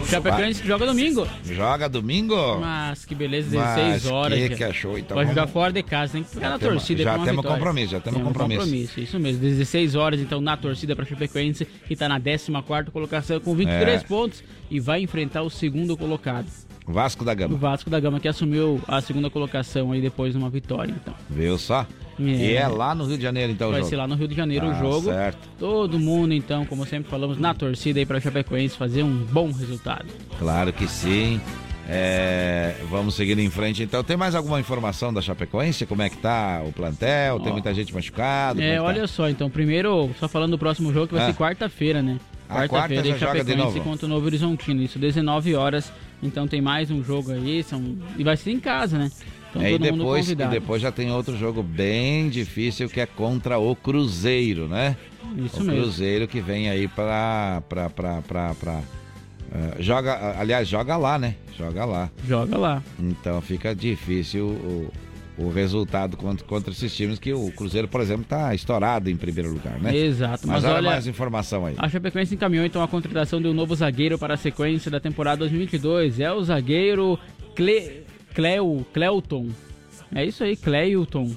[0.06, 1.26] Chapecoense que joga domingo.
[1.44, 2.58] Joga domingo?
[2.60, 4.38] Mas que beleza, Mas 16 horas.
[4.38, 4.98] que que achou?
[4.98, 7.02] Então jogar vamos- fora de casa, tem que ficar Já na torcida.
[7.02, 7.50] já temos vitória.
[7.58, 9.00] compromisso, já temos compromisso.
[9.00, 9.40] Isso mesmo.
[9.40, 14.04] 16 horas, então, na torcida para Chapecoense, que tá na 14 colocação com 23 É.
[14.04, 16.46] pontos e vai enfrentar o segundo colocado.
[16.86, 17.56] Vasco da O Gama.
[17.58, 21.12] Vasco da Gama, que assumiu a segunda colocação aí depois de uma vitória, então.
[21.28, 21.86] Viu só?
[22.18, 23.90] E é lá no Rio de Janeiro, então, o Vai jogo?
[23.90, 25.02] ser lá no Rio de Janeiro Ah, o jogo.
[25.10, 25.48] certo.
[25.58, 30.06] Todo mundo, então, como sempre falamos, na torcida aí pra Chapecoense fazer um bom resultado.
[30.38, 31.40] Claro que sim.
[31.88, 33.82] É, vamos seguir em frente.
[33.82, 35.86] Então, tem mais alguma informação da Chapecoense?
[35.86, 37.38] Como é que tá o plantel?
[37.40, 37.52] Tem Ó.
[37.52, 38.62] muita gente machucada?
[38.62, 38.82] É, que tá?
[38.82, 41.26] olha só, então, primeiro, só falando do próximo jogo, que vai Ah.
[41.26, 42.18] ser quarta-feira, né?
[42.48, 43.80] Ah, quarta joga de Chapecoense novo.
[43.80, 45.92] contra o Novo Horizontino, isso 19 horas.
[46.22, 47.97] Então tem mais um jogo aí, são...
[48.16, 49.10] e vai ser em casa, né?
[49.51, 53.59] Então É, e, depois, e depois já tem outro jogo bem difícil que é contra
[53.59, 54.97] o Cruzeiro, né?
[55.36, 55.82] Isso o mesmo.
[55.82, 57.62] Cruzeiro que vem aí pra.
[57.68, 58.82] pra, pra, pra, pra,
[59.52, 61.34] eh, joga, aliás, joga lá, né?
[61.56, 62.10] Joga lá.
[62.26, 62.82] Joga lá.
[62.98, 64.93] Então fica difícil o,
[65.38, 69.52] o resultado contra, contra esses times que o Cruzeiro, por exemplo, tá estourado em primeiro
[69.52, 69.94] lugar, né?
[69.94, 71.74] Exato, Mas, mas olha olha- mais informação aí.
[71.76, 75.38] A Chapecoense encaminhou então a contratação de um novo zagueiro para a sequência da temporada
[75.38, 76.20] 2022.
[76.20, 77.18] É o zagueiro
[77.54, 78.02] Cle...
[78.34, 78.86] Cleo...
[78.92, 79.48] Cleuton.
[80.14, 81.34] É isso aí, Cleilton.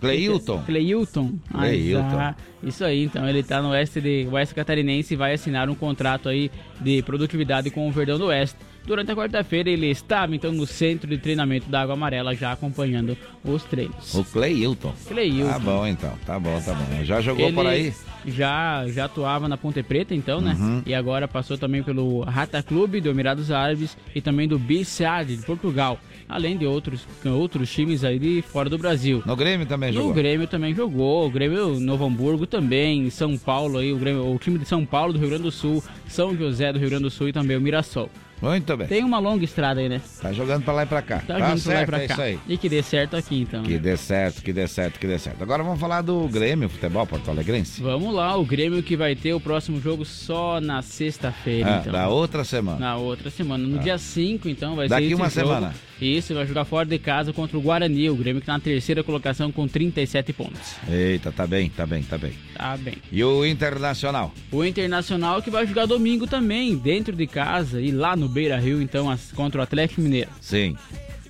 [0.00, 0.62] Cleilton.
[0.66, 1.32] Cleilton.
[1.52, 2.34] Ah, Cleilton.
[2.64, 6.28] Isso aí, então ele tá no Oeste de Oeste Catarinense e vai assinar um contrato
[6.28, 6.50] aí
[6.80, 8.56] de produtividade com o Verdão do Oeste.
[8.84, 13.16] Durante a quarta-feira ele estava então no centro de treinamento da Água Amarela já acompanhando
[13.44, 14.14] os treinos.
[14.14, 14.92] O Cleilton.
[15.06, 15.52] Cleilton.
[15.52, 17.04] Tá bom então, tá bom, tá bom.
[17.04, 17.94] Já jogou Ele por aí?
[18.26, 20.56] Já, já atuava na Ponte Preta, então, né?
[20.58, 20.82] Uhum.
[20.86, 25.42] E agora passou também pelo Rata Clube do Emirados Árabes e também do BCAD de
[25.44, 25.98] Portugal,
[26.28, 29.22] além de outros, outros times aí de fora do Brasil.
[29.26, 30.14] No Grêmio também No jogou?
[30.14, 34.58] Grêmio também jogou, o Grêmio Novo Hamburgo também, São Paulo aí, o, Grêmio, o time
[34.58, 37.28] de São Paulo do Rio Grande do Sul, São José do Rio Grande do Sul
[37.28, 38.08] e também o Mirassol.
[38.42, 38.88] Muito bem.
[38.88, 40.00] Tem uma longa estrada aí, né?
[40.20, 41.18] Tá jogando pra lá e pra cá.
[41.20, 42.12] Tá, Tá, jogando pra lá e certo, pra é cá.
[42.14, 42.38] isso aí.
[42.48, 43.62] E que dê certo aqui então.
[43.62, 43.78] Que né?
[43.78, 45.40] dê certo, que dê certo, que dê certo.
[45.42, 47.80] Agora vamos falar do Grêmio Futebol Porto Alegrense.
[47.80, 51.92] Vamos lá, o Grêmio que vai ter o próximo jogo só na sexta-feira, Ah, então.
[51.92, 52.78] da outra semana.
[52.78, 53.64] Na outra semana.
[53.66, 55.46] No dia 5, então, vai Daqui ser esse uma jogo.
[55.48, 55.74] semana.
[56.04, 59.02] Isso, vai jogar fora de casa contra o Guarani, o Grêmio que tá na terceira
[59.04, 60.74] colocação com 37 pontos.
[60.90, 62.32] Eita, tá bem, tá bem, tá bem.
[62.54, 62.94] Tá bem.
[63.10, 64.32] E o Internacional?
[64.50, 68.82] O Internacional que vai jogar domingo também, dentro de casa e lá no Beira Rio,
[68.82, 70.30] então, as- contra o Atlético Mineiro.
[70.40, 70.76] Sim.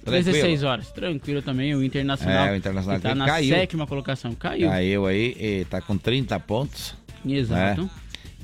[0.05, 0.91] 16 horas.
[0.91, 2.47] Tranquilo também, o Internacional.
[2.47, 3.55] É, o Internacional que tá que na caiu.
[3.55, 4.35] sétima colocação.
[4.35, 4.69] Caiu.
[4.69, 6.95] Caiu aí e tá com 30 pontos.
[7.25, 7.83] Exato.
[7.83, 7.91] né?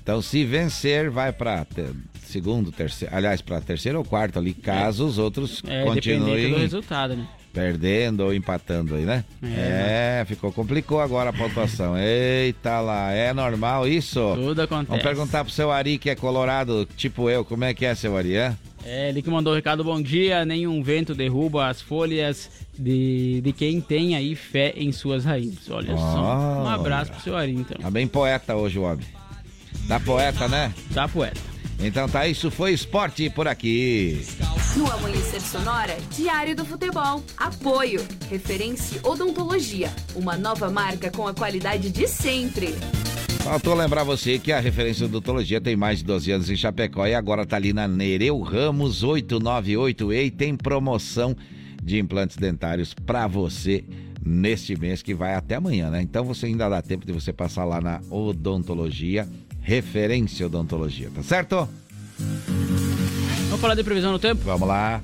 [0.01, 1.85] Então, se vencer, vai pra te-
[2.29, 6.59] segundo, terceiro, aliás, pra terceiro ou quarto ali, caso os outros É, dependente do continuem
[6.59, 7.27] resultado, né?
[7.53, 9.25] perdendo ou empatando aí, né?
[9.43, 10.21] É.
[10.21, 11.97] É, ficou, complicou agora a pontuação.
[11.99, 14.21] Eita lá, é normal isso?
[14.37, 14.91] Tudo acontece.
[14.91, 18.17] Vamos perguntar pro seu Ari, que é colorado, tipo eu, como é que é, seu
[18.17, 18.55] Ari, é?
[18.85, 22.49] É, ele que mandou o recado, bom dia, nenhum vento derruba as folhas
[22.79, 25.69] de, de quem tem aí fé em suas raízes.
[25.69, 26.75] Olha só, um Olha.
[26.75, 27.77] abraço pro seu Ari, então.
[27.79, 29.05] Tá bem poeta hoje o homem.
[29.89, 30.73] Tá poeta, né?
[30.95, 31.41] Tá poeta.
[31.81, 34.21] Então tá, isso foi esporte por aqui.
[34.77, 37.23] No Amanhecer Sonora, Diário do Futebol.
[37.37, 38.05] Apoio.
[38.29, 39.91] Referência Odontologia.
[40.15, 42.75] Uma nova marca com a qualidade de sempre.
[43.45, 47.15] Faltou lembrar você que a referência odontologia tem mais de 12 anos em Chapecó e
[47.15, 51.35] agora tá ali na Nereu Ramos 898E e tem promoção
[51.83, 53.85] de implantes dentários pra você
[54.23, 56.03] neste mês que vai até amanhã, né?
[56.03, 59.27] Então você ainda dá tempo de você passar lá na odontologia,
[59.69, 61.69] referência odontologia, tá certo?
[63.49, 64.41] Vamos falar de previsão no tempo?
[64.43, 65.03] Vamos lá.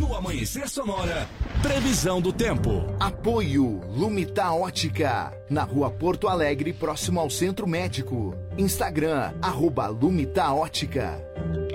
[0.00, 1.28] No Amanhecer Sonora,
[1.60, 2.82] previsão do tempo.
[2.98, 8.34] Apoio Lumita Ótica, na rua Porto Alegre, próximo ao Centro Médico.
[8.56, 11.22] Instagram, arroba Lumita Ótica.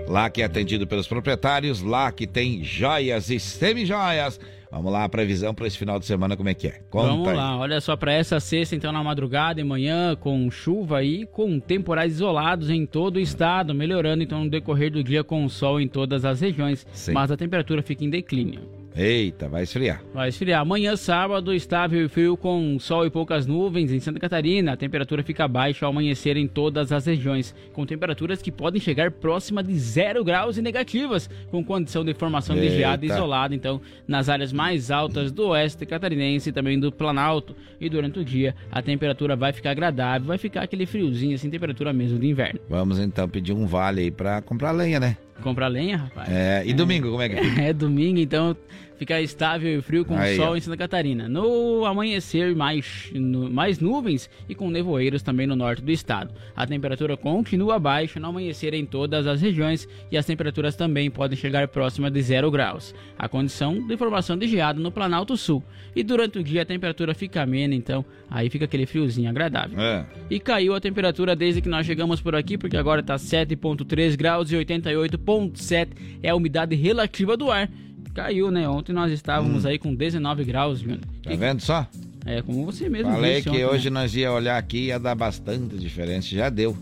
[0.08, 4.40] Lá que é atendido pelos proprietários, lá que tem joias e semi-joias.
[4.76, 6.82] Vamos lá, a previsão para esse final de semana, como é que é?
[6.90, 7.36] Conta Vamos aí.
[7.36, 11.62] lá, olha só para essa sexta, então na madrugada e manhã, com chuva e com
[11.62, 15.88] temporais isolados em todo o estado, melhorando então no decorrer do dia com sol em
[15.88, 17.14] todas as regiões, Sim.
[17.14, 18.85] mas a temperatura fica em declínio.
[18.96, 20.02] Eita, vai esfriar.
[20.14, 20.62] Vai esfriar.
[20.62, 24.72] Amanhã, sábado, estável e frio com sol e poucas nuvens em Santa Catarina.
[24.72, 29.12] A temperatura fica baixa ao amanhecer em todas as regiões, com temperaturas que podem chegar
[29.12, 33.16] próxima de zero graus e negativas, com condição de formação de geada Eita.
[33.16, 37.54] isolada, então, nas áreas mais altas do oeste catarinense e também do Planalto.
[37.82, 41.92] E durante o dia, a temperatura vai ficar agradável, vai ficar aquele friozinho, assim, temperatura
[41.92, 42.62] mesmo de inverno.
[42.70, 45.18] Vamos então pedir um vale aí pra comprar lenha, né?
[45.42, 46.30] Comprar lenha, rapaz?
[46.30, 47.62] É, e domingo, como é que fica?
[47.64, 48.56] É domingo, então
[48.98, 51.28] fica estável e frio com Aí, sol em Santa Catarina.
[51.30, 56.34] No amanhecer, mais, nu- mais nuvens e com nevoeiros também no norte do estado.
[56.56, 61.38] A temperatura continua baixa no amanhecer em todas as regiões e as temperaturas também podem
[61.38, 62.94] chegar próxima de zero graus.
[63.18, 65.64] A condição de formação de geada no Planalto Sul.
[65.96, 69.80] E durante o dia a temperatura fica amena, então aí fica aquele friozinho agradável.
[69.80, 70.06] É.
[70.30, 74.52] E caiu a temperatura desde que nós chegamos por aqui, porque agora tá 7.3 graus
[74.52, 75.90] e 88.7
[76.22, 77.70] é a umidade relativa do ar.
[78.16, 78.68] Caiu, né?
[78.68, 81.02] Ontem nós estávamos aí com 19 graus, Júnior.
[81.22, 81.86] Tá vendo só?
[82.26, 84.00] É, como você mesmo Falei disse que ontem, hoje né?
[84.00, 86.28] nós ia olhar aqui e ia dar bastante diferença.
[86.30, 86.76] Já deu.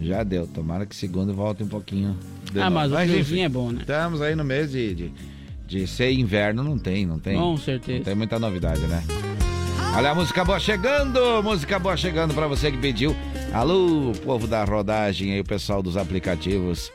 [0.00, 0.46] Já deu.
[0.46, 2.16] Tomara que segundo volte um pouquinho.
[2.50, 2.74] de Ah, novo.
[2.76, 3.80] mas o friozinho enfim, é bom, né?
[3.82, 5.12] Estamos aí no mês de, de,
[5.68, 7.36] de ser inverno, não tem, não tem.
[7.38, 7.98] Com certeza.
[7.98, 9.04] Não tem muita novidade, né?
[9.94, 13.14] Olha a música boa chegando, música boa chegando pra você que pediu.
[13.52, 16.90] Alô, povo da rodagem aí, o pessoal dos aplicativos.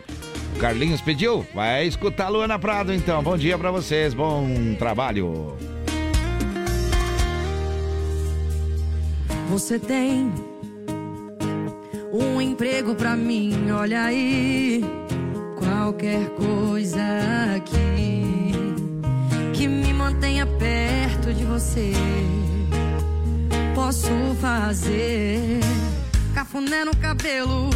[0.60, 1.46] Carlinhos pediu?
[1.54, 3.22] Vai escutar Luana Prado então.
[3.22, 4.48] Bom dia pra vocês, bom
[4.78, 5.56] trabalho.
[9.50, 10.32] Você tem
[12.12, 14.84] um emprego pra mim, olha aí.
[15.58, 17.02] Qualquer coisa
[17.56, 18.52] aqui
[19.54, 21.94] que me mantenha perto de você.
[23.74, 24.10] Posso
[24.42, 25.60] fazer
[26.34, 27.70] cafuné no cabelo,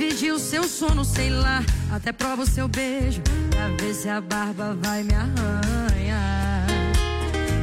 [0.00, 1.62] vigia o seu sono, sei lá.
[1.92, 3.20] Até prova o seu beijo
[3.50, 6.66] pra ver se a barba vai me arranhar.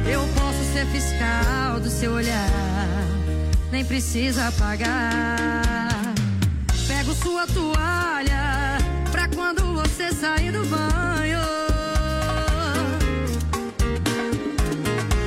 [0.08, 2.48] Eu posso ser fiscal do seu olhar,
[3.72, 6.14] nem precisa pagar.
[6.86, 8.78] Pego sua toalha
[9.10, 11.40] pra quando você sair do banho.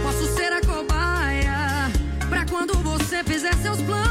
[0.02, 1.92] Posso ser a cobaia
[2.30, 4.11] pra quando você fizer seus planos.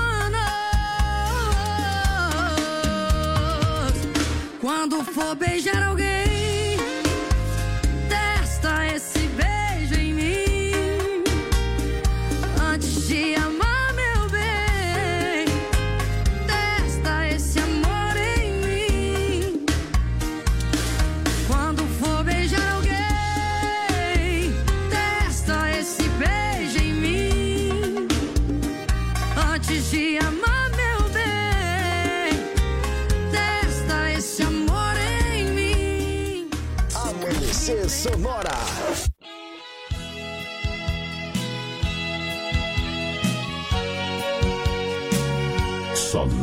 [4.61, 6.20] Quando for beijar alguém,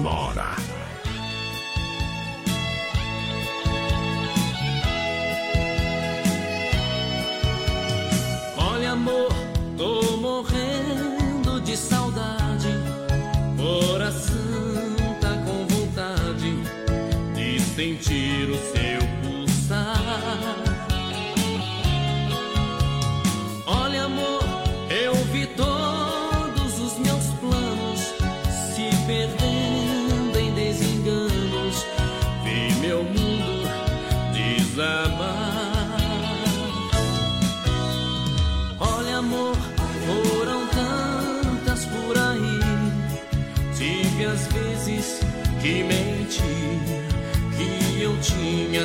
[0.07, 0.55] Sonora.
[8.57, 9.29] Olha, amor,
[9.75, 12.69] tô morrendo de saudade.
[13.57, 14.35] Coração
[15.19, 16.55] tá com vontade
[17.35, 19.96] de sentir o seu pulsar.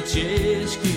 [0.02, 0.91] Tinha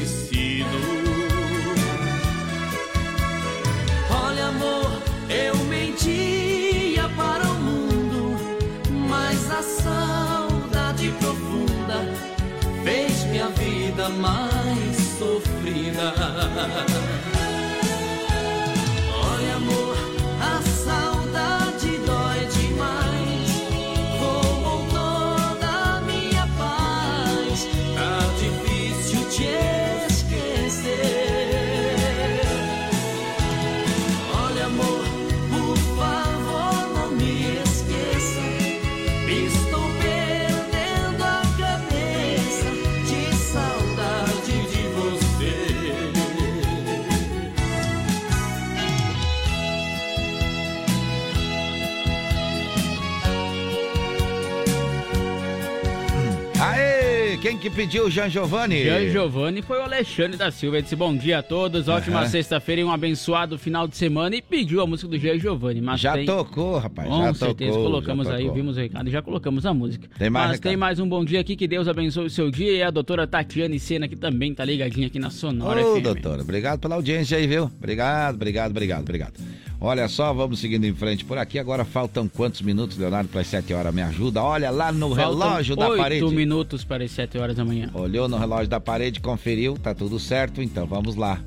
[57.65, 58.83] que pediu, Jean Giovanni?
[58.83, 60.75] Jean Giovanni foi o Alexandre da Silva.
[60.77, 62.29] Ele disse bom dia a todos, ótima Aham.
[62.29, 64.35] sexta-feira e um abençoado final de semana.
[64.35, 65.81] E pediu a música do Jean Giovanni.
[65.81, 66.27] Mas Já tem...
[66.27, 68.55] tocou, rapaz, Com já certeza, tocou, colocamos aí, tocou.
[68.55, 70.07] vimos o recado e já colocamos a música.
[70.15, 70.69] Tem mais Mas recado?
[70.69, 72.71] tem mais um bom dia aqui, que Deus abençoe o seu dia.
[72.71, 76.03] E a doutora Tatiane Sena, que também tá ligadinha aqui na Sonora Ô, FM.
[76.03, 77.63] doutora, obrigado pela audiência aí, viu?
[77.63, 79.33] Obrigado, obrigado, obrigado, obrigado.
[79.81, 81.59] Olha só, vamos seguindo em frente por aqui.
[81.59, 83.93] Agora faltam quantos minutos, Leonardo, para as 7 horas?
[83.93, 84.41] Me ajuda.
[84.41, 86.25] Olha lá no Faltam relógio da parede.
[86.33, 87.89] minutos para as 7 horas da manhã.
[87.93, 91.41] Olhou no relógio da parede, conferiu, tá tudo certo, então vamos lá.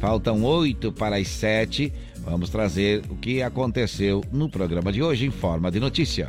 [0.00, 1.92] Faltam oito para as sete.
[2.18, 6.28] Vamos trazer o que aconteceu no programa de hoje em forma de notícia.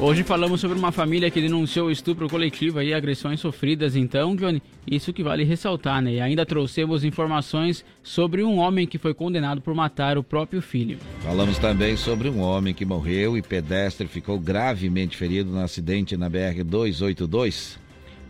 [0.00, 3.96] Hoje falamos sobre uma família que denunciou estupro coletivo e agressões sofridas.
[3.96, 6.12] Então, Johnny, isso que vale ressaltar, né?
[6.12, 10.98] E ainda trouxemos informações sobre um homem que foi condenado por matar o próprio filho.
[11.18, 16.30] Falamos também sobre um homem que morreu e pedestre ficou gravemente ferido no acidente na
[16.30, 17.87] BR-282.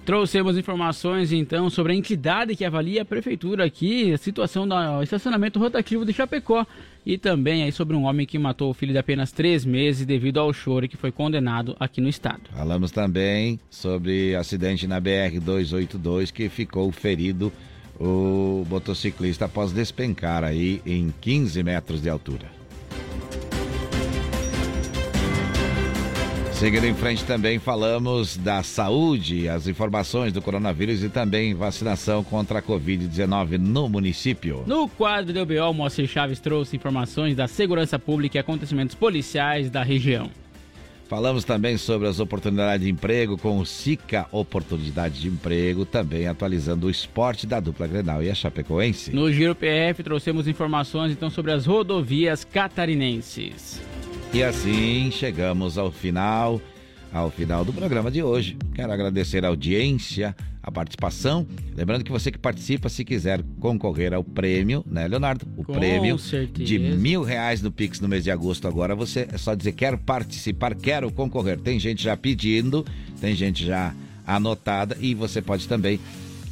[0.09, 5.59] Trouxemos informações então sobre a entidade que avalia a prefeitura aqui, a situação do estacionamento
[5.59, 6.65] rotativo de Chapecó
[7.05, 10.41] e também aí sobre um homem que matou o filho de apenas três meses devido
[10.41, 12.41] ao choro e que foi condenado aqui no estado.
[12.51, 17.53] Falamos também sobre acidente na BR 282 que ficou ferido
[18.01, 22.58] o motociclista após despencar aí em 15 metros de altura.
[26.59, 32.59] Seguindo em frente também falamos da saúde, as informações do coronavírus e também vacinação contra
[32.59, 34.65] a Covid-19 no município.
[34.67, 39.85] No quadro do UBO, Moacir Chaves trouxe informações da segurança pública e acontecimentos policiais da
[39.85, 40.33] região.
[41.09, 46.89] Falamos também sobre as oportunidades de emprego com o SICA Oportunidade de Emprego, também atualizando
[46.89, 49.13] o esporte da dupla Grenal e a Chapecoense.
[49.13, 53.81] No Giro PF trouxemos informações então sobre as rodovias catarinenses.
[54.33, 56.61] E assim chegamos ao final,
[57.13, 58.57] ao final do programa de hoje.
[58.75, 61.47] Quero agradecer a audiência, a participação.
[61.75, 65.47] Lembrando que você que participa, se quiser concorrer ao prêmio, né, Leonardo?
[65.57, 66.65] O Com prêmio certeza.
[66.65, 68.69] de mil reais no Pix no mês de agosto.
[68.69, 71.59] Agora você é só dizer quero participar, quero concorrer.
[71.59, 72.85] Tem gente já pedindo,
[73.21, 73.95] tem gente já
[74.27, 75.99] anotada e você pode também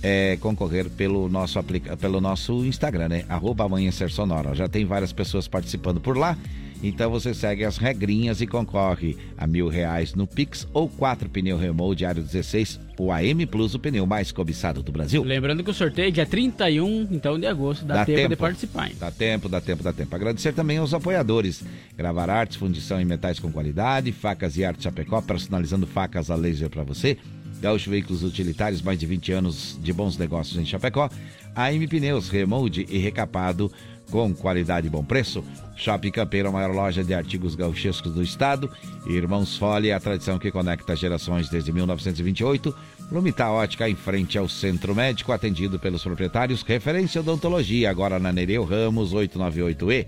[0.03, 3.25] é, concorrer pelo nosso, aplica pelo nosso Instagram, né?
[3.29, 4.55] Arroba Amanhecer Sonora.
[4.55, 6.39] Já tem várias pessoas participando por lá.
[6.83, 11.57] Então você segue as regrinhas e concorre a mil reais no Pix ou quatro pneu
[11.57, 15.23] Remote Diário 16, o AM Plus, o pneu mais cobiçado do Brasil.
[15.23, 18.89] Lembrando que o sorteio é dia 31, então, de agosto, dá, tempo, de participar.
[18.89, 18.97] hein?
[18.99, 20.15] Dá tempo, dá tempo, dá tempo.
[20.15, 21.65] Agradecer também aos apoiadores.
[21.97, 26.71] Gravar Artes, fundição em metais com qualidade, facas e arte Chapecó, personalizando facas a laser
[26.71, 27.17] para você.
[27.61, 31.09] Gaúcho Veículos Utilitários, mais de 20 anos de bons negócios em Chapecó.
[31.55, 33.73] AM Pneus, remold e recapado
[34.11, 35.45] com qualidade e bom preço.
[35.77, 38.71] Shopping Campeiro, a maior loja de artigos gauchescos do estado.
[39.07, 42.75] Irmãos Fole, a tradição que conecta gerações desde 1928.
[43.11, 46.63] Lumita Ótica, em frente ao Centro Médico, atendido pelos proprietários.
[46.63, 50.07] Referência Odontologia, agora na Nereu Ramos 898E.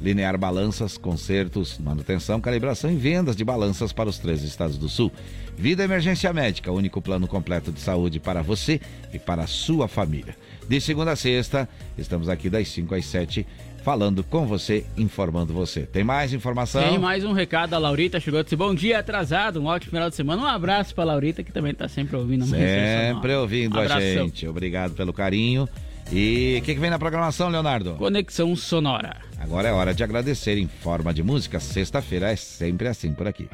[0.00, 5.12] Linear Balanças, consertos, manutenção, calibração e vendas de balanças para os três estados do sul.
[5.56, 8.80] Vida Emergência Médica, único plano completo de saúde para você
[9.12, 10.36] e para a sua família.
[10.68, 11.66] De segunda a sexta,
[11.96, 13.46] estamos aqui das 5 às 7,
[13.82, 15.80] falando com você, informando você.
[15.80, 16.82] Tem mais informação?
[16.82, 20.16] Tem mais um recado, a Laurita chegou disse, bom dia, atrasado, um ótimo final de
[20.16, 20.42] semana.
[20.42, 22.44] Um abraço pra Laurita, que também tá sempre ouvindo.
[22.44, 24.46] Sempre ouvindo Um a gente.
[24.46, 25.66] Obrigado pelo carinho.
[26.12, 27.94] E o que, que vem na programação, Leonardo?
[27.94, 29.16] Conexão Sonora.
[29.38, 31.58] Agora é hora de agradecer em forma de música.
[31.60, 33.48] Sexta-feira é sempre assim por aqui.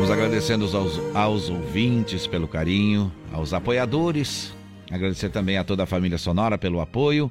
[0.00, 4.50] Vamos agradecendo aos, aos ouvintes pelo carinho, aos apoiadores.
[4.90, 7.30] Agradecer também a toda a família Sonora pelo apoio,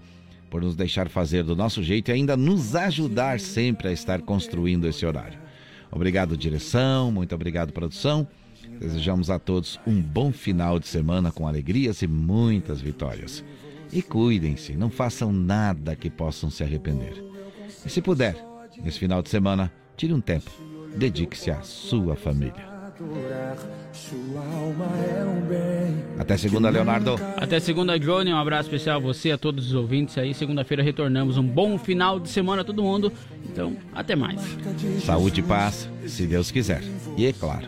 [0.52, 4.88] por nos deixar fazer do nosso jeito e ainda nos ajudar sempre a estar construindo
[4.88, 5.40] esse horário.
[5.92, 7.12] Obrigado, direção.
[7.12, 8.28] Muito obrigado, produção.
[8.80, 13.44] Desejamos a todos um bom final de semana com alegrias e muitas vitórias.
[13.92, 17.16] E cuidem-se, não façam nada que possam se arrepender.
[17.84, 18.38] E se puder,
[18.84, 20.52] nesse final de semana, tire um tempo,
[20.96, 22.70] dedique-se à sua família.
[26.18, 27.16] Até segunda, Leonardo.
[27.38, 28.34] Até segunda, Johnny.
[28.34, 30.34] Um abraço especial a você, a todos os ouvintes aí.
[30.34, 31.38] Segunda-feira retornamos.
[31.38, 33.12] Um bom final de semana a todo mundo.
[33.46, 34.42] Então, até mais.
[35.06, 36.84] Saúde e paz, se Deus quiser.
[37.16, 37.68] E é claro,